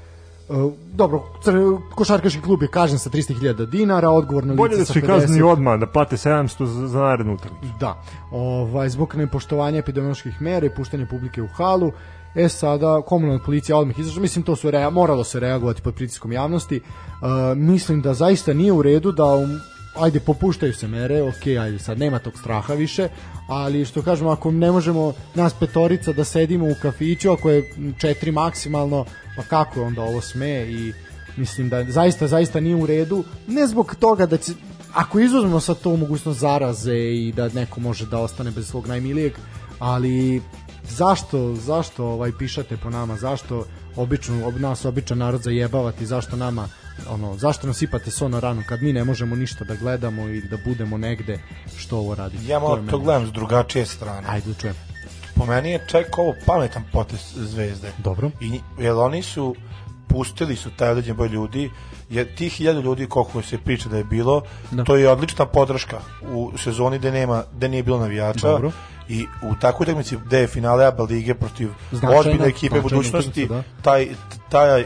[0.92, 1.50] dobro, cr,
[1.94, 5.06] košarkaški klub je kažen sa 300.000 dinara, odgovorno Bolje lice da sa su i 50.
[5.06, 7.74] kazni odmah, da plate 700 za, za narednu utakmicu.
[7.80, 11.92] Da, ovaj, zbog nepoštovanja epidemioloških mera i puštanja publike u halu,
[12.34, 16.32] E sada, komunalna policija odmah izašla, mislim to su rea, moralo se reagovati pod pritiskom
[16.32, 16.80] javnosti.
[16.80, 19.60] Uh, mislim da zaista nije u redu da um,
[19.96, 23.08] ajde popuštaju se mere, ok, ajde sad nema tog straha više,
[23.48, 28.32] ali što kažemo ako ne možemo nas petorica da sedimo u kafiću, ako je četiri
[28.32, 29.04] maksimalno,
[29.36, 30.92] pa kako onda ovo sme i
[31.36, 34.52] mislim da zaista zaista nije u redu, ne zbog toga da će
[34.94, 39.32] ako izuzmemo sad to mogućnost zaraze i da neko može da ostane bez svog najmilijeg,
[39.78, 40.42] ali
[40.88, 43.66] zašto, zašto ovaj pišate po nama, zašto
[43.96, 46.68] obično, ob nas običan narod zajebavati, zašto nama
[47.10, 50.48] ono, zašto nas sipate so na ranu kad mi ne možemo ništa da gledamo ili
[50.48, 51.38] da budemo negde
[51.76, 52.44] što ovo radite.
[52.46, 54.26] Ja To malo je to meni- gledam s drugačije strane.
[54.28, 54.74] Ajde, da čujem.
[55.36, 57.92] Po meni je čak ovo pametan potez zvezde.
[57.98, 58.30] Dobro.
[58.40, 59.54] I, jer oni su
[60.08, 61.70] pustili su taj određen broj ljudi,
[62.10, 64.84] jer tih hiljadu ljudi koliko se priča da je bilo, Da.
[64.84, 66.00] to je odlična podrška
[66.32, 68.72] u sezoni gde nema gde nije bilo navijača Dobro.
[69.08, 71.70] I u takvoj utakmici gde je finale ABA lige protiv
[72.18, 74.08] ozbiljne ekipe budućnosti, utakmica, taj,
[74.48, 74.84] taj,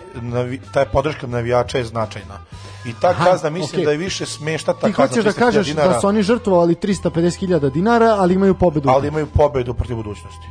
[0.72, 2.38] taj podrška navijača je značajna.
[2.86, 3.84] I ta Aha, kazna mislim okej.
[3.84, 6.22] da je više smešta ta Ti kazna hoćeš da 300.000 kažeš dinara, da su oni
[6.22, 8.88] žrtvovali 350.000 dinara, ali imaju pobedu.
[8.88, 10.46] ali imaju pobedu protiv budućnosti.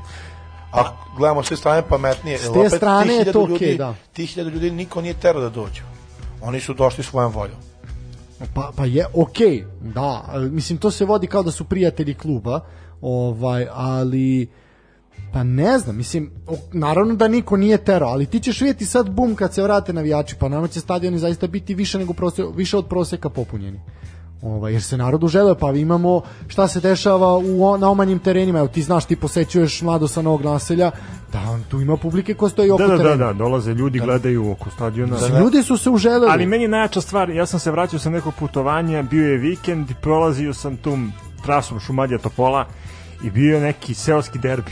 [0.72, 0.84] A
[1.18, 2.38] s sve strane pametnije.
[2.38, 3.96] S te opet strane je to ljudi, da.
[4.14, 5.82] Tih hiljadu ljudi niko nije terao da dođu.
[6.42, 7.58] Oni su došli svojom voljom.
[8.54, 12.62] Pa, pa je, okej, da, ali, mislim, to se vodi kao da su prijatelji kluba,
[13.02, 14.48] ovaj, ali,
[15.34, 16.32] pa ne znam, mislim,
[16.74, 20.36] naravno da niko nije terao, ali ti ćeš vidjeti sad bum kad se vrate navijači,
[20.40, 23.80] pa nama će stadioni zaista biti više, nego prose, više od proseka popunjeni.
[24.42, 28.68] Ovaj, jer se narodu žele, pa imamo šta se dešava u, na omanjim terenima, evo
[28.68, 30.92] ti znaš, ti posećuješ mlado sa novog naselja,
[31.34, 33.26] da on, tu ima publike ko stoji oko Da, da, da, terena.
[33.26, 35.14] da, dolaze ljudi, gledaju oko stadiona.
[35.14, 36.28] Mislim, Ljudi su se uželeli.
[36.30, 40.54] Ali meni najjača stvar, ja sam se vraćao sa nekog putovanja, bio je vikend, prolazio
[40.54, 41.12] sam tom
[41.44, 42.66] trasom Šumadija Topola
[43.24, 44.72] i bio je neki seoski derbi.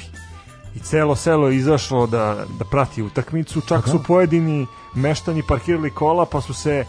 [0.76, 6.26] I celo selo je izašlo da, da prati utakmicu, čak su pojedini meštani parkirali kola,
[6.26, 6.86] pa su se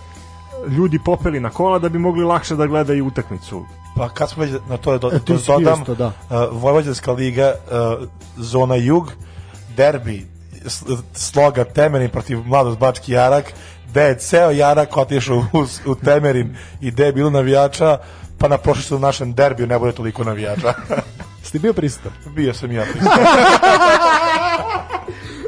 [0.68, 3.64] ljudi popeli na kola da bi mogli lakše da gledaju utakmicu.
[3.96, 6.06] Pa kad smo već na to do, E, to dodam, isto, da.
[6.06, 6.12] uh,
[6.62, 7.54] Vojvođanska liga,
[8.00, 9.12] uh, zona jug,
[9.76, 10.26] derbi,
[11.14, 13.52] sloga Temerin protiv Mladost Bački Jarak,
[13.90, 17.98] gde je ceo Jarak otišao u, u Temerin i gde je bilo navijača,
[18.38, 20.74] pa na prošlom našem derbiju ne bude toliko navijača.
[21.46, 22.12] Ste bio prisutan?
[22.26, 22.84] Bio sam ja.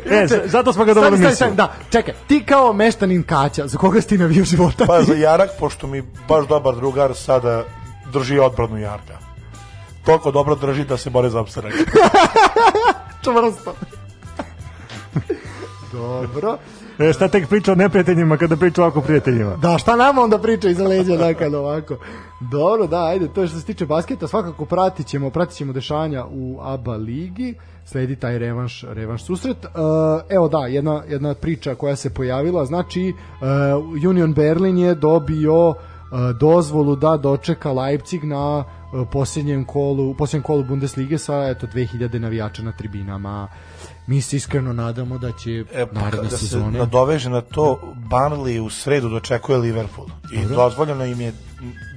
[0.06, 1.34] E, z- zato smo ga dobro mislili.
[1.34, 4.86] stani, da, čekaj, ti kao meštanin Kaća, za koga si ti navio života?
[4.86, 7.64] Pa za Jarak, pošto mi baš dobar drugar sada
[8.12, 9.18] drži odbranu Jarka.
[10.04, 11.72] Toliko dobro drži da se bore za opstanak.
[13.24, 13.74] čvrsto.
[15.92, 16.58] Dobro.
[16.98, 19.56] E, šta tek priča o neprijateljima kada priča ovako prijateljima?
[19.56, 21.96] Da, šta nama onda priča iza leđa dakle ovako.
[22.40, 26.24] Dobro, da, ajde, to je što se tiče basketa, svakako pratit ćemo, pratit ćemo dešavanja
[26.30, 27.54] u ABA ligi,
[27.84, 29.56] sledi taj revanš, revanš susret.
[29.64, 29.70] Uh,
[30.28, 35.76] evo da, jedna, jedna priča koja se pojavila, znači uh, Union Berlin je dobio uh,
[36.40, 42.62] dozvolu da dočeka Leipzig na e, posljednjem kolu, posljednjem kolu Bundeslige sa eto 2000 navijača
[42.62, 43.48] na tribinama.
[44.08, 47.94] Mi se iskreno nadamo da će E, pa, naredne da se sezone nadoveže na to,
[48.10, 50.06] Burnley u sredu dočekuje Liverpool.
[50.32, 51.32] I dozvoljeno im je,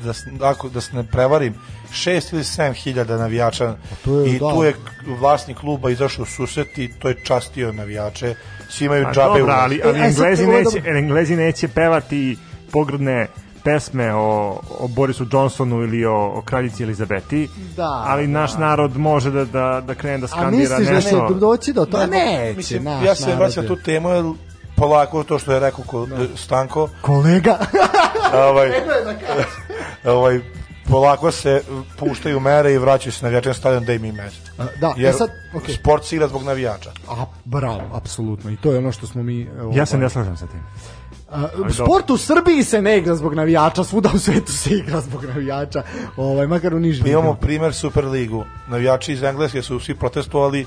[0.03, 1.53] da, ako, da se ne prevarim,
[1.91, 3.75] 6 ili 7 hiljada navijača
[4.05, 4.53] to je, i da.
[4.53, 4.75] tu je
[5.19, 8.35] vlasnik kluba izašao u susret i to je častio navijače.
[8.69, 9.59] Svi imaju A, džabe dobro, ulaz.
[9.63, 10.97] ali, ali E, sad Englezi, neće, dobro.
[10.97, 12.37] Englezi neće pevati
[12.71, 13.27] pogrdne
[13.63, 18.59] pesme o, o Borisu Johnsonu ili o, o kraljici Elizabeti, Da, ali naš da.
[18.59, 21.27] narod može da, da, da krene da A skandira misliš da nešto.
[21.33, 22.05] će doći do toga?
[22.05, 24.25] Ne, Neće, Mislim, naš ja se vraćam tu temu, jer
[24.75, 27.57] polako to što je rekao ko, Stanko, Kolega.
[28.49, 28.71] ovaj,
[30.15, 30.39] ovaj,
[30.89, 31.61] polako se
[31.99, 34.51] puštaju mere i vraćaju se na stadion da im mesto.
[34.57, 35.75] A, da, Jer e sad, okej.
[35.75, 36.91] sport se igra zbog navijača.
[37.09, 38.51] A, bravo, apsolutno.
[38.51, 39.41] I to je ono što smo mi...
[39.59, 40.63] evo, Ja se ovaj, ne slažem sa tim.
[41.31, 45.25] A, sport u Srbiji se ne igra zbog navijača, svuda u svetu se igra zbog
[45.25, 45.83] navijača,
[46.17, 47.03] ovaj, makar u nižim.
[47.03, 48.43] Mi imamo primer Superligu.
[48.67, 50.65] Navijači iz Engleske su svi protestovali,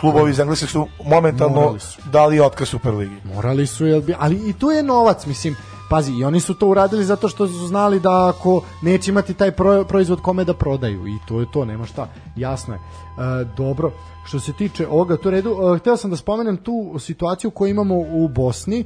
[0.00, 2.02] klubovi iz Engleske su momentalno su.
[2.12, 3.16] dali otkaz Superligi.
[3.34, 5.56] Morali su, jel bi, ali i tu je novac, mislim,
[5.90, 9.50] pazi, i oni su to uradili zato što su znali da ako neće imati taj
[9.50, 12.80] pro, proizvod kome da prodaju i to je to, nema šta, jasno je.
[13.18, 13.92] E, dobro,
[14.26, 17.94] što se tiče ovoga, to redu, e, hteo sam da spomenem tu situaciju koju imamo
[17.94, 18.84] u Bosni, e,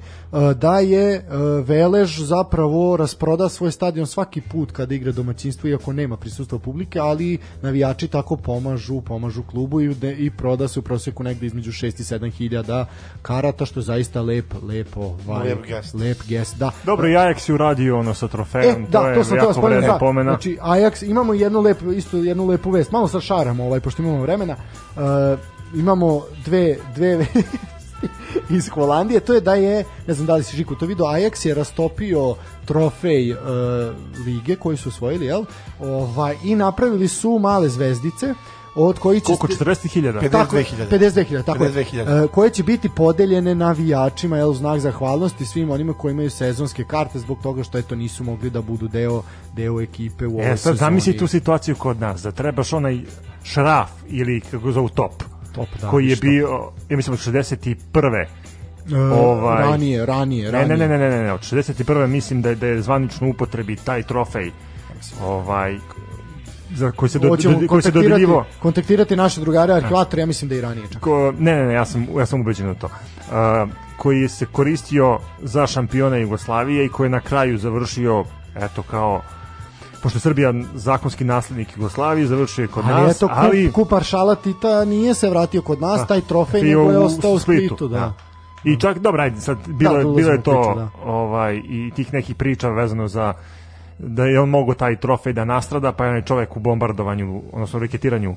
[0.55, 1.23] da je e,
[1.65, 7.39] Velež zapravo rasproda svoj stadion svaki put kada igra domaćinstvo, iako nema prisustva publike, ali
[7.63, 11.87] navijači tako pomažu, pomažu klubu i, de, i proda se u proseku negde između 6
[11.87, 12.87] i 7 hiljada
[13.23, 15.95] karata, što je zaista lep, lepo, ovaj, Lep gest.
[15.95, 16.71] lep gest, da.
[16.85, 19.61] Dobro, i Ajax je uradio ono sa E, trofejom, da, to je to sam jako
[19.61, 19.99] vredna da.
[19.99, 20.31] pomena.
[20.31, 24.20] Znači, Ajax, imamo jednu lepu, isto jednu lepu vest, malo sa šaramo, ovaj, pošto imamo
[24.23, 24.57] vremena,
[24.97, 25.39] uh,
[25.75, 27.27] imamo dve, dve
[28.57, 31.47] iz Holandije, to je da je, ne znam da li si Žiku to vidio, Ajax
[31.47, 32.35] je rastopio
[32.65, 33.39] trofej uh,
[34.27, 35.45] lige koji su osvojili, jel?
[35.81, 38.35] Ovaj, I napravili su male zvezdice,
[38.75, 39.27] od kojih će...
[39.27, 40.31] Koliko, sti- 40.000?
[40.31, 40.89] Tako, 52.000.
[40.91, 41.71] 52.000, tako je.
[41.73, 42.25] 52.000.
[42.25, 46.85] E, koje će biti podeljene navijačima jel, u znak zahvalnosti svim onima koji imaju sezonske
[46.85, 49.23] karte zbog toga što eto nisu mogli da budu deo
[49.53, 50.77] deo ekipe u ovoj E, sad sezoni.
[50.79, 53.01] zamisli tu situaciju kod nas, da trebaš onaj
[53.45, 55.23] šraf ili kako zovu top,
[55.55, 56.27] Top, da, koji je ništa.
[56.27, 56.49] bio,
[56.91, 58.27] ja mislim od 61.
[58.87, 60.77] E, ovaj- ranije, ranije, Ne, ranije.
[60.79, 62.07] ne, ne, ne, ne, ne, od 61.
[62.07, 64.51] mislim da je, da je zvanično u upotrebi taj trofej
[65.23, 65.77] ovaj
[66.75, 70.55] za koji se do, do, koji se dodeljivao kontaktirati naše drugare arhivatori, ja mislim da
[70.55, 71.03] i ranije čak.
[71.03, 72.87] ko, ne, ne, ne, ja sam, ja sam ubeđen u to.
[72.87, 78.25] Uh, koji se koristio za šampiona Jugoslavije i koji je na kraju završio,
[78.57, 79.23] eto, kao
[80.03, 83.93] pošto je Srbija zakonski naslednik Jugoslavije, završio je kod Ali nas, eto, kup, ali kup
[83.93, 88.13] Aršala Tita nije se vratio kod nas, taj trofej nego je ostao u Splitu, da.
[88.65, 91.11] I čak, dobro, ajde, sad, bilo, Da, je, da bilo je to, priču, da.
[91.11, 93.33] ovaj, i tih nekih priča vezano za
[94.03, 97.79] da je on mogao taj trofej da nastrada, pa je onaj čovek u bombardovanju, odnosno
[97.79, 98.37] reketiranju, uh,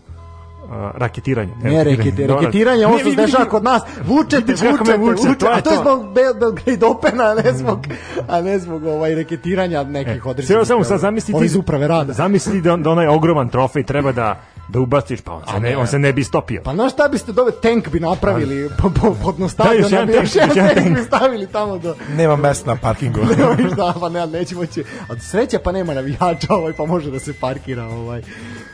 [0.95, 1.51] raketiranju.
[1.63, 2.39] Ne, reketi, Dobro.
[2.39, 6.85] reketiranje, ovo se dešava kod nas, vučete, vučete, vučete, a to je zbog Bel, Belgrade
[6.85, 7.79] Opena, a ne zbog,
[8.27, 10.47] a ne zbog ovaj, reketiranja nekih E, određenih.
[10.47, 12.13] Samo, samo sad zamisli Ovi iz uprave rada.
[12.13, 15.87] zamisli da, da onaj ogroman trofej treba da da ubaciš, pa on se, ne, on
[15.87, 16.61] se ne bi stopio.
[16.63, 20.13] Pa znaš šta biste dove tank bi napravili po, po, podno stadiona, još jedan bi
[20.13, 20.97] još jedan tank tank.
[20.97, 21.95] bi stavili tamo do...
[22.15, 23.19] Nema mesta na parkingu.
[23.37, 24.83] Nema šta, pa ne, neće moći.
[25.09, 27.85] Od sreće pa nema navijača, ovaj, pa može da se parkira.
[27.85, 28.21] Ovaj.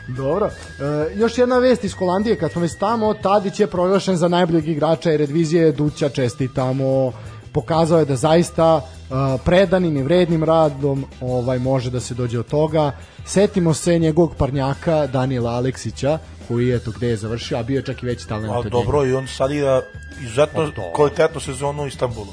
[0.08, 0.46] Dobro.
[0.46, 4.68] E, još jedna vest iz Holandije, kad smo već tamo, Tadić je proglašen za najboljeg
[4.68, 7.12] igrača Eredivizie, Duća čestitamo,
[7.52, 9.14] pokazao je da zaista e,
[9.44, 12.92] predanim i vrednim radom ovaj može da se dođe od toga.
[13.24, 16.18] Setimo se njegovog parnjaka Daniela Aleksića,
[16.48, 18.54] koji je to gde je završio, a bio je čak i veći talent.
[18.54, 18.68] Njega.
[18.68, 19.82] dobro, i on sad igra
[20.22, 22.32] izuzetno kvalitetnu sezonu u Istanbulu.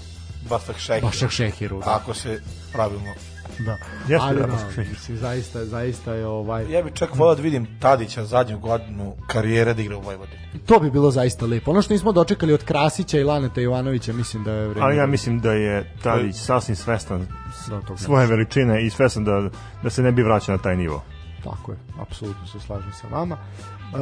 [0.49, 1.03] Basak Šehir.
[1.03, 1.95] Bašak Šehiru, da.
[1.95, 2.41] Ako se
[2.73, 3.13] pravilno.
[3.59, 3.77] Da.
[3.99, 6.71] Jeste, Ali da, da, mislim, zaista, zaista je ovaj...
[6.71, 10.37] Ja bih čak volao da vidim Tadića zadnju godinu karijere da igra u Vojvodini.
[10.65, 11.71] To bi bilo zaista lepo.
[11.71, 14.85] Ono što nismo dočekali od Krasića i Laneta Jovanovića, mislim da je vreme.
[14.85, 17.27] Ali ja mislim da je Tadić sasvim svestan
[17.69, 19.49] Da, tog svoje veličine i svestan da,
[19.83, 21.03] da se ne bi vraćao na taj nivo.
[21.43, 23.37] Tako je, apsolutno se slažem sa vama.
[23.37, 23.97] E,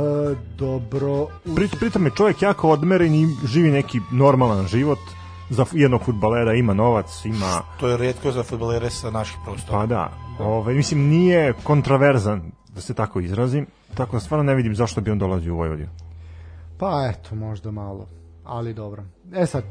[0.58, 1.08] dobro,
[1.46, 5.00] u- Pri, pritom je čovjek jako odmeren i živi neki normalan život.
[5.50, 7.62] Za jednog futbalera ima novac, ima...
[7.80, 9.78] To je redko za futbolere sa naših prostora.
[9.80, 10.10] Pa da,
[10.40, 15.12] ovaj, mislim nije kontraverzan, da se tako izrazim, tako da stvarno ne vidim zašto bi
[15.12, 15.90] on dolazio u Vojvodinu.
[16.78, 18.08] pa eto, možda malo,
[18.44, 19.04] ali dobro.
[19.34, 19.68] E sad, e,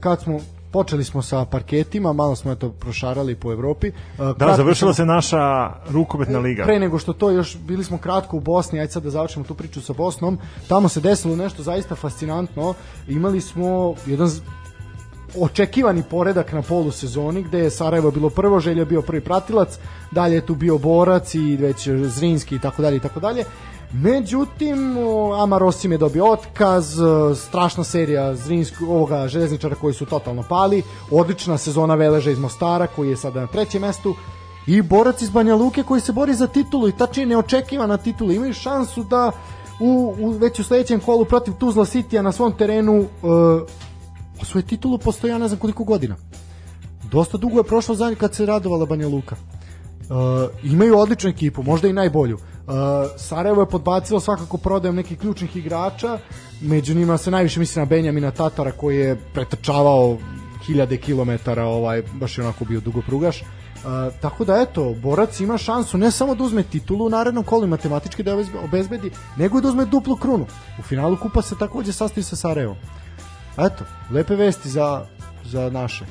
[0.00, 0.38] kad smo
[0.72, 3.86] počeli smo sa parketima, malo smo eto prošarali po Evropi.
[3.86, 6.64] E, Da, kratko završila smo- se naša rukometna liga.
[6.64, 9.54] Pre nego što to još bili smo kratko u Bosni, ajde sad da završimo tu
[9.54, 10.38] priču sa Bosnom.
[10.68, 12.74] Tamo se desilo nešto zaista fascinantno.
[13.08, 14.28] Imali smo jedan
[15.40, 19.78] očekivani poredak na polusezoni gde je Sarajevo bilo prvo, Željo je bio prvi pratilac,
[20.10, 23.44] dalje je tu bio Borac i već Zrinski i tako dalje i tako dalje.
[23.92, 30.42] Međutim, o, Amarosim je dobio otkaz, e, strašna serija Zrinskog, ovoga železničara koji su totalno
[30.48, 34.14] pali, odlična sezona Veleža iz Mostara koji je sada na trećem mestu
[34.66, 38.32] i borac iz Banja Luke koji se bori za titulu i tačnije neočekivana titula.
[38.32, 39.30] Imaju šansu da
[39.80, 43.06] u, u već u sledećem kolu protiv Tuzla Citya na svom terenu e,
[44.40, 46.16] osvoje titulu postoji ja ne znam koliko godina.
[47.10, 49.36] Dosta dugo je prošlo za kad se radovala Banja Luka.
[49.36, 52.36] Uh, imaju odličnu ekipu, možda i najbolju.
[52.36, 52.72] Uh,
[53.16, 56.18] Sarajevo je podbacilo svakako prodajom nekih ključnih igrača,
[56.60, 60.18] među njima se najviše misli na Benjamina Tatara koji je pretrčavao
[60.66, 63.40] hiljade kilometara, ovaj, baš je onako bio dugoprugaš.
[63.40, 63.46] Uh,
[64.20, 68.22] tako da eto, Borac ima šansu ne samo da uzme titulu u narednom kolu matematički
[68.22, 70.46] da obezbedi, nego i da uzme duplu krunu.
[70.78, 72.76] U finalu kupa se takođe sastoji sa Sarajevom.
[73.58, 75.06] Eto, lepe vesti za,
[75.44, 76.04] za naše.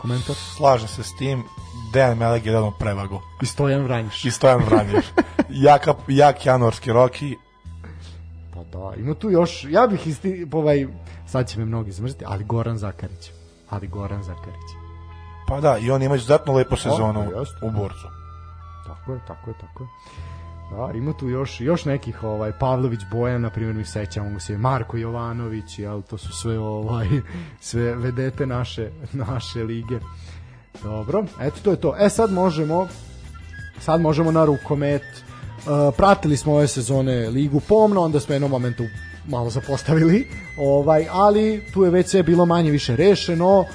[0.00, 0.36] Komentar?
[0.56, 1.44] Slažem se s tim,
[1.92, 3.20] Dejan Meleg je dano prevagu.
[3.42, 4.24] I Stojan Vranjiš.
[4.24, 5.04] I Stojan Vranješ.
[5.48, 7.36] Jaka, jak januarski roki,
[8.54, 10.86] Pa da, ima tu još, ja bih isti, ovaj,
[11.26, 13.30] sad će me mnogi zamrziti, ali Goran Zakarić.
[13.70, 14.70] Ali Goran Zakarić.
[15.48, 17.66] pa da, i on ima izuzetno lepu sezonu jeste.
[17.66, 18.06] u borcu.
[18.86, 19.88] Tako je, tako je, tako je.
[20.70, 24.96] Da, ima tu još, još nekih, ovaj, Pavlović Bojan, na primjer, mi sećamo se, Marko
[24.96, 27.06] Jovanović, jel, to su sve, ovaj,
[27.60, 29.98] sve vedete naše, naše lige.
[30.82, 31.94] Dobro, eto, to je to.
[31.98, 32.88] E, sad možemo,
[33.80, 35.02] sad možemo na rukomet.
[35.56, 38.84] Uh, pratili smo ove sezone ligu pomno, onda smo jednom momentu
[39.28, 40.28] malo zapostavili,
[40.58, 43.60] ovaj, ali tu je već sve bilo manje više rešeno.
[43.60, 43.66] Uh,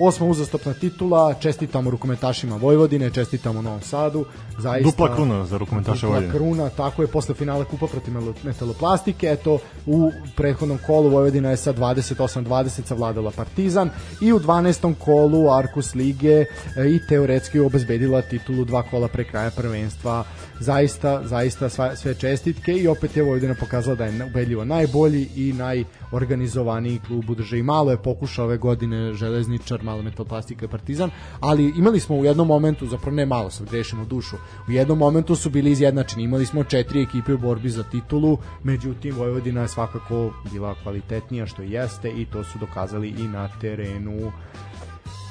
[0.00, 4.24] osma uzastopna titula, čestitamo rukometašima Vojvodine, čestitamo Novom Sadu.
[4.58, 6.32] Zaista, Dupla kruna za rukometaše Dupla Vojvodine.
[6.32, 11.72] kruna, tako je, posle finala kupa protiv metaloplastike, eto, u prethodnom kolu Vojvodina je sa
[11.72, 13.90] 28-20 savladala Partizan
[14.20, 14.94] i u 12.
[14.94, 16.46] kolu Arkus Lige e,
[16.88, 20.24] i teoretski obezbedila titulu dva kola pre kraja prvenstva.
[20.60, 25.52] Zaista, zaista sva, sve čestitke i opet je Vojvodina pokazala da je ubedljivo najbolji i
[25.52, 27.62] najorganizovaniji klub u državi.
[27.62, 31.10] Malo je pokušao ove godine Železničar, malo Metalplastika i Partizan,
[31.40, 34.36] ali imali smo u jednom momentu, zapravo ne malo, sad grešimo dušu,
[34.68, 36.22] u jednom momentu su bili izjednačeni.
[36.22, 41.62] Imali smo četiri ekipe u borbi za titulu, međutim Vojvodina je svakako bila kvalitetnija što
[41.62, 44.32] jeste i to su dokazali i na terenu.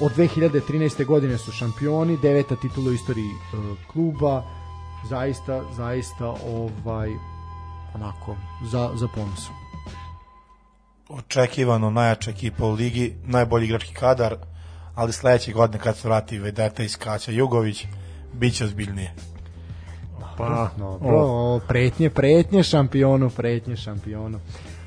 [0.01, 1.05] Od 2013.
[1.05, 3.57] godine su šampioni, deveta titula u istoriji e,
[3.91, 4.58] kluba.
[5.03, 7.09] Zaista, zaista ovaj
[7.95, 8.35] onako
[8.71, 9.47] za za ponos.
[11.09, 14.35] Očekivano najjača ekipa u ligi, najbolji igrački kadar,
[14.95, 17.85] ali sledeće godine kad se vrati Vedeta iz Kaća Jugović,
[18.33, 19.13] bit će ozbiljnije.
[20.37, 24.39] Pa, Dobro, o, pretnje, pretnje šampionu, pretnje šampionu.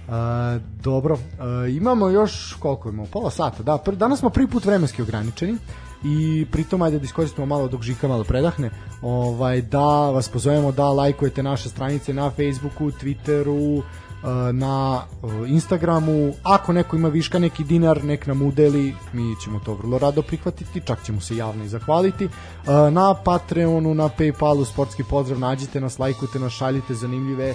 [0.09, 4.65] A, dobro, a, imamo još koliko imamo, pola sata, da, pr, danas smo prvi put
[4.65, 5.59] vremenski ograničeni
[6.05, 8.71] i pritom ajde da iskoristimo malo dok Žika malo predahne,
[9.03, 13.83] ovaj, da vas pozovemo da lajkujete naše stranice na Facebooku, Twitteru,
[14.23, 15.07] a, na a,
[15.47, 20.23] Instagramu, ako neko ima viška neki dinar, nek nam udeli, mi ćemo to vrlo rado
[20.23, 22.29] prihvatiti, čak ćemo se javno i zahvaliti.
[22.67, 27.55] A, Na Patreonu, na Paypalu, sportski pozdrav, nađite nas, lajkujte nas, šaljite zanimljive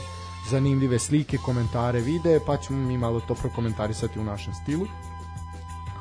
[0.49, 4.87] zanimljive slike, komentare, videe, pa ćemo mi malo to prokomentarisati u našem stilu.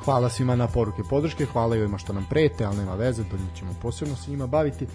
[0.07, 3.37] Hvala svima na poruke podrške, hvala i ovima što nam prete, ali nema veze, do
[3.37, 4.87] njih ćemo posebno se njima baviti.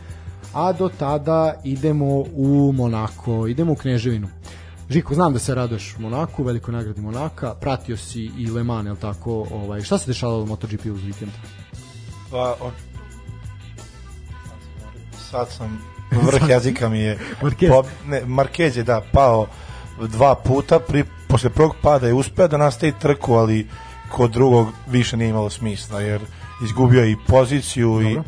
[0.55, 4.28] A do tada idemo u Monako, idemo u Kneževinu.
[4.90, 8.94] Žiko, znam da se raduješ Monaku, velikoj nagradi Monaka, pratio si i Le Mans, je
[9.01, 9.47] tako?
[9.51, 11.32] Ovaj, šta se dešavalo u MotoGP uz vikend?
[12.30, 12.70] Pa, o...
[15.30, 15.78] Sad sam,
[16.10, 17.18] vrh jezika mi je...
[17.43, 17.68] Marquez.
[17.68, 19.47] Po, ne, Marquez je, da, pao
[20.01, 23.68] dva puta, pri, posle prvog pada je uspeo da nastavi trku, ali
[24.10, 26.20] kod drugog više nije imalo smisla, jer
[26.64, 28.22] izgubio je i poziciju i Dobro.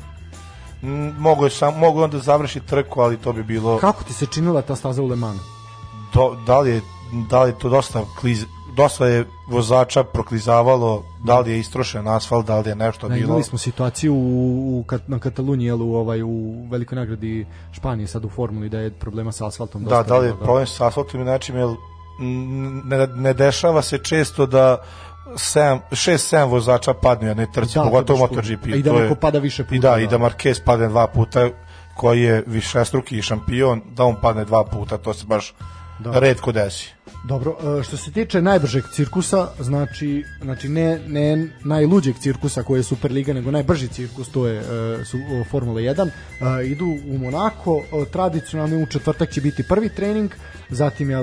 [0.83, 4.13] Mm, mogo je sam mogo je onda završi trku, ali to bi bilo Kako ti
[4.13, 5.39] se činila ta staza u Le Manu?
[6.15, 6.81] do, da li je
[7.29, 8.45] da li je to dosta kliz,
[8.77, 13.27] dosta je vozača proklizavalo, da li je istrošen asfalt, da li je nešto Da, bilo.
[13.29, 14.19] imali smo situaciju u,
[14.79, 16.29] u, kat- na Kataluniji, jel, u, ovaj, u
[16.71, 19.85] velikoj nagradi Španije, sad u formuli, da je problema sa asfaltom.
[19.85, 23.83] Da, dosta da li je bilo, problem sa asfaltom i nečim, mm, ne, ne dešava
[23.83, 24.77] se često da
[25.27, 28.67] 6-7 vozača padnu u jednoj trci, Da, pogotovo MotoGP.
[28.67, 29.75] I da To je- neko pada više puta.
[29.75, 31.49] I da, i da Marquez padne dva puta,
[31.97, 35.55] koji je višestruki šampion, da on padne dva puta, to se baš
[35.99, 36.19] Da.
[36.19, 36.93] redko desi.
[37.25, 42.83] Dobro, e, što se tiče najbržeg cirkusa, znači, znači ne, ne najluđeg cirkusa koji je
[42.83, 45.19] Superliga, nego najbrži cirkus, to je e, su,
[45.51, 46.09] Formula 1,
[46.61, 47.83] e, idu u Monako,
[48.13, 50.31] tradicionalno u četvrtak će biti prvi trening,
[50.71, 51.17] zatim je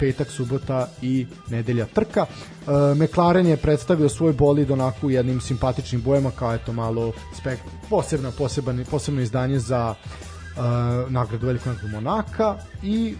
[0.00, 2.26] petak, subota i nedelja trka.
[2.96, 7.58] McLaren je predstavio svoj bolid onako u jednim simpatičnim bojama, kao eto malo spek,
[7.90, 9.94] posebno, poseban, posebno izdanje za
[11.08, 13.14] nagradu veliku nagradu Monaka i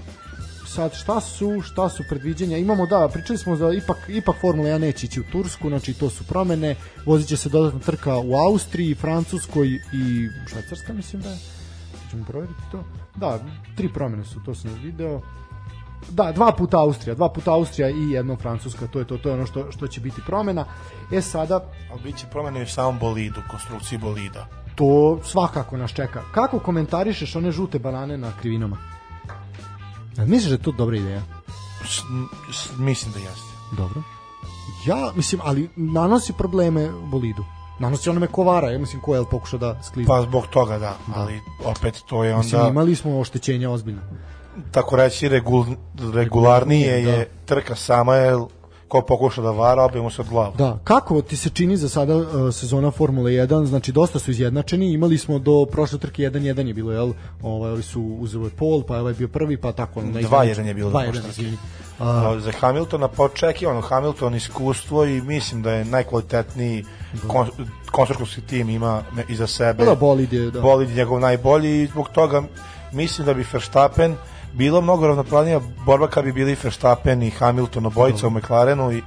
[0.69, 4.79] sad šta su šta su predviđanja imamo da pričali smo da ipak ipak Formula 1
[4.79, 6.77] neće ići u Tursku znači to su promene
[7.07, 11.39] voziće se dodatna trka u Austriji Francuskoj i Švajcarska mislim da je
[12.11, 12.85] ćemo provjeriti to
[13.17, 13.39] da
[13.77, 15.21] tri promene su to sam video
[16.11, 19.35] Da, dva puta Austrija, dva puta Austrija i jedno Francuska, to je to, to je
[19.35, 20.65] ono što, što će biti promena.
[21.13, 24.47] E sada, Ali bit će promene u samom bolidu, konstrukciji bolida.
[24.75, 26.23] to svakako nas čeka.
[26.35, 28.77] Kako komentarišeš one žute banane na krivinama?
[30.19, 31.23] A misliš da je to dobra ideja?
[31.85, 32.03] S,
[32.55, 33.53] s, mislim da jeste.
[33.77, 34.03] Dobro.
[34.87, 37.45] Ja, mislim, ali nanosi probleme bolidu.
[37.79, 40.09] Nanosi onome kovara, ja mislim ko je pokušao da sklizne.
[40.09, 44.01] Pa zbog toga da, ali opet to je mislim, onda, imali smo oštećenja ozbiljno.
[44.73, 45.65] tako reći, regul,
[46.15, 47.11] regularnije Da.
[47.11, 48.37] je trka sama, jer
[48.89, 50.55] ko pokuša da vara, obje mu se od glavu.
[50.59, 53.65] Da, kako ti se čini za sada uh, sezona Formule 1?
[53.65, 57.13] Znači dosta su izjednačeni, imali smo do prošle trke 1-1 je bilo, jel?
[57.43, 60.91] Ovaj su uzeli pol, pa ovaj je bio prvi, pa tako onda 2:1 je bilo
[60.91, 61.31] za 2-1, prošle trke.
[61.43, 61.57] izvini.
[61.99, 66.85] A, za Hamiltona pa očekivano Hamilton iskustvo i mislim da je najkvalitetniji
[67.27, 67.47] kon,
[67.91, 69.85] konstruktorski tim ima iza sebe.
[69.85, 70.61] Da, bolid je, da.
[70.61, 72.43] Bolid je njegov najbolji i zbog toga
[72.93, 74.17] mislim da bi Verstappen
[74.59, 79.03] bilo mnogo ravnopravnija borba kad bi bili Verstappen i Hamilton obojica u McLarenu i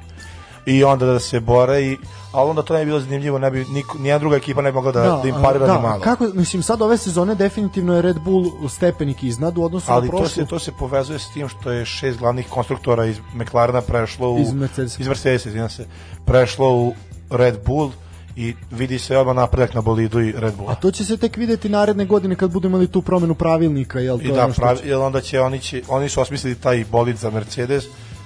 [0.65, 1.97] i onda da se bore i
[2.31, 4.75] ali onda to ne bi bilo zanimljivo, ne bi niko, nijedna druga ekipa ne bi
[4.75, 6.01] mogla da, da, im parira da, ni malo.
[6.01, 10.11] Kako, mislim, sad ove sezone definitivno je Red Bull stepenik iznad u odnosu Ali na
[10.11, 10.43] to prošlu.
[10.43, 14.39] se to se povezuje s tim što je šest glavnih konstruktora iz McLarena prešlo u
[14.39, 14.97] Iz Mercedesa.
[15.01, 15.87] iz Mercedesa, se,
[16.25, 16.93] prešlo u
[17.29, 17.91] Red Bull
[18.35, 20.71] i vidi se odmah napredak na bolidu i Red Bulla.
[20.71, 24.17] A to će se tek videti naredne godine kad budemo imali tu promenu pravilnika, jel
[24.17, 26.55] to I je da, ono pravi, će- jer onda će oni, će, oni su osmislili
[26.55, 27.83] taj bolid za Mercedes,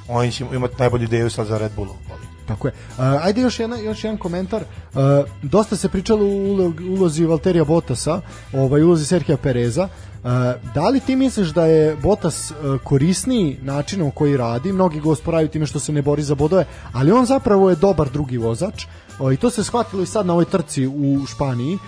[0.08, 2.26] oni će imati najbolju ideju sad za Red Bullov bolid.
[2.48, 2.74] Tako je.
[2.98, 4.64] Uh, ajde još, jedna, još jedan komentar.
[4.94, 5.00] Uh,
[5.42, 8.22] dosta se pričalo u ulo- ulozi Valterija Botasa,
[8.54, 9.84] ovaj, ulozi Serhija Pereza.
[9.84, 10.30] Uh,
[10.74, 14.74] da li ti misliš da je Botas uh, korisniji načinom koji radi?
[14.74, 18.10] Mnogi ga osporavaju time što se ne bori za bodove, ali on zapravo je dobar
[18.10, 18.84] drugi vozač.
[18.86, 21.80] Uh, I to se shvatilo i sad na ovoj trci u Španiji.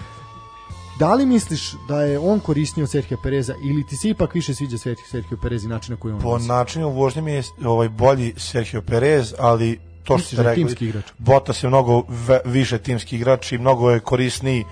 [0.99, 4.53] Da li misliš da je on korisniji od Serhija Pereza ili ti se ipak više
[4.53, 8.33] sviđa Serhio Perez i način na koji on Po načinu vožnje mi je ovaj bolji
[8.37, 11.05] Sergio Perez, ali to što ste da rekli, timski igrač?
[11.17, 12.03] Bottas je mnogo
[12.45, 14.65] više timski igrač i mnogo je korisniji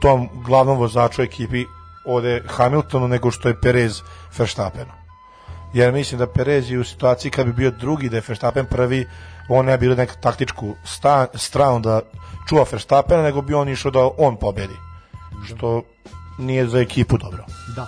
[0.00, 1.64] tom glavnom vozaču ekipi
[2.06, 4.00] ovde Hamiltonu nego što je Perez
[4.38, 4.92] Verstappenu.
[5.74, 9.06] Jer mislim da Perez je u situaciji kad bi bio drugi, da je Verstappen prvi,
[9.48, 12.00] on ne bi bilo neku taktičku sta, stranu da
[12.48, 14.76] čuva Verstappena, nego bi on išao da on pobedi.
[15.46, 15.82] Što
[16.38, 17.44] nije za ekipu dobro.
[17.76, 17.86] Da.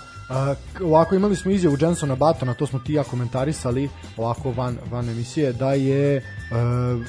[0.74, 5.08] K- ovako imali smo izjavu Jensona Batona, to smo ti ja komentarisali ovako van, van
[5.08, 6.22] emisije, da je e,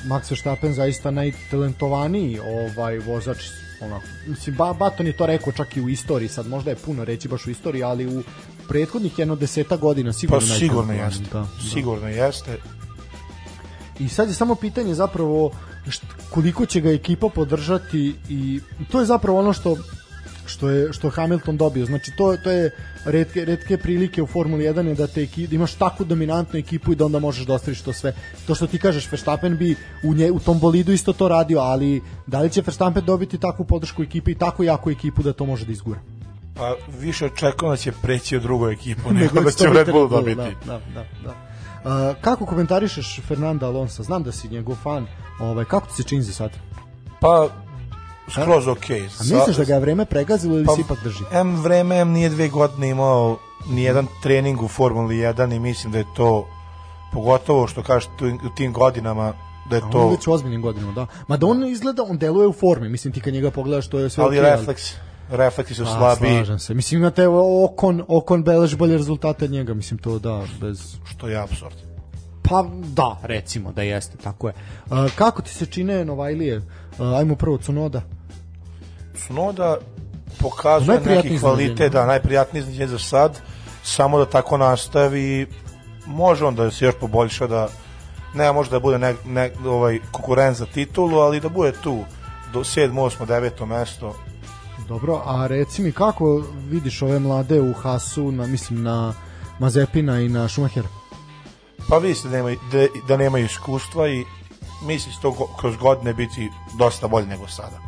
[0.10, 3.38] Max Verstappen zaista najtalentovaniji ovaj vozač
[3.82, 7.06] onako, mislim, ba, Baton je to rekao čak i u istoriji, sad možda je puno
[7.06, 8.24] reći baš u istoriji, ali u
[8.68, 11.34] prethodnih jedno deseta godina Pa sigurno sigurno najtalentovaniji, jeste.
[11.34, 11.70] Da, da.
[11.74, 12.58] Sigurno jeste.
[14.00, 15.52] I sad je samo pitanje zapravo
[15.90, 18.60] št, koliko će ga ekipa podržati i
[18.92, 19.78] to je zapravo ono što
[20.46, 21.86] što je što Hamilton dobio.
[21.86, 22.72] Znači to to je
[23.06, 26.96] retke retke prilike u Formuli 1 je da te da imaš takvu dominantnu ekipu i
[26.96, 28.14] da onda možeš da ostaviš to sve.
[28.48, 32.02] To što ti kažeš Verstappen bi u nje u tom bolidu isto to radio, ali
[32.28, 35.66] da li će Verstappen dobiti takvu podršku ekipe i tako jaku ekipu da to može
[35.66, 36.00] da izgura?
[36.56, 39.78] Pa više očekujem da će preći u drugu ekipu Nego nego da će Red Bull
[39.78, 40.66] Red Bull, dobiti.
[40.66, 41.51] Da, da, da.
[42.22, 44.04] Kako komentarišeš Fernanda Alonso?
[44.04, 45.08] Znam da si njegov fan.
[45.40, 46.52] Ovaj kako ti se čini za sad?
[47.22, 47.48] Pa
[48.32, 49.02] skroz okej.
[49.02, 51.24] A misliš da ga je vreme pregazilo ili Pa, se ipak drži?
[51.32, 53.38] M vreme M nije dve godine imao
[53.70, 56.48] ni jedan trening u Formuli 1 i mislim da je to
[57.14, 59.34] pogotovo što kažeš tu- u tim godinama
[59.70, 60.00] da je To...
[60.00, 61.08] On je već u ozbiljnim godinama, da.
[61.28, 64.10] Ma da on izgleda, on deluje u formi, mislim ti kad njega pogledaš to je
[64.10, 64.84] sve ali refleks
[65.32, 66.74] refleksi su A, slabiji slažem se.
[66.74, 67.28] Mislim imate
[67.66, 70.96] Okon, Okon beleži bolje rezultate od njega, mislim to da, bez...
[71.06, 71.76] što je apsurd.
[72.44, 74.54] Pa da, recimo da jeste, tako je.
[74.90, 76.62] A, kako ti se čine Novajlije?
[77.00, 78.02] A, ajmo prvo Cunoda.
[79.28, 79.78] Sunoda
[80.40, 83.40] pokazuje neki kvalitet, da, najprijatniji iznenađenje za sad,
[83.84, 85.48] samo da tako nastavi,
[86.06, 87.68] može on da se još poboljša, da
[88.34, 92.00] ne može da bude ne, ne, ovaj, konkurent za titulu, ali da bude tu
[92.54, 92.92] do 7.
[92.92, 93.26] 8.
[93.26, 93.66] 9.
[93.66, 94.16] mesto.
[94.88, 99.14] Dobro, a reci mi kako vidiš ove mlade u Hasu, na, mislim na
[99.60, 100.88] Mazepina i na Schumachera?
[101.90, 104.24] Pa vidi se da, nema, da, da nemaju iskustva i
[104.88, 107.80] misli će to kroz godine biti dosta bolje nego sada.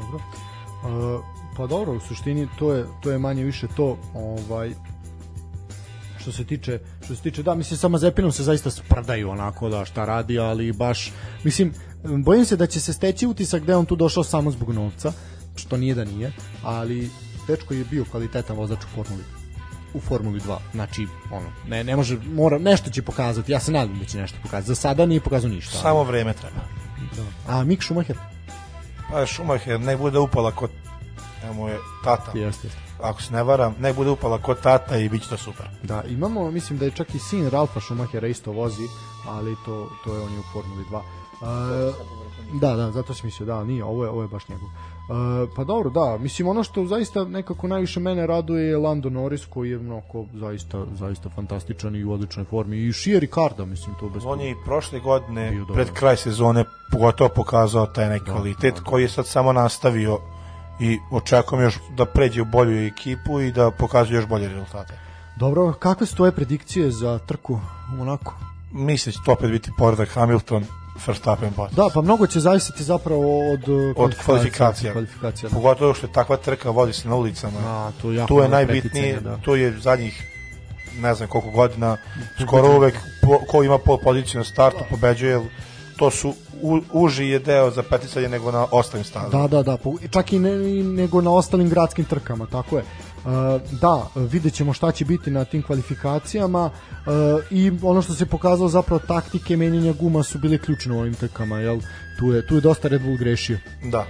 [0.00, 0.16] Dobro.
[0.16, 1.24] Uh,
[1.56, 4.74] pa dobro, u suštini to je to je manje više to, ovaj
[6.20, 9.84] što se tiče što se tiče da mislim sa Mazepinom se zaista sprdaju onako da
[9.84, 11.12] šta radi, ali baš
[11.44, 11.74] mislim
[12.04, 15.12] bojim se da će se steći utisak da je on tu došao samo zbog novca,
[15.56, 16.32] što nije da nije,
[16.62, 17.10] ali
[17.46, 19.24] dečko je bio kvalitetan vozač u Formuli
[19.94, 20.56] u Formuli 2.
[20.72, 23.52] Znači, ono, ne, ne može, mora, nešto će pokazati.
[23.52, 24.68] Ja se nadam da će nešto pokazati.
[24.68, 25.70] Za sada nije pokazao ništa.
[25.74, 26.60] ali- Samo vreme treba.
[27.16, 27.52] Da.
[27.52, 28.16] A Mick Schumacher?
[29.10, 30.70] Pa Schumacher ne bude upala kod
[31.54, 32.38] mu je tata.
[32.38, 32.80] Jeste, jeste.
[33.02, 35.66] Ako se ne varam, ne bude upala kod tata i bit će to super.
[35.82, 38.88] Da, imamo, mislim da je čak i sin Ralfa Schumachera isto vozi,
[39.28, 41.00] ali to, to je on je u Formuli 2.
[41.40, 44.66] Uh, da, da, zato sam mislio, da, nije, ovo je, ovo je baš njegov.
[44.66, 49.46] Uh, pa dobro, da, mislim ono što zaista nekako najviše mene raduje je Lando Norris
[49.46, 54.08] koji je mnogo zaista, zaista fantastičan i u odličnoj formi i Shia Ricardo, mislim to
[54.08, 59.02] bez On je i prošle godine, pred kraj sezone, pogotovo pokazao taj neki kvalitet koji
[59.02, 60.18] je sad samo nastavio
[60.80, 64.94] i očekujem još da pređe u bolju ekipu i da pokazuje još bolje rezultate.
[65.36, 67.60] Dobro, kakve su tvoje predikcije za trku
[67.92, 68.32] u Monaku?
[68.72, 70.64] Mislim da će to opet biti poredak Hamilton,
[71.06, 71.76] Verstappen, Bottas.
[71.76, 74.92] Da, pa mnogo će zavisiti zapravo od, uh, od kvalifikacija.
[74.92, 75.54] kvalifikacija da.
[75.54, 77.58] Pogotovo što je takva trka, vodi se na ulicama.
[77.64, 79.36] A, tu, jako tu je najbitnije, da.
[79.36, 80.22] tu je zadnjih
[81.00, 81.96] ne znam koliko godina,
[82.42, 85.40] skoro uvek po, ko ima pol poziciju na startu pobeđuje,
[85.96, 89.48] to su u, uži je deo za peticanje nego na ostalim stazama.
[89.48, 89.78] Da, da, da,
[90.10, 92.82] čak i, ne, nego na ostalim gradskim trkama, tako je.
[92.82, 93.30] Uh,
[93.80, 97.12] da, vidjet ćemo šta će biti na tim kvalifikacijama uh,
[97.50, 101.58] i ono što se pokazalo zapravo taktike menjanja guma su bile ključne u ovim trkama,
[101.58, 101.80] jel?
[102.18, 103.58] Tu je, tu je dosta Red Bull grešio.
[103.84, 104.06] Da,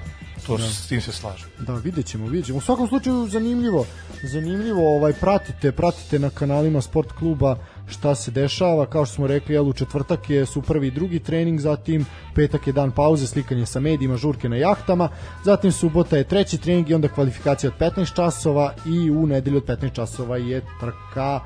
[0.47, 1.49] to s tim se slažem.
[1.59, 2.59] Da, vidjet ćemo, vidjet ćemo.
[2.59, 3.87] U svakom slučaju zanimljivo,
[4.23, 7.57] zanimljivo, ovaj, pratite, pratite na kanalima sport kluba
[7.91, 11.19] šta se dešava, kao što smo rekli, jel, u četvrtak je su prvi i drugi
[11.19, 15.09] trening, zatim petak je dan pauze, slikanje sa medijima, žurke na jahtama,
[15.45, 19.65] zatim subota je treći trening i onda kvalifikacija od 15 časova i u nedelju od
[19.65, 21.41] 15 časova je trka,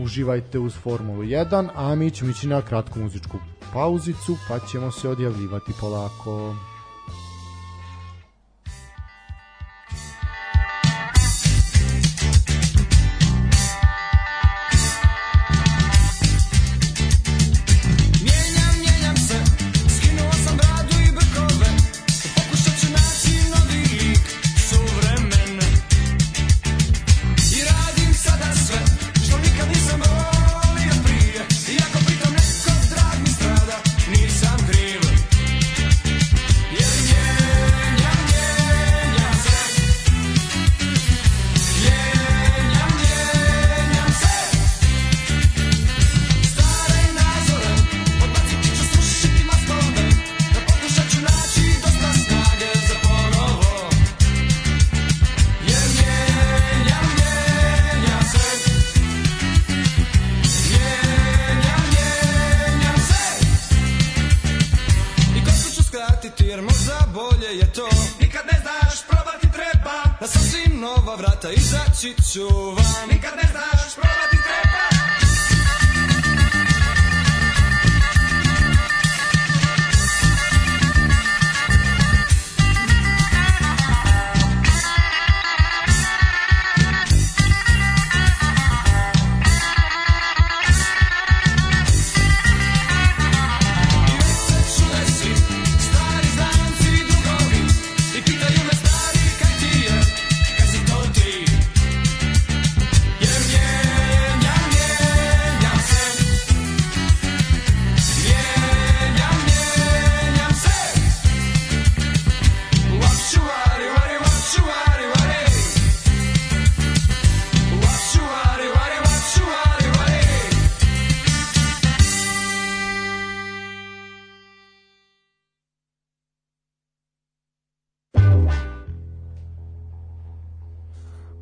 [0.00, 3.38] uživajte uz Formulu 1, a mi ćemo ići na kratku muzičku
[3.72, 6.54] pauzicu, pa ćemo se odjavljivati polako.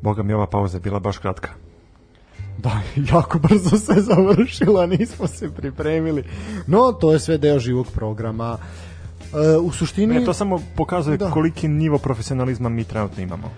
[0.03, 1.49] Boga mi ova pauza bila baš kratka.
[2.57, 2.81] Da,
[3.13, 6.23] jako brzo se završila, nismo se pripremili.
[6.67, 8.57] No, to je sve deo živog programa.
[8.57, 8.92] E,
[9.61, 10.19] u suštini...
[10.19, 11.31] Ne, to samo pokazuje Da.
[11.31, 13.51] koliki nivo profesionalizma mi trenutno imamo.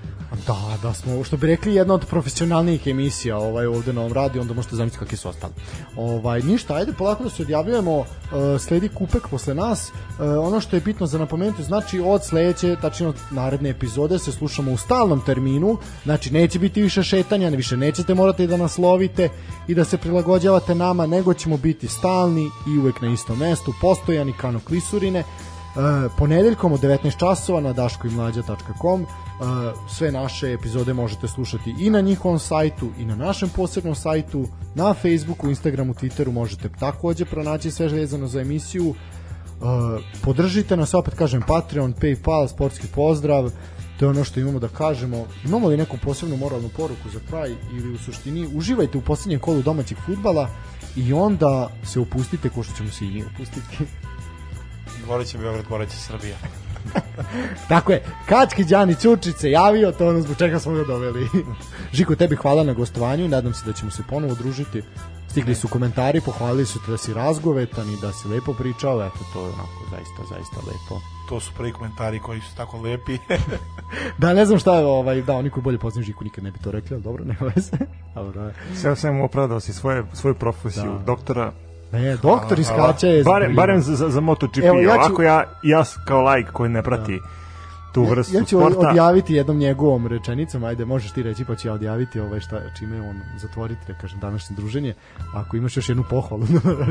[0.48, 4.42] Da, da smo, što bi rekli, jedna od profesionalnijih emisija ovaj, ovde na ovom radiju,
[4.42, 5.54] onda možete zamisliti kakvi su ostali.
[5.98, 8.06] Ovaj, ništa, ajde polako da se odjavljujemo, uh,
[8.60, 9.92] sledi kupek posle nas.
[9.92, 14.32] Uh, ono što je bitno za napomenuti, znači od sledeće, tačno od naredne epizode se
[14.32, 19.30] slušamo u stalnom terminu, znači neće biti više šetanja, više nećete morati da nas lovite
[19.68, 24.34] i da se prilagođavate nama, nego ćemo biti stalni i uvek na istom mestu, postojani
[24.34, 25.24] kano klisurine.
[25.76, 29.08] Uh, ponedeljkom od 19 časova na daškoimlađa.com uh,
[29.90, 34.48] sve naše epizode možete slušati i na njihovom sajtu i na našem posebnom sajtu.
[34.76, 38.90] Na Facebooku, Instagramu, Twitteru možete takođe pronaći sve vezano za emisiju.
[38.90, 38.96] Uh,
[40.24, 43.52] podržite nas opet kažem Patreon, Paypal, sportski pozdrav.
[44.00, 45.26] To je ono što imamo da kažemo.
[45.46, 49.62] Imamo li neku posebnu moralnu poruku za kraj ili u suštini uživajte u posljednjem kolu
[49.62, 50.50] domaćeg futbala
[50.96, 53.86] i onda se upustite ko što ćemo se i mi upustiti
[55.08, 56.36] Volit će Beograd, volit će Srbija.
[57.70, 61.28] Tako je, Kački Đani Ćurčić se javio, to ono zbog čega smo ga doveli.
[61.96, 64.84] Žiko, tebi hvala na gostovanju i nadam se da ćemo se ponovo družiti.
[65.30, 69.20] Stigli su komentari, pohvalili su te da si razgovetan i da si lepo pričao, eto,
[69.34, 71.02] to je onako zaista, zaista lepo.
[71.30, 73.18] To su prvi komentari koji su tako lepi.
[74.18, 76.60] Da, ne znam šta je, ovaj, da, oni koji bolje poznaju Žiku nikad ne bi
[76.60, 77.72] to rekli, ali dobro, nema veze.
[78.16, 81.04] Dobro, Sve sve mu opravdao si svoje, svoju profesiju Da.
[81.06, 81.52] doktora.
[81.92, 83.24] Ne, doktor iz Kaća je...
[83.24, 84.58] Barem, barem za, za, za MotoGP.
[84.64, 87.22] Evo, ja ću- Ovako ja, ja kao lajk koji ne prati
[87.96, 88.90] tu vrstu ja ću sporta.
[88.90, 93.02] odjaviti jednom njegovom rečenicom, ajde možeš ti reći pa ću ja odjaviti ovaj šta, čime
[93.02, 94.94] on zatvoriti, da kažem, današnje druženje.
[95.36, 96.46] Ako imaš još jednu pohvalu,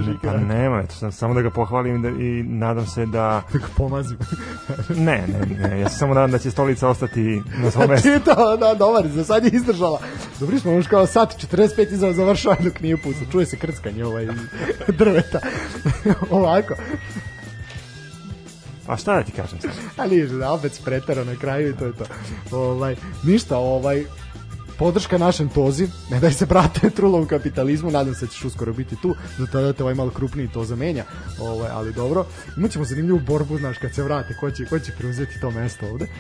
[0.05, 3.43] Žika, Pa nema, eto, sam, samo da ga pohvalim da, i nadam se da...
[3.53, 4.19] da ga pomazim.
[4.89, 8.09] Ne, ne, ne, ja se samo nadam da će stolica ostati na svom mestu.
[8.19, 10.01] Čitao, da, dobar, za sad je izdržala.
[10.41, 12.97] Dobri smo, još kao sat 45 iza završava dok nije.
[13.33, 14.27] Čuje se krckanje ovaj
[14.99, 15.41] drveta.
[16.31, 16.75] Ovako.
[18.87, 19.71] A šta da ti kažem sad?
[19.97, 22.05] Ali opet spretara na kraju i to je to.
[22.57, 24.05] Ovaj, ništa, ovaj,
[24.79, 28.97] podrška našem tozi, ne daj se brate trulom kapitalizmu, nadam se da ćeš uskoro biti
[28.97, 31.05] tu, do tada te ovaj malo krupniji to zamenja,
[31.41, 32.27] ovaj, ali dobro,
[32.57, 35.87] imat ćemo zanimljivu borbu, znaš, kad se vrate, ko će, ko će preuzeti to mesto
[35.87, 36.05] ovde.
[36.05, 36.11] E,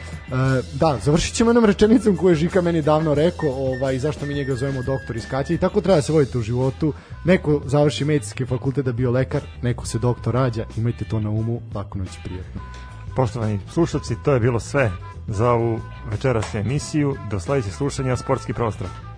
[0.72, 4.54] da, završit ćemo jednom rečenicom koju je Žika meni davno rekao, ovaj, zašto mi njega
[4.54, 6.92] zovemo doktor iz Kaća i tako treba se voditi u životu,
[7.24, 11.60] neko završi medicinski fakultet da bio lekar, neko se doktor rađa, imajte to na umu,
[11.74, 12.60] lako noć prijetno.
[13.16, 14.90] Poštovani slušalci, to je bilo sve
[15.28, 15.80] za ovu
[16.10, 17.16] večerašnju emisiju.
[17.30, 19.13] Do sledećeg slušanja Sportski prostor.